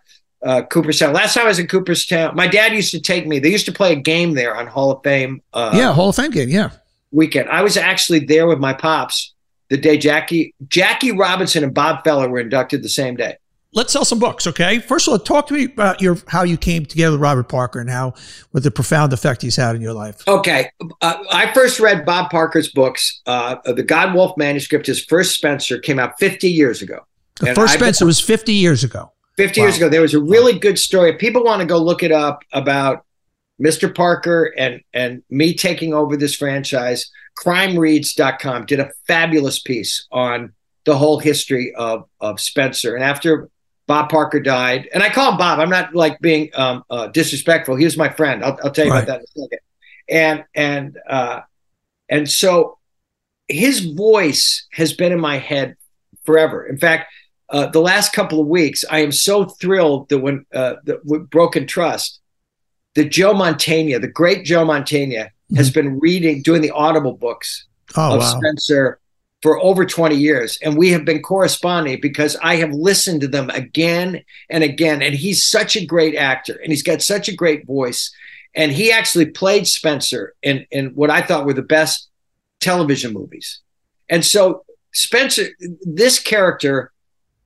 uh, 0.45 0.63
Cooperstown. 0.63 1.15
Last 1.15 1.35
time 1.35 1.45
I 1.45 1.49
was 1.49 1.59
in 1.59 1.67
Cooperstown, 1.67 2.37
my 2.37 2.47
dad 2.47 2.73
used 2.73 2.91
to 2.93 3.01
take 3.01 3.27
me. 3.27 3.39
They 3.39 3.51
used 3.51 3.67
to 3.67 3.73
play 3.73 3.93
a 3.93 3.97
game 3.97 4.35
there 4.35 4.55
on 4.55 4.67
Hall 4.67 4.91
of 4.91 5.03
Fame 5.03 5.43
uh, 5.55 5.73
yeah, 5.75 5.93
Hall 5.93 6.11
of 6.11 6.17
Fame 6.17 6.31
game. 6.31 6.49
Yeah. 6.49 6.71
weekend. 7.11 7.49
I 7.49 7.63
was 7.63 7.77
actually 7.77 8.21
there 8.21 8.47
with 8.47 8.59
my 8.59 8.75
pops 8.75 9.33
the 9.69 9.77
day 9.77 9.99
Jackie 9.99 10.55
Jackie 10.69 11.13
Robinson 11.13 11.65
and 11.65 11.75
Bob 11.75 12.05
Feller 12.05 12.29
were 12.29 12.41
inducted 12.41 12.83
the 12.83 12.89
same 12.89 13.17
day. 13.17 13.37
Let's 13.75 13.93
sell 13.93 14.05
some 14.05 14.19
books, 14.19 14.47
okay? 14.47 14.79
First 14.79 15.07
of 15.07 15.13
all, 15.13 15.19
talk 15.19 15.47
to 15.49 15.55
me 15.55 15.65
about 15.65 16.01
your 16.01 16.17
how 16.27 16.43
you 16.43 16.57
came 16.57 16.87
together 16.87 17.13
with 17.13 17.21
Robert 17.21 17.49
Parker 17.51 17.81
and 17.81 17.91
how 17.91 18.15
what 18.53 18.63
the 18.63 18.71
profound 18.71 19.13
effect 19.13 19.43
he's 19.43 19.57
had 19.57 19.77
in 19.77 19.83
your 19.83 19.93
life. 19.93 20.27
Okay, 20.27 20.71
uh, 21.03 21.19
I 21.31 21.53
first 21.53 21.79
read 21.79 22.07
Bob 22.07 22.31
Parker's 22.31 22.71
books. 22.71 23.21
Uh, 23.27 23.57
the 23.67 23.85
Godwulf 23.85 24.39
manuscript, 24.39 24.87
his 24.87 25.05
first 25.05 25.35
Spenser, 25.35 25.79
came 25.79 25.99
out 25.99 26.19
50 26.19 26.49
years 26.49 26.81
ago. 26.81 27.01
The 27.41 27.49
and 27.49 27.55
first 27.55 27.75
I, 27.75 27.77
Spenser 27.77 28.07
was 28.07 28.21
50 28.21 28.55
years 28.55 28.85
ago. 28.85 29.13
50 29.37 29.61
wow. 29.61 29.67
years 29.67 29.77
ago. 29.77 29.89
There 29.91 30.01
was 30.01 30.15
a 30.15 30.21
really 30.21 30.59
good 30.59 30.79
story. 30.79 31.11
If 31.11 31.19
people 31.19 31.45
want 31.45 31.61
to 31.61 31.67
go 31.67 31.77
look 31.77 32.03
it 32.03 32.11
up 32.11 32.43
about 32.55 33.05
Mr. 33.63 33.95
Parker 33.95 34.53
and 34.57 34.81
and 34.95 35.23
me 35.29 35.53
taking 35.53 35.93
over 35.93 36.17
this 36.17 36.35
franchise, 36.35 37.11
crimereads.com 37.39 38.65
did 38.65 38.81
a 38.81 38.91
fabulous 39.07 39.59
piece 39.59 40.07
on 40.11 40.55
the 40.87 40.97
whole 40.97 41.19
history 41.19 41.75
of 41.75 42.09
of 42.19 42.41
Spenser. 42.41 42.95
And 42.95 43.05
after 43.05 43.51
Bob 43.89 44.11
Parker 44.11 44.39
died, 44.39 44.87
and 44.93 45.03
I 45.03 45.09
call 45.09 45.33
him 45.33 45.39
Bob. 45.39 45.59
I'm 45.59 45.71
not 45.71 45.95
like 45.95 46.21
being 46.21 46.51
um, 46.55 46.85
uh, 46.91 47.09
disrespectful. 47.09 47.75
He 47.75 47.87
was 47.87 47.97
my 47.97 48.11
friend. 48.11 48.45
I'll, 48.45 48.57
I'll 48.63 48.71
tell 48.71 48.85
you 48.85 48.93
right. 48.93 49.03
about 49.03 49.07
that 49.07 49.21
in 49.21 49.43
a 49.43 49.47
second. 49.47 49.59
And 50.11 50.45
and 50.55 50.99
uh, 51.09 51.41
and 52.09 52.31
so 52.31 52.79
his 53.49 53.87
voice 53.87 54.67
has 54.73 54.93
been 54.93 55.11
in 55.11 55.19
my 55.19 55.39
head 55.39 55.77
forever. 56.25 56.67
In 56.67 56.77
fact, 56.77 57.11
uh, 57.49 57.69
the 57.69 57.81
last 57.81 58.13
couple 58.13 58.41
of 58.41 58.47
weeks, 58.47 58.85
I 58.91 58.99
am 58.99 59.11
so 59.11 59.47
thrilled 59.47 60.11
that 60.11 60.19
when 60.19 60.45
uh, 60.55 60.75
the, 60.85 61.01
with 61.05 61.31
Broken 61.31 61.67
Trust, 61.67 62.21
that 62.95 63.07
Joe 63.07 63.33
Mantegna, 63.33 63.99
the 64.01 64.07
great 64.07 64.45
Joe 64.45 64.67
Mantegna, 64.67 65.25
mm-hmm. 65.25 65.57
has 65.57 65.71
been 65.71 65.99
reading, 65.99 66.43
doing 66.43 66.61
the 66.61 66.73
Audible 66.73 67.15
books 67.15 67.67
oh, 67.97 68.17
of 68.17 68.21
wow. 68.21 68.39
Spenser 68.39 69.01
for 69.43 69.61
over 69.61 69.87
20 69.87 70.17
years. 70.17 70.59
And 70.63 70.77
we 70.77 70.91
have 70.91 71.05
been 71.05 71.23
corresponding 71.23 72.01
because 72.01 72.37
I 72.43 72.57
have 72.57 72.73
listened 72.73 73.21
to 73.21 73.29
them 73.29 73.51
again 73.51 74.23
and 74.51 74.65
again. 74.65 75.03
And 75.03 75.15
he's 75.15 75.45
such 75.45 75.77
a 75.77 75.87
great 75.87 76.17
actor 76.17 76.59
and 76.63 76.73
he's 76.73 76.83
got 76.83 77.03
such 77.03 77.29
a 77.29 77.37
great 77.37 77.67
voice. 77.67 78.13
And 78.55 78.73
he 78.73 78.91
actually 78.91 79.27
played 79.27 79.67
Spenser 79.67 80.35
in, 80.43 80.67
in 80.71 80.89
what 80.95 81.11
I 81.11 81.23
thought 81.23 81.47
were 81.47 81.53
the 81.53 81.63
best 81.63 82.09
television 82.61 83.13
movies. 83.13 83.61
And 84.09 84.25
so 84.25 84.65
Spenser, 84.93 85.49
this 85.83 86.19
character 86.19 86.93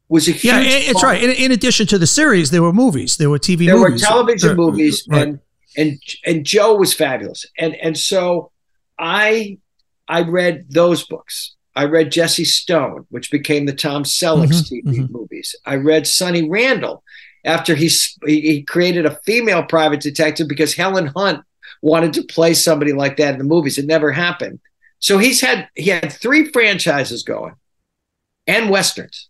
was 0.08 0.28
a 0.28 0.32
huge 0.32 0.44
yeah, 0.44 0.60
it's 0.60 1.00
part. 1.00 1.04
right. 1.04 1.24
In, 1.24 1.30
in, 1.30 1.52
addition 1.52 1.86
to 1.88 1.98
the 1.98 2.06
series, 2.06 2.50
there 2.50 2.62
were 2.62 2.72
movies, 2.72 3.16
there 3.16 3.30
were 3.30 3.38
TV, 3.38 3.66
there 3.66 3.76
movies. 3.76 4.02
were 4.02 4.08
television 4.08 4.50
uh, 4.50 4.54
movies, 4.54 5.06
right. 5.08 5.22
and 5.28 5.40
and 5.76 5.98
and 6.26 6.44
Joe 6.44 6.76
was 6.76 6.92
fabulous, 6.92 7.46
and 7.56 7.74
and 7.76 7.96
so 7.96 8.52
I 8.98 9.58
I 10.06 10.22
read 10.22 10.66
those 10.68 11.06
books. 11.06 11.56
I 11.74 11.84
read 11.84 12.12
Jesse 12.12 12.44
Stone, 12.44 13.06
which 13.10 13.30
became 13.30 13.66
the 13.66 13.72
Tom 13.72 14.04
Selleck 14.04 14.48
mm-hmm, 14.48 14.92
TV 14.92 15.00
mm-hmm. 15.00 15.12
movies. 15.12 15.56
I 15.64 15.76
read 15.76 16.06
Sunny 16.06 16.48
Randall 16.48 17.02
after 17.44 17.74
he 17.74 17.90
he 18.26 18.62
created 18.62 19.06
a 19.06 19.18
female 19.24 19.62
private 19.62 20.00
detective 20.00 20.48
because 20.48 20.74
Helen 20.74 21.06
Hunt 21.08 21.44
wanted 21.80 22.12
to 22.14 22.22
play 22.22 22.54
somebody 22.54 22.92
like 22.92 23.16
that 23.16 23.32
in 23.32 23.38
the 23.38 23.44
movies. 23.44 23.78
It 23.78 23.86
never 23.86 24.12
happened. 24.12 24.60
So 24.98 25.18
he's 25.18 25.40
had 25.40 25.68
he 25.74 25.90
had 25.90 26.12
three 26.12 26.50
franchises 26.50 27.22
going 27.22 27.54
and 28.46 28.70
westerns. 28.70 29.28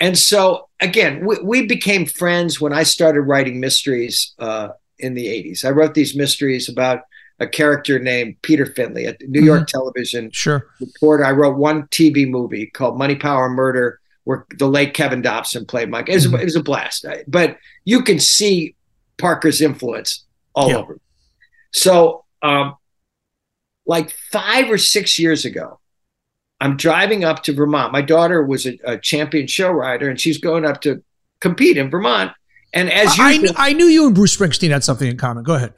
And 0.00 0.18
so 0.18 0.68
again, 0.80 1.24
we, 1.24 1.38
we 1.42 1.66
became 1.66 2.06
friends 2.06 2.60
when 2.60 2.72
I 2.72 2.82
started 2.82 3.22
writing 3.22 3.58
mysteries 3.58 4.34
uh, 4.38 4.68
in 4.98 5.14
the 5.14 5.26
80s. 5.26 5.64
I 5.64 5.70
wrote 5.70 5.94
these 5.94 6.16
mysteries 6.16 6.68
about 6.68 7.02
a 7.40 7.46
character 7.46 7.98
named 7.98 8.36
Peter 8.42 8.66
Finley, 8.66 9.06
a 9.06 9.16
New 9.20 9.40
mm-hmm. 9.40 9.46
York 9.46 9.68
television 9.68 10.30
sure. 10.30 10.68
reporter. 10.80 11.24
I 11.24 11.32
wrote 11.32 11.56
one 11.56 11.84
TV 11.88 12.28
movie 12.28 12.66
called 12.66 12.96
Money, 12.96 13.16
Power, 13.16 13.48
Murder, 13.48 14.00
where 14.24 14.46
the 14.56 14.68
late 14.68 14.94
Kevin 14.94 15.22
Dobson 15.22 15.66
played 15.66 15.90
Mike. 15.90 16.08
It 16.08 16.14
was, 16.14 16.26
mm-hmm. 16.26 16.36
it 16.36 16.44
was 16.44 16.56
a 16.56 16.62
blast. 16.62 17.04
But 17.26 17.58
you 17.84 18.02
can 18.02 18.18
see 18.18 18.74
Parker's 19.18 19.60
influence 19.60 20.24
all 20.54 20.70
yeah. 20.70 20.76
over. 20.76 20.98
So, 21.72 22.24
um, 22.42 22.76
like 23.86 24.10
five 24.10 24.70
or 24.70 24.78
six 24.78 25.18
years 25.18 25.44
ago, 25.44 25.80
I'm 26.60 26.76
driving 26.76 27.24
up 27.24 27.42
to 27.44 27.52
Vermont. 27.52 27.92
My 27.92 28.00
daughter 28.00 28.42
was 28.44 28.64
a, 28.66 28.78
a 28.84 28.98
champion 28.98 29.46
show 29.46 29.70
rider, 29.70 30.08
and 30.08 30.18
she's 30.18 30.38
going 30.38 30.64
up 30.64 30.80
to 30.82 31.02
compete 31.40 31.76
in 31.76 31.90
Vermont. 31.90 32.32
And 32.72 32.90
as 32.90 33.16
you, 33.18 33.24
I, 33.24 33.68
I, 33.68 33.72
knew 33.72 33.84
you 33.84 34.06
and 34.06 34.14
Bruce 34.14 34.36
Springsteen 34.36 34.70
had 34.70 34.82
something 34.82 35.08
in 35.08 35.16
common. 35.16 35.44
Go 35.44 35.54
ahead. 35.54 35.74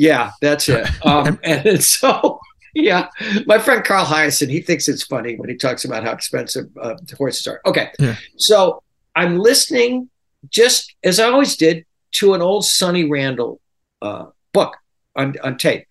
Yeah, 0.00 0.30
that's 0.40 0.66
it. 0.70 0.88
Um, 1.04 1.38
and 1.44 1.84
so, 1.84 2.40
yeah, 2.72 3.08
my 3.44 3.58
friend 3.58 3.84
Carl 3.84 4.06
Hiaasen, 4.06 4.48
he 4.48 4.62
thinks 4.62 4.88
it's 4.88 5.02
funny 5.02 5.36
when 5.36 5.50
he 5.50 5.56
talks 5.56 5.84
about 5.84 6.04
how 6.04 6.12
expensive 6.12 6.70
uh, 6.80 6.94
horses 7.18 7.46
are. 7.46 7.60
Okay, 7.66 7.90
yeah. 7.98 8.16
so 8.38 8.82
I'm 9.14 9.38
listening, 9.38 10.08
just 10.48 10.94
as 11.04 11.20
I 11.20 11.28
always 11.28 11.54
did, 11.54 11.84
to 12.12 12.32
an 12.32 12.40
old 12.40 12.64
Sunny 12.64 13.10
Randall 13.10 13.60
uh, 14.00 14.26
book 14.54 14.78
on 15.14 15.36
on 15.44 15.58
tape, 15.58 15.88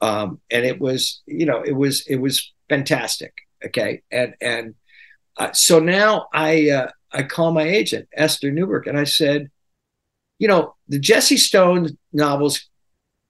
um, 0.00 0.40
and 0.50 0.64
it 0.64 0.80
was, 0.80 1.20
you 1.26 1.44
know, 1.44 1.60
it 1.60 1.76
was 1.76 2.06
it 2.06 2.16
was 2.16 2.50
fantastic. 2.70 3.34
Okay, 3.66 4.00
and 4.10 4.34
and 4.40 4.74
uh, 5.36 5.52
so 5.52 5.80
now 5.80 6.28
I 6.32 6.70
uh, 6.70 6.90
I 7.12 7.24
call 7.24 7.52
my 7.52 7.64
agent 7.64 8.08
Esther 8.14 8.50
Newberg 8.50 8.86
and 8.86 8.98
I 8.98 9.04
said, 9.04 9.50
you 10.38 10.48
know, 10.48 10.76
the 10.88 10.98
Jesse 10.98 11.36
Stone 11.36 11.98
novels 12.14 12.69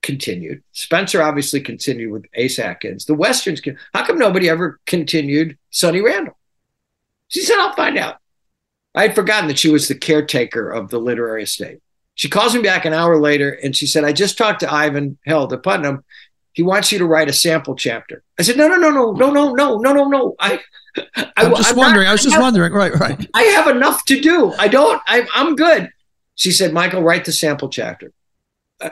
continued. 0.03 0.63
Spenser 0.73 1.23
obviously 1.23 1.61
continued 1.61 2.13
with 2.13 2.27
Ace 2.35 2.59
Atkins. 2.59 3.05
The 3.05 3.15
westerns, 3.15 3.61
how 3.95 4.05
come 4.05 4.19
nobody 4.19 4.49
ever 4.49 4.81
continued 4.87 5.59
Sunny 5.71 6.01
Randall? 6.01 6.37
She 7.29 7.43
said, 7.43 7.59
I'll 7.59 7.75
find 7.75 7.99
out. 7.99 8.17
I 8.95 9.03
had 9.03 9.15
forgotten 9.15 9.49
that 9.49 9.59
she 9.59 9.71
was 9.71 9.87
the 9.89 9.95
caretaker 9.95 10.71
of 10.71 10.91
the 10.91 10.99
literary 10.99 11.45
estate. 11.45 11.81
She 12.15 12.29
calls 12.29 12.55
me 12.55 12.63
back 12.63 12.85
an 12.85 12.93
hour 12.93 13.21
later 13.21 13.51
and 13.51 13.75
she 13.75 13.87
said, 13.87 14.05
I 14.05 14.13
just 14.13 14.37
talked 14.37 14.61
to 14.61 14.73
Ivan 14.73 15.17
Held 15.25 15.53
at 15.53 15.63
Putnam 15.63 16.05
he 16.53 16.63
wants 16.63 16.91
you 16.91 16.99
to 16.99 17.07
write 17.07 17.29
a 17.29 17.33
sample 17.33 17.75
chapter. 17.75 18.23
I 18.39 18.43
said, 18.43 18.57
no, 18.57 18.69
no, 18.69 18.77
no, 18.77 18.91
no, 18.91 19.13
no, 19.13 19.33
no, 19.33 19.55
no, 19.55 19.79
no, 19.79 19.93
no, 19.93 20.09
no. 20.09 20.35
I, 20.39 20.61
I 21.15 21.45
am 21.45 21.55
just 21.55 21.71
I'm 21.71 21.77
wondering. 21.77 22.05
Not, 22.05 22.11
I 22.11 22.13
was 22.13 22.23
just 22.23 22.35
I 22.35 22.37
have, 22.37 22.43
wondering. 22.43 22.73
Right, 22.73 22.95
right. 22.95 23.31
I 23.35 23.43
have 23.43 23.69
enough 23.69 24.05
to 24.07 24.21
do. 24.21 24.53
I 24.59 24.69
don't. 24.69 25.01
I, 25.07 25.27
I'm 25.35 25.55
good. 25.55 25.91
She 26.35 26.51
said, 26.51 26.73
Michael, 26.73 27.03
write 27.03 27.25
the 27.25 27.33
sample 27.33 27.69
chapter. 27.69 28.13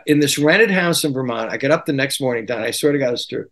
In 0.07 0.21
this 0.21 0.39
rented 0.39 0.71
house 0.71 1.05
in 1.05 1.13
Vermont, 1.13 1.51
I 1.51 1.57
get 1.57 1.71
up 1.71 1.87
the 1.87 1.93
next 1.93 2.21
morning, 2.21 2.47
Don. 2.47 2.63
I 2.63 2.73
swear 2.73 2.93
to 2.93 2.99
God, 2.99 3.15
it's 3.15 3.27
true. 3.27 3.47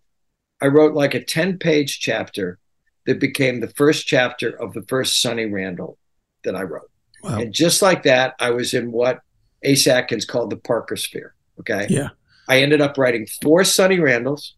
I 0.61 0.66
wrote 0.66 0.94
like 0.94 1.14
a 1.14 1.25
10 1.25 1.59
page 1.59 2.01
chapter 2.01 2.59
that 3.07 3.20
became 3.20 3.61
the 3.61 3.68
first 3.68 4.07
chapter 4.07 4.51
of 4.51 4.72
the 4.72 4.83
first 4.83 5.20
Sunny 5.20 5.46
Randall 5.46 5.99
that 6.44 6.57
I 6.57 6.62
wrote. 6.62 6.90
Wow. 7.22 7.38
And 7.38 7.53
just 7.53 7.83
like 7.83 8.03
that, 8.03 8.35
I 8.38 8.51
was 8.51 8.75
in 8.75 8.92
what 8.92 9.20
Ace 9.62 9.87
Atkins 9.87 10.25
called 10.25 10.51
the 10.51 10.57
Parker 10.57 10.96
sphere. 10.96 11.35
Okay. 11.61 11.87
Yeah. 11.88 12.11
I 12.49 12.61
ended 12.61 12.81
up 12.81 12.99
writing 12.99 13.27
four 13.42 13.64
Sunny 13.64 13.99
Randalls. 13.99 14.55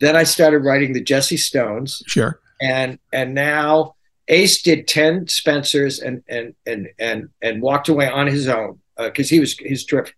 Then 0.00 0.14
I 0.14 0.24
started 0.24 0.58
writing 0.58 0.92
the 0.92 1.02
Jesse 1.02 1.36
Stones. 1.36 2.02
Sure. 2.06 2.40
And 2.60 2.98
and 3.12 3.34
now 3.34 3.96
Ace 4.28 4.62
did 4.62 4.86
ten 4.86 5.26
Spensers 5.26 5.98
and 5.98 6.22
and 6.28 6.54
and 6.66 6.88
and 6.98 7.28
and 7.42 7.62
walked 7.62 7.88
away 7.88 8.08
on 8.08 8.26
his 8.26 8.48
own 8.48 8.80
because 8.96 9.30
uh, 9.30 9.34
he 9.34 9.40
was 9.40 9.58
his 9.58 9.84
trip. 9.84 10.08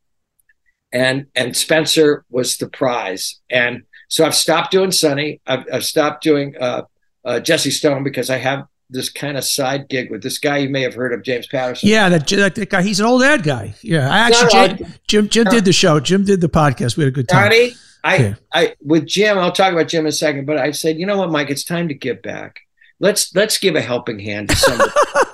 And 0.93 1.27
and 1.35 1.55
Spenser 1.55 2.25
was 2.31 2.57
the 2.57 2.69
prize. 2.69 3.41
And 3.51 3.83
so 4.09 4.25
I've 4.25 4.35
stopped 4.35 4.71
doing 4.71 4.91
Sunny. 4.91 5.41
I've, 5.47 5.65
I've 5.73 5.85
stopped 5.85 6.23
doing 6.23 6.55
uh, 6.59 6.83
uh, 7.25 7.41
Jesse 7.41 7.71
Stone 7.71 8.05
because 8.05 8.31
I 8.31 8.39
have 8.39 8.67
this 8.91 9.11
kind 9.11 9.37
of 9.37 9.45
side 9.45 9.89
gig 9.89 10.11
with 10.11 10.23
this 10.23 10.39
guy 10.39 10.59
you 10.59 10.71
may 10.71 10.81
have 10.81 10.95
heard 10.95 11.13
of, 11.13 11.23
James 11.23 11.47
Patterson. 11.47 11.89
Yeah, 11.89 12.09
that, 12.09 12.27
that, 12.27 12.71
guy. 12.71 12.83
He's 12.83 13.01
an 13.01 13.07
old 13.07 13.23
ad 13.23 13.43
guy. 13.43 13.75
Yeah, 13.83 14.11
I 14.11 14.19
actually 14.19 14.55
no, 14.55 14.67
no, 14.67 14.77
Jim, 14.77 14.95
Jim, 15.07 15.29
Jim 15.29 15.45
did 15.45 15.65
the 15.67 15.73
show. 15.73 16.01
Jim 16.01 16.25
did 16.25 16.41
the 16.41 16.49
podcast. 16.49 16.97
We 16.97 17.05
had 17.05 17.09
a 17.09 17.15
good 17.15 17.29
time. 17.29 17.51
Johnny, 17.51 17.73
I, 18.03 18.17
yeah. 18.17 18.35
I 18.53 18.75
with 18.83 19.07
Jim. 19.07 19.39
I'll 19.39 19.53
talk 19.53 19.73
about 19.73 19.89
Jim 19.89 20.05
in 20.05 20.09
a 20.09 20.13
second. 20.13 20.47
But 20.47 20.57
I 20.57 20.71
said, 20.71 20.99
you 20.99 21.07
know 21.07 21.19
what, 21.19 21.31
Mike? 21.31 21.51
It's 21.51 21.65
time 21.65 21.89
to 21.89 21.95
give 21.95 22.23
back. 22.23 22.61
Let's 23.01 23.35
let's 23.35 23.59
give 23.59 23.77
a 23.77 23.83
helping 23.83 24.19
hand 24.19 24.49
to 24.49 24.57
somebody. 24.57 24.91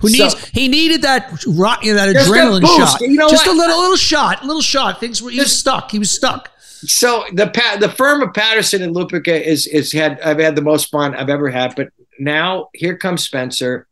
Who 0.00 0.08
needs? 0.08 0.38
So, 0.38 0.48
he 0.52 0.68
needed 0.68 1.02
that 1.02 1.44
rock, 1.46 1.84
you 1.84 1.94
know, 1.94 2.12
that 2.12 2.26
adrenaline 2.26 2.66
shot. 2.66 3.00
You 3.00 3.14
know 3.14 3.28
just 3.28 3.46
what? 3.46 3.54
a 3.54 3.58
little, 3.58 3.78
little 3.78 3.96
shot, 3.96 4.44
little 4.44 4.62
shot. 4.62 5.00
Things 5.00 5.22
were 5.22 5.30
he 5.30 5.38
was 5.38 5.56
stuck. 5.56 5.90
He 5.90 5.98
was 5.98 6.10
stuck. 6.10 6.50
So 6.82 7.24
the 7.32 7.46
the 7.78 7.90
firm 7.90 8.22
of 8.22 8.32
Patterson 8.32 8.82
and 8.82 8.94
Lupica 8.94 9.40
is 9.40 9.66
is 9.66 9.92
had 9.92 10.20
I've 10.20 10.38
had 10.38 10.56
the 10.56 10.62
most 10.62 10.90
fun 10.90 11.14
I've 11.14 11.28
ever 11.28 11.50
had. 11.50 11.74
But 11.76 11.90
now 12.18 12.68
here 12.74 12.96
comes 12.96 13.28
Spenser. 13.28 13.86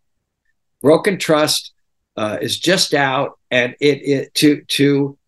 Broken 0.80 1.18
Trust 1.18 1.72
uh, 2.16 2.38
is 2.40 2.58
just 2.58 2.94
out, 2.94 3.38
and 3.50 3.74
it, 3.80 3.98
it 4.02 4.34
to 4.34 4.62
to 4.62 5.18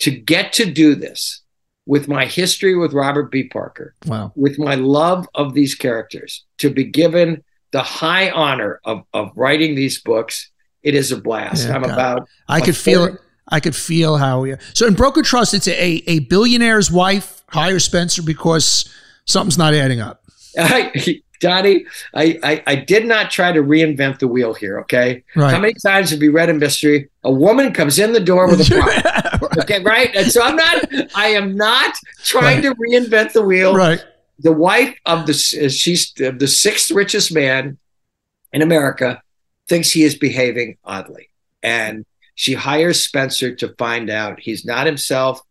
to 0.00 0.10
get 0.10 0.52
to 0.54 0.66
do 0.66 0.94
this 0.94 1.42
with 1.84 2.08
my 2.08 2.24
history 2.24 2.76
with 2.76 2.92
Robert 2.92 3.30
B. 3.30 3.48
Parker, 3.48 3.94
wow, 4.06 4.32
with 4.34 4.58
my 4.58 4.76
love 4.76 5.28
of 5.34 5.52
these 5.54 5.74
characters, 5.74 6.44
to 6.58 6.70
be 6.70 6.84
given 6.84 7.42
the 7.72 7.82
high 7.82 8.30
honor 8.30 8.80
of 8.84 9.04
of 9.12 9.30
writing 9.36 9.74
these 9.74 10.00
books, 10.00 10.50
it 10.82 10.94
is 10.94 11.12
a 11.12 11.16
blast. 11.20 11.68
Yeah, 11.68 11.76
I'm 11.76 11.82
God. 11.82 11.90
about. 11.92 12.28
I 12.48 12.60
could 12.60 12.76
feel 12.76 13.04
it. 13.04 13.14
I 13.48 13.60
could 13.60 13.74
feel 13.76 14.16
how. 14.16 14.44
Yeah. 14.44 14.56
So 14.74 14.86
in 14.86 14.94
Broken 14.94 15.24
Trust, 15.24 15.54
it's 15.54 15.68
a 15.68 16.02
a 16.06 16.20
billionaire's 16.20 16.90
wife 16.90 17.42
hires 17.48 17.84
Spenser 17.88 18.22
because 18.22 18.88
something's 19.24 19.58
not 19.58 19.74
adding 19.74 20.00
up. 20.00 20.22
I, 20.58 21.20
Donny, 21.40 21.86
I, 22.14 22.38
I, 22.42 22.62
I 22.66 22.74
did 22.76 23.06
not 23.06 23.30
try 23.30 23.50
to 23.50 23.62
reinvent 23.62 24.18
the 24.18 24.28
wheel 24.28 24.52
here. 24.52 24.78
Okay, 24.80 25.24
Right. 25.34 25.50
how 25.54 25.58
many 25.58 25.72
times 25.84 26.10
have 26.10 26.22
you 26.22 26.32
read 26.32 26.50
a 26.50 26.54
mystery? 26.54 27.08
A 27.24 27.32
woman 27.32 27.72
comes 27.72 27.98
in 27.98 28.12
the 28.12 28.20
door 28.20 28.46
with 28.46 28.60
a 28.60 28.74
problem. 29.40 29.50
Okay, 29.60 29.82
right. 29.82 30.14
And 30.14 30.30
so 30.30 30.42
I'm 30.42 30.56
not. 30.56 30.84
I 31.16 31.28
am 31.28 31.56
not 31.56 31.94
trying 32.24 32.60
to 32.62 32.74
reinvent 32.74 33.32
the 33.32 33.42
wheel. 33.42 33.74
right. 33.74 34.04
The 34.42 34.52
wife 34.52 34.98
of 35.06 35.26
the 35.26 35.32
uh, 35.32 35.68
she's 35.68 36.12
the 36.14 36.48
sixth 36.48 36.90
richest 36.90 37.32
man 37.32 37.78
in 38.52 38.62
America 38.62 39.22
thinks 39.68 39.90
he 39.90 40.02
is 40.02 40.16
behaving 40.16 40.78
oddly, 40.84 41.30
and 41.62 42.04
she 42.34 42.54
hires 42.54 43.06
Spenser 43.06 43.54
to 43.58 43.74
find 43.76 44.08
out 44.08 44.40
he's 44.40 44.64
not 44.64 44.86
himself. 44.86 45.42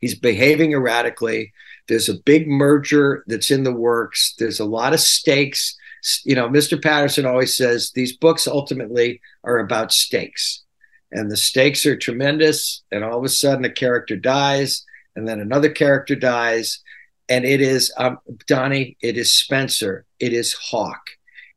He's 0.00 0.14
behaving 0.14 0.72
erratically. 0.72 1.52
There's 1.88 2.08
a 2.08 2.20
big 2.24 2.46
merger 2.48 3.24
that's 3.26 3.50
in 3.50 3.64
the 3.64 3.72
works. 3.72 4.34
There's 4.38 4.60
a 4.60 4.64
lot 4.64 4.92
of 4.92 5.00
stakes. 5.00 5.76
You 6.24 6.34
know, 6.34 6.48
Mr. 6.48 6.80
Patterson 6.80 7.26
always 7.26 7.56
says 7.56 7.92
these 7.92 8.16
books 8.16 8.46
ultimately 8.46 9.20
are 9.44 9.58
about 9.58 9.92
stakes. 9.92 10.64
And 11.12 11.30
the 11.30 11.36
stakes 11.36 11.86
are 11.86 11.96
tremendous. 11.96 12.82
And 12.92 13.04
all 13.04 13.18
of 13.18 13.24
a 13.24 13.28
sudden, 13.28 13.64
a 13.64 13.70
character 13.70 14.16
dies, 14.16 14.84
and 15.14 15.26
then 15.26 15.40
another 15.40 15.70
character 15.70 16.14
dies. 16.14 16.80
And 17.28 17.44
it 17.44 17.60
is 17.60 17.92
um, 17.96 18.18
Donny, 18.46 18.96
it 19.00 19.16
is 19.16 19.34
Spenser, 19.34 20.04
it 20.20 20.32
is 20.32 20.52
Hawk, 20.52 21.10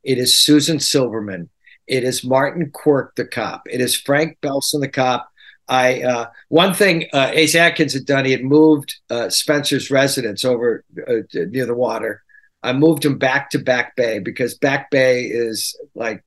it 0.03 0.17
is 0.17 0.34
Susan 0.34 0.80
Silverman, 0.80 1.49
it 1.86 2.03
is 2.03 2.24
Martin 2.24 2.72
Quirk, 2.72 3.15
the 3.15 3.26
cop, 3.26 3.63
it 3.70 3.80
is 3.80 3.95
Frank 3.95 4.38
Belson, 4.41 4.82
the 4.82 4.88
cop, 4.88 5.30
I 5.67 6.01
uh, 6.01 6.26
one 6.47 6.74
thing 6.74 7.05
uh, 7.13 7.30
Ace 7.32 7.53
Atkins 7.53 7.93
had 7.93 8.05
done. 8.07 8.26
He 8.26 8.32
had 8.32 8.43
moved 8.43 8.99
uh, 9.11 9.28
Spenser's 9.30 9.91
residence 9.91 10.43
over 10.43 10.84
uh, 11.07 11.17
near 11.32 11.67
the 11.67 11.76
water. 11.76 12.24
I 12.63 12.74
moved 12.74 13.05
him 13.05 13.20
back 13.20 13.51
to 13.51 13.59
Back 13.59 13.95
Bay 13.95 14.17
because 14.17 14.57
Back 14.57 14.89
Bay 14.89 15.26
is 15.26 15.80
like 15.93 16.24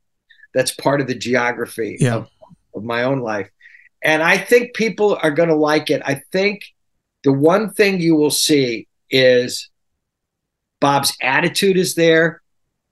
that's 0.54 0.70
part 0.72 1.00
of 1.00 1.08
the 1.08 1.16
geography 1.16 1.96
Yeah. 1.98 2.14
of, 2.18 2.28
of 2.76 2.84
my 2.84 3.02
own 3.02 3.18
life, 3.18 3.50
and 4.00 4.22
I 4.22 4.38
think 4.38 4.74
people 4.74 5.18
are 5.20 5.32
going 5.32 5.48
to 5.48 5.56
like 5.56 5.90
it. 5.90 6.02
I 6.04 6.22
think 6.30 6.62
the 7.24 7.32
one 7.32 7.70
thing 7.70 8.00
you 8.00 8.14
will 8.14 8.30
see 8.30 8.86
is 9.12 9.68
Bob's 10.80 11.16
attitude 11.22 11.76
is 11.76 11.94
there, 11.94 12.42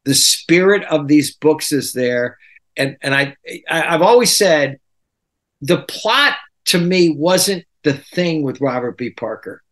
the 0.04 0.14
spirit 0.14 0.84
of 0.84 1.08
these 1.08 1.34
books 1.34 1.72
is 1.72 1.92
there, 1.92 2.38
and 2.76 2.96
and 3.02 3.14
I, 3.14 3.36
I 3.68 3.94
I've 3.94 4.02
always 4.02 4.36
said 4.36 4.78
the 5.60 5.82
plot 5.82 6.34
to 6.66 6.78
me 6.78 7.10
wasn't 7.10 7.64
the 7.82 7.94
thing 7.94 8.42
with 8.42 8.60
Robert 8.60 8.96
B. 8.96 9.10
Parker. 9.10 9.62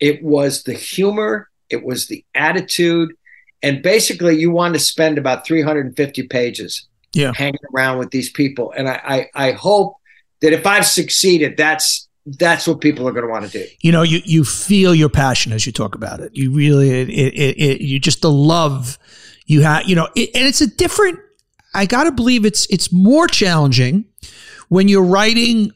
It 0.00 0.22
was 0.22 0.62
the 0.62 0.72
humor, 0.74 1.48
it 1.70 1.82
was 1.84 2.06
the 2.06 2.24
attitude, 2.34 3.14
and 3.62 3.82
basically 3.82 4.38
you 4.38 4.50
want 4.50 4.74
to 4.74 4.80
spend 4.80 5.18
about 5.18 5.46
350 5.46 6.28
pages 6.28 6.86
Yeah. 7.14 7.32
hanging 7.34 7.58
around 7.74 7.98
with 7.98 8.10
these 8.10 8.30
people. 8.30 8.72
And 8.76 8.88
I, 8.88 9.28
I, 9.34 9.48
I 9.48 9.52
hope 9.52 9.96
that 10.42 10.52
if 10.52 10.66
I've 10.66 10.86
succeeded, 10.86 11.56
that's 11.56 12.03
that's 12.26 12.66
what 12.66 12.80
people 12.80 13.06
are 13.06 13.12
going 13.12 13.26
to 13.26 13.30
want 13.30 13.44
to 13.44 13.50
do. 13.50 13.66
you 13.82 13.92
know 13.92 14.02
you 14.02 14.20
you 14.24 14.44
feel 14.44 14.94
your 14.94 15.08
passion 15.08 15.52
as 15.52 15.66
you 15.66 15.72
talk 15.72 15.94
about 15.94 16.20
it. 16.20 16.34
You 16.34 16.52
really 16.52 16.90
it, 16.90 17.08
it, 17.10 17.58
it 17.58 17.80
you 17.80 17.98
just 17.98 18.22
the 18.22 18.30
love 18.30 18.98
you 19.46 19.62
have 19.62 19.84
you 19.86 19.94
know 19.94 20.08
it, 20.14 20.30
and 20.34 20.46
it's 20.46 20.60
a 20.60 20.66
different 20.66 21.18
i 21.74 21.84
gotta 21.84 22.10
believe 22.10 22.44
it's 22.46 22.66
it's 22.70 22.90
more 22.90 23.26
challenging 23.26 24.06
when 24.68 24.88
you're 24.88 25.04
writing 25.04 25.70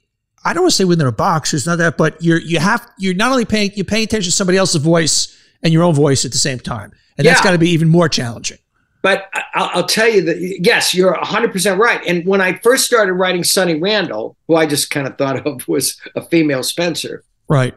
i 0.44 0.54
don't 0.54 0.62
want 0.62 0.72
to 0.72 0.76
say 0.76 0.84
within 0.84 1.06
a 1.06 1.12
box 1.12 1.52
it's 1.52 1.66
not 1.66 1.76
that 1.76 1.98
but 1.98 2.16
you're 2.22 2.40
you 2.40 2.58
have 2.58 2.88
you're 2.98 3.14
not 3.14 3.30
only 3.30 3.44
paying 3.44 3.70
you're 3.74 3.84
paying 3.84 4.04
attention 4.04 4.30
to 4.30 4.34
somebody 4.34 4.56
else's 4.56 4.82
voice 4.82 5.38
and 5.62 5.72
your 5.72 5.82
own 5.82 5.94
voice 5.94 6.24
at 6.24 6.32
the 6.32 6.38
same 6.38 6.58
time. 6.58 6.92
And 7.16 7.26
that's 7.26 7.40
got 7.40 7.50
to 7.50 7.58
be 7.58 7.70
even 7.70 7.88
more 7.88 8.08
challenging 8.08 8.58
But 9.02 9.28
I- 9.32 9.42
I'll, 9.54 9.70
I'll 9.74 9.86
tell 9.86 10.08
you 10.08 10.22
that 10.22 10.38
yes, 10.40 10.92
you're 10.94 11.14
100% 11.14 11.78
right. 11.78 12.00
And 12.06 12.26
when 12.26 12.40
I 12.40 12.58
first 12.58 12.84
started 12.84 13.12
writing 13.14 13.44
Sunny 13.44 13.78
Randall, 13.78 14.36
who 14.46 14.56
I 14.56 14.66
just 14.66 14.90
kind 14.90 15.06
of 15.06 15.16
thought 15.18 15.46
of 15.46 15.66
was 15.68 15.98
a 16.16 16.22
female 16.22 16.62
Spenser, 16.62 17.22
right 17.48 17.74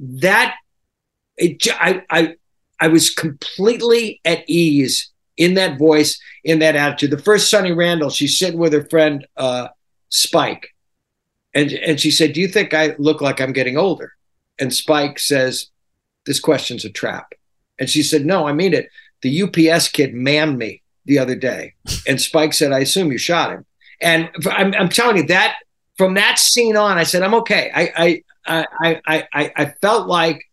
that 0.00 0.54
it, 1.36 1.66
I, 1.80 2.02
I 2.10 2.34
I 2.80 2.88
was 2.88 3.10
completely 3.10 4.20
at 4.24 4.44
ease 4.48 5.10
in 5.36 5.54
that 5.54 5.78
voice, 5.78 6.20
in 6.44 6.58
that 6.60 6.76
attitude. 6.76 7.10
The 7.10 7.18
first 7.22 7.50
Sunny 7.50 7.72
Randall, 7.72 8.10
she's 8.10 8.38
sitting 8.38 8.58
with 8.58 8.72
her 8.72 8.84
friend 8.84 9.26
uh, 9.36 9.68
Spike, 10.10 10.74
and 11.54 11.72
and 11.72 11.98
she 12.00 12.10
said, 12.10 12.32
"Do 12.32 12.40
you 12.40 12.48
think 12.48 12.74
I 12.74 12.94
look 12.98 13.20
like 13.20 13.40
I'm 13.40 13.52
getting 13.52 13.76
older?" 13.76 14.12
And 14.58 14.72
Spike 14.72 15.18
says, 15.18 15.68
"This 16.26 16.38
question's 16.40 16.84
a 16.84 16.90
trap." 16.90 17.32
And 17.78 17.88
she 17.90 18.02
said, 18.02 18.24
"No, 18.26 18.46
I 18.46 18.52
mean 18.52 18.74
it. 18.74 18.88
The 19.22 19.42
UPS 19.42 19.88
kid 19.88 20.14
mammed 20.14 20.58
me 20.58 20.82
the 21.04 21.18
other 21.18 21.34
day." 21.34 21.74
And 22.06 22.20
Spike 22.20 22.52
said, 22.52 22.72
"I 22.72 22.80
assume 22.80 23.12
you 23.12 23.18
shot 23.18 23.52
him." 23.52 23.64
And 24.00 24.30
I'm, 24.50 24.74
I'm 24.74 24.88
telling 24.88 25.16
you 25.16 25.26
that 25.26 25.56
from 25.96 26.14
that 26.14 26.38
scene 26.38 26.76
on, 26.76 26.98
I 26.98 27.04
said, 27.04 27.22
"I'm 27.22 27.34
okay." 27.34 27.70
I 27.74 28.22
I 28.46 28.64
I 28.76 29.00
I 29.06 29.28
I, 29.32 29.52
I 29.56 29.64
felt 29.80 30.08
like 30.08 30.44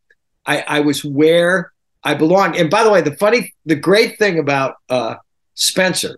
I, 0.46 0.64
I 0.68 0.80
was 0.82 1.04
where 1.04 1.72
I 2.04 2.14
belonged. 2.14 2.56
And 2.56 2.70
by 2.70 2.84
the 2.84 2.92
way, 2.92 3.02
the 3.02 3.16
funny, 3.16 3.54
the 3.66 3.76
great 3.76 4.18
thing 4.18 4.38
about 4.38 4.76
uh, 4.90 5.16
Spenser, 5.56 6.18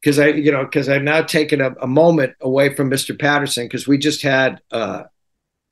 because 0.00 0.18
I, 0.18 0.28
you 0.28 0.50
know, 0.50 0.64
because 0.64 0.88
I've 0.88 1.02
now 1.02 1.22
taken 1.22 1.60
a, 1.60 1.74
a 1.82 1.86
moment 1.86 2.34
away 2.40 2.74
from 2.74 2.90
Mr. 2.90 3.18
Patterson, 3.18 3.66
because 3.66 3.86
we 3.86 3.98
just 3.98 4.22
had 4.22 4.60
uh, 4.70 5.04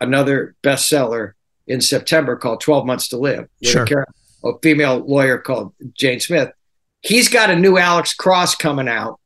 another 0.01 0.55
bestseller 0.63 1.33
in 1.67 1.81
September 1.81 2.37
called 2.37 2.61
12 2.61 2.87
Months 2.87 3.09
to 3.09 3.17
Live, 3.17 3.49
Sure. 3.63 4.07
A, 4.47 4.59
female 4.61 4.99
lawyer 4.99 5.39
called 5.39 5.75
Jane 5.95 6.21
Smith. 6.21 6.51
He's 7.03 7.29
got 7.29 7.51
a 7.51 7.57
new 7.57 7.79
Alex 7.79 8.15
Cross 8.15 8.57
coming 8.57 8.89
out 8.89 9.21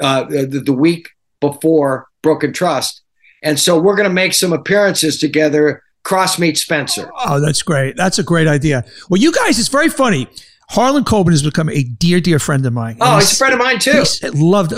uh, 0.00 0.24
the, 0.24 0.62
the 0.64 0.72
week 0.72 1.10
before 1.40 2.08
Broken 2.22 2.52
Trust. 2.52 3.02
And 3.42 3.60
so 3.60 3.78
we're 3.78 3.96
going 3.96 4.08
to 4.08 4.14
make 4.14 4.32
some 4.32 4.52
appearances 4.52 5.18
together. 5.18 5.82
Cross 6.04 6.38
meets 6.38 6.64
Spenser. 6.64 7.10
Oh, 7.26 7.40
that's 7.40 7.62
great. 7.62 7.96
That's 7.96 8.18
a 8.18 8.22
great 8.22 8.46
idea. 8.46 8.84
Well, 9.10 9.20
you 9.20 9.32
guys, 9.32 9.58
it's 9.58 9.68
very 9.68 9.88
funny. 9.88 10.28
Harlan 10.68 11.04
Coben 11.04 11.30
has 11.30 11.42
become 11.42 11.68
a 11.68 11.84
dear, 11.84 12.20
dear 12.20 12.38
friend 12.38 12.64
of 12.66 12.72
mine. 12.72 12.96
Oh, 13.00 13.18
he's 13.18 13.32
a 13.32 13.36
friend 13.36 13.54
of 13.54 13.60
mine 13.60 13.78
too. 13.78 13.92
He's 13.92 14.22
loved. 14.34 14.70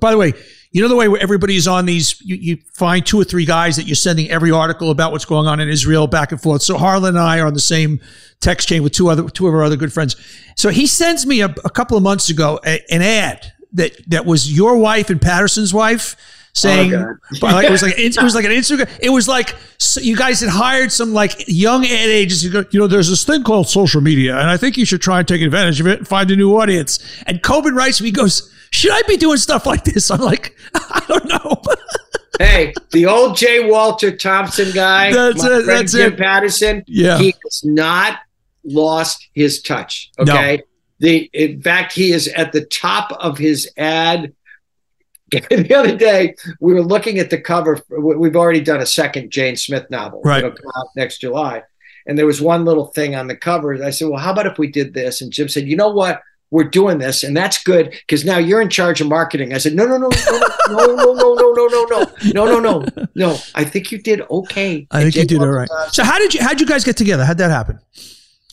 By 0.00 0.10
the 0.10 0.18
way, 0.18 0.34
you 0.70 0.82
know 0.82 0.88
the 0.88 0.96
way 0.96 1.08
where 1.08 1.20
everybody's 1.20 1.66
on 1.66 1.86
these. 1.86 2.20
You, 2.20 2.36
you 2.36 2.58
find 2.74 3.04
two 3.04 3.20
or 3.20 3.24
three 3.24 3.44
guys 3.44 3.76
that 3.76 3.86
you're 3.86 3.96
sending 3.96 4.30
every 4.30 4.50
article 4.50 4.90
about 4.90 5.12
what's 5.12 5.24
going 5.24 5.46
on 5.46 5.60
in 5.60 5.68
Israel 5.68 6.06
back 6.06 6.32
and 6.32 6.40
forth. 6.40 6.62
So 6.62 6.76
Harlan 6.76 7.16
and 7.16 7.18
I 7.18 7.38
are 7.40 7.46
on 7.46 7.54
the 7.54 7.60
same 7.60 8.00
text 8.40 8.68
chain 8.68 8.82
with 8.82 8.92
two 8.92 9.08
other 9.08 9.28
two 9.30 9.48
of 9.48 9.54
our 9.54 9.62
other 9.62 9.76
good 9.76 9.92
friends. 9.92 10.16
So 10.56 10.68
he 10.68 10.86
sends 10.86 11.26
me 11.26 11.40
a, 11.40 11.46
a 11.64 11.70
couple 11.70 11.96
of 11.96 12.02
months 12.02 12.28
ago 12.28 12.60
a, 12.64 12.80
an 12.92 13.02
ad 13.02 13.52
that 13.72 13.92
that 14.10 14.26
was 14.26 14.54
your 14.54 14.76
wife 14.76 15.10
and 15.10 15.20
Patterson's 15.20 15.72
wife 15.72 16.16
saying 16.52 16.92
Oh, 16.94 17.14
like, 17.40 17.66
it 17.66 17.70
was 17.70 17.82
like 17.82 17.98
it 17.98 18.22
was 18.22 18.34
like 18.34 18.44
an 18.44 18.50
Instagram. 18.50 18.90
It 19.00 19.10
was 19.10 19.28
like 19.28 19.54
so 19.78 20.00
you 20.00 20.16
guys 20.16 20.40
had 20.40 20.50
hired 20.50 20.92
some 20.92 21.12
like 21.12 21.44
young 21.46 21.84
ad 21.84 21.90
agency. 21.90 22.48
You 22.70 22.80
know, 22.80 22.86
there's 22.86 23.08
this 23.08 23.24
thing 23.24 23.42
called 23.42 23.68
social 23.68 24.00
media, 24.00 24.36
and 24.38 24.50
I 24.50 24.56
think 24.56 24.76
you 24.76 24.84
should 24.84 25.00
try 25.00 25.20
and 25.20 25.28
take 25.28 25.40
advantage 25.40 25.80
of 25.80 25.86
it 25.86 26.00
and 26.00 26.08
find 26.08 26.30
a 26.30 26.36
new 26.36 26.58
audience. 26.58 26.98
And 27.26 27.42
Coben 27.42 27.74
writes 27.74 28.00
me, 28.00 28.08
he 28.08 28.12
goes, 28.12 28.52
"Should 28.70 28.92
I 28.92 29.02
be 29.02 29.16
doing 29.16 29.38
stuff 29.38 29.66
like 29.66 29.84
this?" 29.84 30.10
I'm 30.10 30.20
like, 30.20 30.56
I 30.74 31.04
don't 31.08 31.26
know. 31.26 31.62
hey, 32.38 32.72
the 32.92 33.06
old 33.06 33.36
J. 33.36 33.68
Walter 33.68 34.16
Thompson 34.16 34.70
guy, 34.72 35.12
That's 35.12 35.42
my 35.42 35.58
it, 35.58 35.64
friend 35.64 35.88
Jim 35.88 36.12
it. 36.12 36.18
Patterson. 36.18 36.84
Yeah. 36.86 37.18
he 37.18 37.34
has 37.44 37.64
not 37.64 38.18
lost 38.64 39.28
his 39.34 39.62
touch. 39.62 40.10
Okay, 40.18 40.62
the 40.98 41.30
in 41.32 41.60
fact 41.62 41.92
he 41.92 42.12
is 42.12 42.28
at 42.28 42.52
the 42.52 42.64
top 42.64 43.12
of 43.12 43.38
his 43.38 43.70
ad. 43.76 44.32
the 45.30 45.74
other 45.74 45.94
day 45.94 46.34
we 46.58 46.72
were 46.72 46.82
looking 46.82 47.18
at 47.18 47.28
the 47.28 47.38
cover. 47.40 47.78
We've 47.90 48.36
already 48.36 48.62
done 48.62 48.80
a 48.80 48.86
second 48.86 49.30
Jane 49.30 49.56
Smith 49.56 49.90
novel. 49.90 50.22
Right. 50.24 50.38
It'll 50.38 50.56
come 50.56 50.72
out 50.76 50.86
next 50.96 51.18
July. 51.18 51.62
And 52.06 52.16
there 52.18 52.24
was 52.24 52.40
one 52.40 52.64
little 52.64 52.86
thing 52.86 53.14
on 53.14 53.26
the 53.26 53.36
cover. 53.36 53.84
I 53.84 53.90
said, 53.90 54.08
"Well, 54.08 54.18
how 54.18 54.32
about 54.32 54.46
if 54.46 54.58
we 54.58 54.68
did 54.68 54.94
this?" 54.94 55.20
And 55.20 55.30
Jim 55.30 55.48
said, 55.48 55.68
"You 55.68 55.76
know 55.76 55.90
what? 55.90 56.22
We're 56.50 56.64
doing 56.64 56.98
this, 56.98 57.22
and 57.22 57.36
that's 57.36 57.62
good 57.62 57.90
because 57.90 58.24
now 58.24 58.38
you're 58.38 58.60
in 58.60 58.70
charge 58.70 59.00
of 59.00 59.08
marketing." 59.08 59.52
I 59.52 59.58
said, 59.58 59.74
"No, 59.74 59.84
no, 59.84 59.96
no, 59.98 60.08
no, 60.08 60.38
no, 60.68 60.86
no, 60.86 60.96
no, 60.96 61.14
no, 61.14 61.34
no, 61.34 61.52
no, 61.52 61.66
no, 61.66 61.84
no, 61.84 62.06
no, 62.32 62.60
no, 62.60 62.60
no. 62.80 63.06
No. 63.14 63.36
I 63.54 63.64
think 63.64 63.92
you 63.92 63.98
did 63.98 64.22
okay. 64.30 64.86
I 64.90 65.02
think 65.02 65.16
you 65.16 65.24
did 65.26 65.40
all 65.40 65.48
right. 65.48 65.68
So 65.92 66.04
how 66.04 66.18
did 66.18 66.34
you 66.34 66.42
how 66.42 66.50
did 66.50 66.60
you 66.60 66.66
guys 66.66 66.84
get 66.84 66.96
together? 66.96 67.24
How'd 67.24 67.38
that 67.38 67.50
happen? 67.50 67.78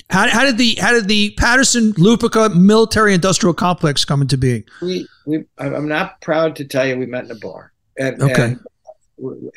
How, 0.09 0.29
how 0.29 0.43
did 0.43 0.57
the 0.57 0.75
how 0.75 0.91
did 0.91 1.07
the 1.07 1.31
Patterson 1.31 1.93
Lupica 1.93 2.53
military 2.53 3.13
industrial 3.13 3.53
complex 3.55 4.05
come 4.05 4.21
into 4.21 4.37
being? 4.37 4.63
we, 4.81 5.07
we 5.25 5.45
I'm 5.57 5.87
not 5.87 6.21
proud 6.21 6.55
to 6.57 6.65
tell 6.65 6.85
you 6.85 6.97
we 6.97 7.07
met 7.07 7.25
in 7.25 7.31
a 7.31 7.35
bar 7.35 7.71
and 7.97 8.21
Okay. 8.21 8.55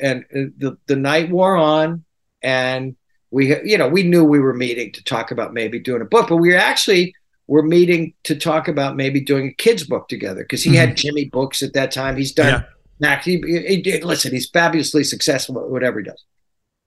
and, 0.01 0.25
and 0.31 0.53
the 0.57 0.77
the 0.87 0.95
night 0.95 1.29
wore 1.29 1.55
on 1.55 2.03
and 2.41 2.95
we 3.31 3.55
you 3.63 3.77
know 3.77 3.87
we 3.87 4.01
knew 4.03 4.23
we 4.23 4.39
were 4.39 4.53
meeting 4.55 4.91
to 4.93 5.03
talk 5.03 5.29
about 5.29 5.53
maybe 5.53 5.79
doing 5.79 6.01
a 6.01 6.05
book 6.05 6.29
but 6.29 6.37
we 6.37 6.49
were 6.49 6.57
actually 6.57 7.13
were 7.49 7.63
meeting 7.63 8.13
to 8.23 8.35
talk 8.35 8.67
about 8.67 8.95
maybe 8.95 9.19
doing 9.19 9.47
a 9.47 9.53
kids 9.53 9.83
book 9.83 10.07
together 10.07 10.43
because 10.43 10.63
he 10.63 10.75
had 10.75 10.95
Jimmy 10.95 11.25
books 11.25 11.63
at 11.63 11.73
that 11.73 11.91
time 11.91 12.15
he's 12.15 12.31
done 12.31 12.47
Yeah. 12.47 12.63
Mac, 12.99 13.23
he, 13.23 13.41
he, 13.45 13.81
he- 13.83 14.01
listen, 14.01 14.31
he's 14.31 14.49
fabulously 14.49 15.03
successful 15.03 15.59
at 15.59 15.69
whatever 15.69 15.99
he 15.99 16.05
does. 16.05 16.23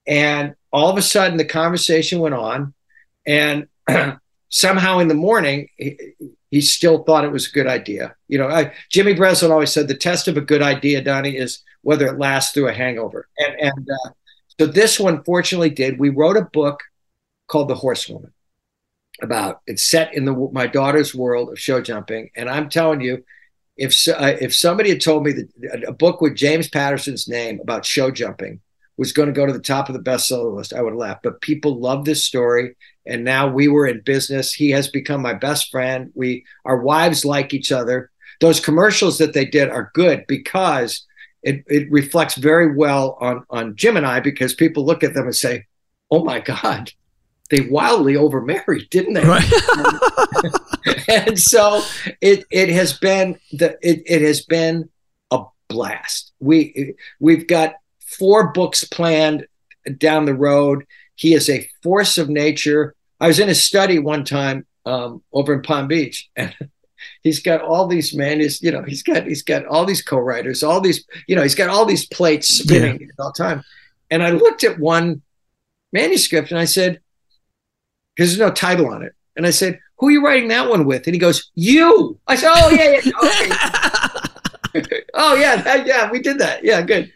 And 0.06 0.54
all 0.72 0.88
of 0.88 0.96
a 0.96 1.02
sudden, 1.02 1.36
the 1.36 1.44
conversation 1.44 2.20
went 2.20 2.34
on, 2.34 2.74
and 3.26 3.66
somehow 4.50 4.98
in 4.98 5.08
the 5.08 5.14
morning, 5.14 5.68
he, 5.76 5.96
he 6.50 6.60
still 6.60 7.02
thought 7.02 7.24
it 7.24 7.32
was 7.32 7.48
a 7.48 7.52
good 7.52 7.66
idea. 7.66 8.14
You 8.28 8.38
know, 8.38 8.48
I, 8.48 8.72
Jimmy 8.90 9.14
Breslin 9.14 9.50
always 9.50 9.72
said 9.72 9.88
the 9.88 9.96
test 9.96 10.28
of 10.28 10.36
a 10.36 10.40
good 10.42 10.62
idea, 10.62 11.02
Donny, 11.02 11.36
is 11.36 11.62
whether 11.80 12.06
it 12.06 12.18
lasts 12.18 12.52
through 12.52 12.68
a 12.68 12.72
hangover. 12.72 13.26
And, 13.38 13.54
and 13.58 13.88
uh, 13.90 14.10
so 14.60 14.66
this 14.66 15.00
one 15.00 15.24
fortunately 15.24 15.70
did. 15.70 15.98
We 15.98 16.10
wrote 16.10 16.36
a 16.36 16.42
book 16.52 16.80
called 17.48 17.68
The 17.68 17.74
Horsewoman 17.74 18.32
about 19.22 19.60
it's 19.66 19.84
set 19.84 20.14
in 20.14 20.24
the 20.24 20.32
my 20.52 20.66
daughter's 20.66 21.14
world 21.14 21.50
of 21.50 21.58
show 21.58 21.80
jumping. 21.80 22.30
And 22.36 22.48
I'm 22.48 22.68
telling 22.68 23.00
you, 23.00 23.24
if 23.76 24.08
uh, 24.08 24.36
if 24.40 24.54
somebody 24.54 24.90
had 24.90 25.00
told 25.00 25.24
me 25.24 25.32
that 25.32 25.84
a 25.86 25.92
book 25.92 26.20
with 26.20 26.36
James 26.36 26.68
Patterson's 26.68 27.28
name 27.28 27.60
about 27.60 27.86
show 27.86 28.10
jumping 28.10 28.60
was 28.98 29.12
going 29.12 29.28
to 29.28 29.34
go 29.34 29.46
to 29.46 29.52
the 29.52 29.58
top 29.58 29.88
of 29.88 29.94
the 29.94 30.10
bestseller 30.10 30.54
list, 30.54 30.74
I 30.74 30.82
would 30.82 30.94
laugh. 30.94 31.18
But 31.22 31.40
people 31.40 31.80
love 31.80 32.04
this 32.04 32.24
story, 32.24 32.76
and 33.06 33.24
now 33.24 33.48
we 33.48 33.68
were 33.68 33.86
in 33.86 34.00
business. 34.00 34.52
He 34.52 34.70
has 34.70 34.88
become 34.88 35.22
my 35.22 35.34
best 35.34 35.70
friend. 35.70 36.10
We 36.14 36.44
our 36.64 36.80
wives 36.80 37.24
like 37.24 37.54
each 37.54 37.72
other. 37.72 38.10
Those 38.40 38.60
commercials 38.60 39.18
that 39.18 39.34
they 39.34 39.44
did 39.44 39.68
are 39.68 39.90
good 39.94 40.24
because 40.26 41.06
it, 41.42 41.64
it 41.66 41.90
reflects 41.90 42.34
very 42.34 42.74
well 42.74 43.16
on 43.20 43.44
on 43.50 43.76
Jim 43.76 43.96
and 43.96 44.06
I 44.06 44.20
because 44.20 44.54
people 44.54 44.84
look 44.84 45.02
at 45.02 45.14
them 45.14 45.24
and 45.24 45.36
say, 45.36 45.66
"Oh 46.10 46.24
my 46.24 46.40
God, 46.40 46.90
they 47.52 47.60
wildly 47.60 48.14
overmarried, 48.14 48.90
didn't 48.90 49.14
they?" 49.14 49.24
Right. 49.24 49.52
and 51.08 51.38
so 51.38 51.82
it 52.20 52.44
it 52.50 52.70
has 52.70 52.94
been 52.98 53.38
the 53.52 53.78
it, 53.80 54.02
it 54.06 54.22
has 54.22 54.44
been 54.44 54.88
a 55.30 55.44
blast. 55.68 56.32
We 56.40 56.94
we've 57.20 57.46
got 57.46 57.74
four 58.00 58.52
books 58.52 58.82
planned 58.84 59.46
down 59.98 60.24
the 60.24 60.34
road. 60.34 60.84
He 61.14 61.34
is 61.34 61.48
a 61.48 61.68
force 61.82 62.18
of 62.18 62.28
nature. 62.28 62.94
I 63.20 63.28
was 63.28 63.38
in 63.38 63.48
his 63.48 63.64
study 63.64 63.98
one 63.98 64.24
time 64.24 64.66
um, 64.84 65.22
over 65.32 65.54
in 65.54 65.62
Palm 65.62 65.86
Beach, 65.88 66.28
and 66.34 66.54
he's 67.22 67.40
got 67.40 67.62
all 67.62 67.86
these 67.86 68.14
manus, 68.14 68.62
you 68.62 68.70
know, 68.70 68.82
he's 68.82 69.02
got 69.02 69.26
he's 69.26 69.42
got 69.42 69.66
all 69.66 69.84
these 69.84 70.02
co-writers, 70.02 70.62
all 70.62 70.80
these, 70.80 71.04
you 71.26 71.36
know, 71.36 71.42
he's 71.42 71.54
got 71.54 71.68
all 71.68 71.84
these 71.84 72.06
plates 72.06 72.48
spinning 72.48 73.00
yeah. 73.00 73.06
all 73.18 73.32
the 73.36 73.42
time. 73.42 73.62
And 74.10 74.22
I 74.22 74.30
looked 74.30 74.64
at 74.64 74.78
one 74.78 75.22
manuscript 75.92 76.50
and 76.50 76.58
I 76.58 76.64
said, 76.64 77.00
because 78.14 78.36
there's 78.36 78.48
no 78.48 78.54
title 78.54 78.88
on 78.88 79.02
it. 79.02 79.14
And 79.36 79.46
I 79.46 79.50
said, 79.50 79.80
Who 79.98 80.08
are 80.08 80.10
you 80.10 80.24
writing 80.24 80.48
that 80.48 80.68
one 80.68 80.84
with? 80.84 81.06
And 81.06 81.14
he 81.14 81.18
goes, 81.18 81.50
You. 81.54 82.18
I 82.26 82.36
said, 82.36 82.52
Oh 82.54 82.70
yeah, 82.70 83.00
yeah. 83.04 83.12
Okay. 83.22 84.28
oh 85.14 85.34
yeah, 85.34 85.56
that, 85.56 85.86
yeah, 85.86 86.10
we 86.10 86.20
did 86.20 86.38
that. 86.38 86.64
Yeah, 86.64 86.82
good. 86.82 87.12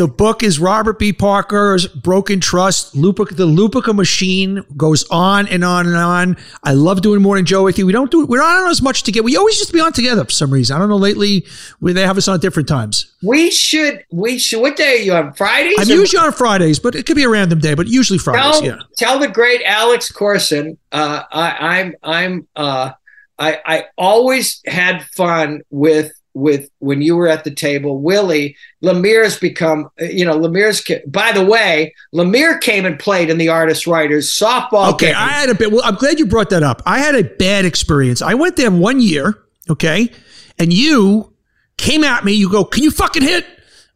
The 0.00 0.08
book 0.08 0.42
is 0.42 0.58
Robert 0.58 0.98
B. 0.98 1.12
Parker's 1.12 1.86
Broken 1.86 2.40
Trust. 2.40 2.94
Lupica, 2.94 3.36
the 3.36 3.44
Lupica 3.44 3.94
machine 3.94 4.64
goes 4.74 5.04
on 5.10 5.46
and 5.48 5.62
on 5.62 5.86
and 5.86 5.94
on. 5.94 6.38
I 6.64 6.72
love 6.72 7.02
doing 7.02 7.20
Morning 7.20 7.44
Joe 7.44 7.64
with 7.64 7.78
you. 7.78 7.84
We 7.84 7.92
don't 7.92 8.10
do 8.10 8.24
we're 8.24 8.38
not 8.38 8.62
on 8.62 8.70
as 8.70 8.80
much 8.80 9.02
together. 9.02 9.24
We 9.24 9.36
always 9.36 9.58
just 9.58 9.74
be 9.74 9.80
on 9.80 9.92
together 9.92 10.24
for 10.24 10.30
some 10.30 10.50
reason. 10.50 10.74
I 10.74 10.78
don't 10.78 10.88
know 10.88 10.96
lately 10.96 11.44
we 11.82 11.92
they 11.92 12.06
have 12.06 12.16
us 12.16 12.28
on 12.28 12.36
at 12.36 12.40
different 12.40 12.66
times. 12.66 13.14
We 13.22 13.50
should 13.50 14.02
we 14.10 14.38
should 14.38 14.62
what 14.62 14.76
day 14.76 15.00
are 15.00 15.02
you 15.02 15.12
on? 15.12 15.34
Fridays? 15.34 15.76
I'm 15.78 15.90
or? 15.90 16.00
usually 16.00 16.24
on 16.24 16.32
Fridays, 16.32 16.78
but 16.78 16.94
it 16.94 17.04
could 17.04 17.16
be 17.16 17.24
a 17.24 17.28
random 17.28 17.58
day, 17.58 17.74
but 17.74 17.86
usually 17.86 18.18
Fridays. 18.18 18.60
Tell, 18.60 18.64
yeah. 18.64 18.78
Tell 18.96 19.18
the 19.18 19.28
great 19.28 19.60
Alex 19.66 20.10
Korson. 20.10 20.78
Uh, 20.90 21.24
I, 21.30 21.50
I'm 21.60 21.94
I'm 22.02 22.48
uh, 22.56 22.92
I 23.38 23.60
I 23.66 23.84
always 23.98 24.62
had 24.66 25.04
fun 25.08 25.60
with 25.68 26.10
with 26.34 26.70
when 26.78 27.02
you 27.02 27.16
were 27.16 27.28
at 27.28 27.44
the 27.44 27.50
table. 27.50 27.98
Willie 27.98 28.56
Lemire's 28.82 29.38
become, 29.38 29.90
you 29.98 30.24
know, 30.24 30.38
Lemire's. 30.38 30.82
By 31.06 31.32
the 31.32 31.44
way, 31.44 31.94
Lemire 32.14 32.60
came 32.60 32.86
and 32.86 32.98
played 32.98 33.30
in 33.30 33.38
the 33.38 33.48
Artist 33.48 33.86
Writers 33.86 34.32
softball. 34.32 34.92
Okay, 34.94 35.06
game. 35.06 35.16
I 35.16 35.28
had 35.28 35.48
a 35.48 35.54
bit. 35.54 35.72
Well, 35.72 35.82
I'm 35.84 35.96
glad 35.96 36.18
you 36.18 36.26
brought 36.26 36.50
that 36.50 36.62
up. 36.62 36.82
I 36.86 36.98
had 36.98 37.14
a 37.14 37.24
bad 37.24 37.64
experience. 37.64 38.22
I 38.22 38.34
went 38.34 38.56
there 38.56 38.70
one 38.70 39.00
year. 39.00 39.42
Okay, 39.68 40.10
and 40.58 40.72
you 40.72 41.32
came 41.76 42.04
at 42.04 42.24
me. 42.24 42.32
You 42.32 42.50
go, 42.50 42.64
"Can 42.64 42.82
you 42.82 42.90
fucking 42.90 43.22
hit?" 43.22 43.46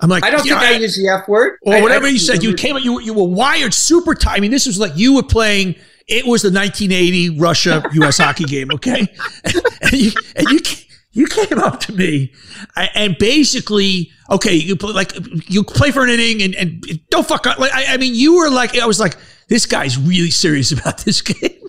I'm 0.01 0.11
like, 0.11 0.25
I 0.25 0.31
don't 0.31 0.43
think 0.43 0.57
I, 0.57 0.75
I 0.75 0.77
use 0.77 0.97
the 0.97 1.09
F 1.09 1.29
word 1.29 1.59
or 1.63 1.75
I, 1.75 1.81
whatever 1.81 2.07
I, 2.07 2.11
you 2.11 2.19
said. 2.19 2.43
You 2.43 2.55
came, 2.55 2.77
you 2.79 3.01
you 3.01 3.15
were 3.15 3.27
wired 3.27 3.73
super 3.73 4.15
tight. 4.15 4.37
I 4.37 4.41
mean, 4.41 4.51
this 4.51 4.67
was 4.67 4.79
like 4.79 4.93
you 4.97 5.15
were 5.15 5.23
playing. 5.23 5.77
It 6.07 6.27
was 6.27 6.43
the 6.43 6.51
1980 6.51 7.39
Russia 7.41 7.83
U.S. 7.95 8.19
hockey 8.19 8.45
game. 8.45 8.71
Okay, 8.73 9.07
and 9.83 9.93
you 9.93 10.13
and 10.37 10.49
you 10.51 10.61
you 11.15 11.27
came 11.27 11.59
up 11.59 11.81
to 11.81 11.93
me 11.93 12.33
and 12.77 13.17
basically, 13.19 14.11
okay, 14.31 14.55
you 14.55 14.77
play 14.77 14.93
like 14.93 15.13
you 15.49 15.63
play 15.63 15.93
for 15.93 16.03
an 16.03 16.11
inning 16.11 16.43
and, 16.43 16.55
and 16.57 17.09
don't 17.09 17.27
fuck 17.27 17.47
up. 17.47 17.59
Like 17.59 17.73
I, 17.73 17.95
I 17.95 17.97
mean, 17.97 18.15
you 18.15 18.37
were 18.37 18.51
like, 18.51 18.77
I 18.77 18.87
was 18.87 18.99
like, 19.01 19.17
this 19.49 19.65
guy's 19.65 19.97
really 19.97 20.31
serious 20.31 20.73
about 20.73 20.99
this 20.99 21.23
game. 21.23 21.61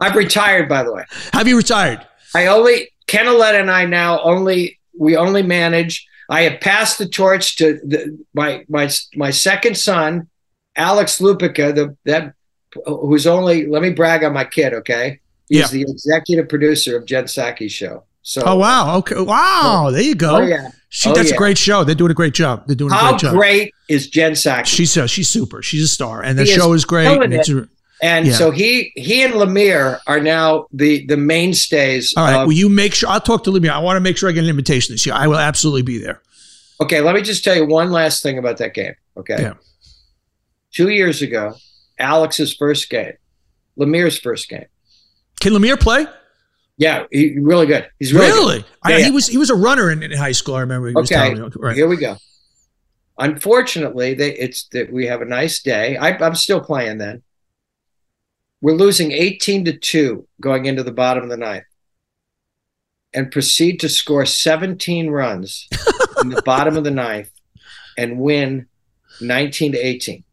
I've 0.00 0.14
retired, 0.14 0.68
by 0.68 0.82
the 0.82 0.92
way. 0.92 1.04
Have 1.32 1.48
you 1.48 1.56
retired? 1.56 2.06
I 2.34 2.46
only 2.46 2.90
Ken 3.06 3.26
Auletta 3.26 3.60
and 3.60 3.70
I 3.70 3.86
now 3.86 4.20
only 4.22 4.78
we 4.96 5.16
only 5.16 5.42
manage. 5.42 6.06
I 6.28 6.42
have 6.42 6.60
passed 6.60 6.98
the 6.98 7.08
torch 7.08 7.56
to 7.56 7.80
the, 7.82 8.18
my 8.34 8.64
my 8.68 8.90
my 9.14 9.30
second 9.30 9.78
son, 9.78 10.28
Alex 10.76 11.18
Lupica, 11.18 11.74
the 11.74 11.96
that 12.04 12.34
who's 12.84 13.26
only 13.26 13.66
let 13.66 13.80
me 13.80 13.90
brag 13.90 14.22
on 14.22 14.34
my 14.34 14.44
kid, 14.44 14.74
okay? 14.74 15.20
He's 15.48 15.72
yeah. 15.72 15.84
the 15.84 15.90
executive 15.90 16.48
producer 16.50 16.96
of 16.96 17.06
Jen 17.06 17.24
Psaki's 17.24 17.72
show. 17.72 18.04
So, 18.28 18.42
oh 18.44 18.56
wow, 18.56 18.96
okay, 18.96 19.20
wow, 19.20 19.84
oh, 19.86 19.92
there 19.92 20.02
you 20.02 20.16
go. 20.16 20.38
Oh 20.38 20.40
yeah, 20.40 20.72
she, 20.88 21.08
oh, 21.08 21.14
that's 21.14 21.28
yeah. 21.28 21.36
a 21.36 21.38
great 21.38 21.56
show. 21.56 21.84
They're 21.84 21.94
doing 21.94 22.10
a 22.10 22.14
great 22.14 22.34
job. 22.34 22.66
They're 22.66 22.74
doing 22.74 22.90
How 22.90 23.06
a 23.06 23.10
great 23.10 23.20
job. 23.20 23.34
How 23.34 23.38
great 23.38 23.74
is 23.88 24.08
Jen 24.08 24.32
Psaki? 24.32 24.66
She's 24.66 24.96
uh, 24.96 25.06
she's 25.06 25.28
super. 25.28 25.62
She's 25.62 25.84
a 25.84 25.86
star, 25.86 26.24
and 26.24 26.36
the 26.36 26.42
he 26.42 26.50
show 26.50 26.72
is, 26.72 26.80
is 26.80 26.84
great. 26.86 27.06
And, 27.06 27.68
and 28.02 28.26
yeah. 28.26 28.32
so 28.32 28.50
he 28.50 28.90
he 28.96 29.22
and 29.22 29.34
Lemire 29.34 30.00
are 30.08 30.18
now 30.18 30.66
the 30.72 31.06
the 31.06 31.16
mainstays. 31.16 32.14
All 32.16 32.24
right, 32.24 32.40
of, 32.40 32.48
will 32.48 32.54
you 32.54 32.68
make 32.68 32.94
sure? 32.94 33.08
I'll 33.08 33.20
talk 33.20 33.44
to 33.44 33.52
Lemire. 33.52 33.70
I 33.70 33.78
want 33.78 33.96
to 33.96 34.00
make 34.00 34.16
sure 34.16 34.28
I 34.28 34.32
get 34.32 34.42
an 34.42 34.50
invitation 34.50 34.92
this 34.92 35.06
year. 35.06 35.14
I 35.14 35.28
will 35.28 35.38
absolutely 35.38 35.82
be 35.82 35.98
there. 35.98 36.20
Okay, 36.80 37.02
let 37.02 37.14
me 37.14 37.22
just 37.22 37.44
tell 37.44 37.54
you 37.54 37.64
one 37.64 37.92
last 37.92 38.24
thing 38.24 38.38
about 38.38 38.56
that 38.56 38.74
game. 38.74 38.94
Okay, 39.16 39.36
yeah. 39.38 39.54
two 40.72 40.88
years 40.88 41.22
ago, 41.22 41.54
Alex's 41.96 42.52
first 42.56 42.90
game, 42.90 43.12
Lemire's 43.78 44.18
first 44.18 44.48
game. 44.48 44.66
Can 45.38 45.52
Lemire 45.52 45.78
play? 45.78 46.06
Yeah, 46.78 47.04
he, 47.10 47.38
really 47.38 47.66
good. 47.66 47.88
He's 47.98 48.12
really, 48.12 48.26
really? 48.28 48.64
I, 48.82 49.02
he 49.02 49.10
was 49.10 49.26
he 49.26 49.38
was 49.38 49.50
a 49.50 49.54
runner 49.54 49.90
in, 49.90 50.02
in 50.02 50.12
high 50.12 50.32
school. 50.32 50.54
I 50.56 50.60
remember. 50.60 50.92
okay, 51.00 51.34
right. 51.56 51.74
here 51.74 51.88
we 51.88 51.96
go. 51.96 52.16
Unfortunately, 53.18 54.12
they, 54.12 54.32
it's 54.32 54.68
that 54.72 54.92
we 54.92 55.06
have 55.06 55.22
a 55.22 55.24
nice 55.24 55.62
day. 55.62 55.96
I, 55.96 56.10
I'm 56.18 56.34
still 56.34 56.60
playing. 56.60 56.98
Then 56.98 57.22
we're 58.60 58.74
losing 58.74 59.10
18 59.10 59.64
to 59.64 59.78
two 59.78 60.28
going 60.38 60.66
into 60.66 60.82
the 60.82 60.92
bottom 60.92 61.24
of 61.24 61.30
the 61.30 61.38
ninth, 61.38 61.64
and 63.14 63.32
proceed 63.32 63.80
to 63.80 63.88
score 63.88 64.26
17 64.26 65.08
runs 65.10 65.68
in 66.20 66.28
the 66.28 66.42
bottom 66.44 66.76
of 66.76 66.84
the 66.84 66.90
ninth 66.90 67.30
and 67.96 68.18
win 68.18 68.66
19 69.22 69.72
to 69.72 69.78
18 69.78 70.24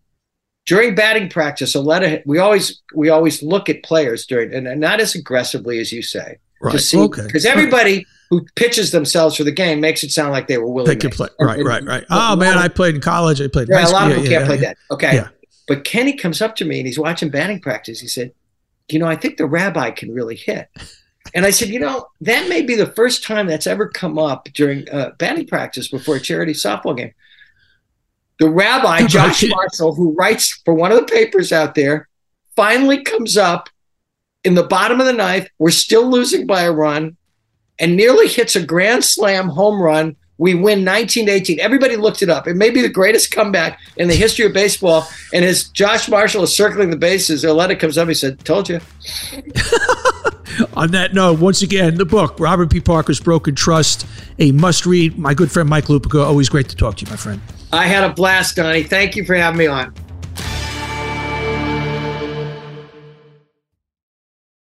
during 0.66 0.96
batting 0.96 1.30
practice, 1.30 1.76
Auletta, 1.76 2.22
we 2.26 2.40
always 2.40 2.82
we 2.96 3.10
always 3.10 3.44
look 3.44 3.70
at 3.70 3.84
players 3.84 4.26
during 4.26 4.54
and 4.54 4.80
not 4.80 5.00
as 5.00 5.16
aggressively 5.16 5.80
as 5.80 5.92
you 5.92 6.02
say. 6.02 6.38
Right. 6.62 6.72
Because 6.72 7.46
everybody 7.46 8.06
who 8.30 8.46
pitches 8.56 8.92
themselves 8.92 9.36
for 9.36 9.44
the 9.44 9.52
game 9.52 9.82
makes 9.82 10.04
it 10.04 10.12
sound 10.12 10.32
like 10.32 10.48
they 10.48 10.58
were 10.58 10.70
willing. 10.70 10.98
to 10.98 11.10
play. 11.10 11.28
Right, 11.40 11.64
right, 11.64 11.84
right. 11.84 12.06
Oh 12.10 12.38
man, 12.38 12.58
I 12.58 12.70
played 12.70 12.96
in 12.96 13.02
college. 13.02 13.42
I 13.42 13.48
played. 13.48 13.68
Yeah, 13.70 13.86
a 13.86 13.90
lot 13.90 14.10
of 14.10 14.18
people 14.18 14.24
yeah, 14.24 14.30
can't 14.30 14.42
yeah, 14.42 14.48
play 14.48 14.56
yeah. 14.56 14.62
that. 14.62 14.78
Okay. 14.92 15.16
Yeah. 15.16 15.28
But 15.68 15.84
Kenny 15.84 16.14
comes 16.14 16.42
up 16.42 16.56
to 16.58 16.66
me 16.66 16.80
and 16.80 16.88
he's 16.88 17.00
watching 17.00 17.30
batting 17.30 17.60
practice. 17.60 18.00
He 18.00 18.08
said, 18.08 18.34
"You 18.90 19.00
know, 19.00 19.08
I 19.08 19.18
think 19.18 19.38
the 19.38 19.46
rabbi 19.46 19.92
can 19.92 20.14
really 20.14 20.36
hit." 20.36 20.70
And 21.34 21.46
I 21.46 21.52
said, 21.52 21.70
"You 21.70 21.80
know, 21.80 22.08
that 22.22 22.48
may 22.48 22.62
be 22.62 22.76
the 22.76 22.88
first 22.88 23.24
time 23.24 23.48
that's 23.48 23.68
ever 23.68 23.88
come 23.88 24.18
up 24.18 24.48
during 24.54 24.90
uh, 24.90 25.12
batting 25.18 25.48
practice 25.48 25.90
before 25.90 26.16
a 26.16 26.20
charity 26.20 26.54
softball 26.54 26.96
game." 26.96 27.14
The 28.44 28.50
rabbi, 28.50 29.08
Josh 29.08 29.42
Marshall, 29.48 29.96
who 29.96 30.14
writes 30.16 30.62
for 30.66 30.74
one 30.74 30.92
of 30.92 30.98
the 30.98 31.06
papers 31.06 31.54
out 31.54 31.76
there, 31.76 32.10
finally 32.58 33.02
comes 33.02 33.38
up 33.38 33.70
in 34.44 34.54
the 34.54 34.64
bottom 34.64 35.00
of 35.00 35.06
the 35.06 35.14
ninth. 35.14 35.48
We're 35.60 35.72
still 35.72 36.10
losing 36.10 36.46
by 36.46 36.64
a 36.64 36.72
run 36.74 37.16
and 37.80 37.96
nearly 37.96 38.28
hits 38.28 38.58
a 38.58 38.62
grand 38.62 39.06
slam 39.06 39.48
home 39.48 39.82
run. 39.82 40.18
We 40.38 40.56
win 40.56 40.84
1918. 40.84 41.62
Everybody 41.62 41.96
looked 41.96 42.22
it 42.22 42.30
up. 42.30 42.46
It 42.46 42.58
may 42.58 42.70
be 42.70 42.82
the 42.82 42.90
greatest 42.90 43.32
comeback 43.32 43.80
in 43.96 44.10
the 44.10 44.16
history 44.16 44.46
of 44.46 44.52
baseball. 44.52 45.08
And 45.34 45.46
as 45.46 45.70
Josh 45.70 46.10
Marshall 46.10 46.44
is 46.44 46.54
circling 46.54 46.90
the 46.90 46.98
bases, 46.98 47.46
Auletta 47.46 47.78
comes 47.78 47.98
up. 47.98 48.10
He 48.10 48.14
said, 48.14 48.44
Told 48.44 48.68
you. 48.68 48.82
On 50.74 50.92
that 50.92 51.14
note, 51.14 51.40
once 51.40 51.62
again, 51.62 51.96
the 51.96 52.06
book, 52.06 52.40
Robert 52.40 52.70
B. 52.70 52.80
Parker's 52.80 53.20
Broken 53.20 53.56
Trust, 53.56 54.06
a 54.40 54.52
must 54.52 54.86
read. 54.86 55.18
My 55.18 55.34
good 55.34 55.52
friend 55.52 55.70
Mike 55.70 55.86
Lupica, 55.86 56.24
always 56.24 56.50
great 56.50 56.70
to 56.70 56.76
talk 56.76 56.98
to 56.98 57.06
you, 57.06 57.12
my 57.12 57.18
friend. 57.18 57.42
I 57.72 57.88
had 57.88 58.04
a 58.04 58.14
blast, 58.14 58.56
Donny. 58.56 58.84
Thank 58.84 59.16
you 59.16 59.26
for 59.26 59.36
having 59.36 59.58
me 59.58 59.68
on. 59.68 59.94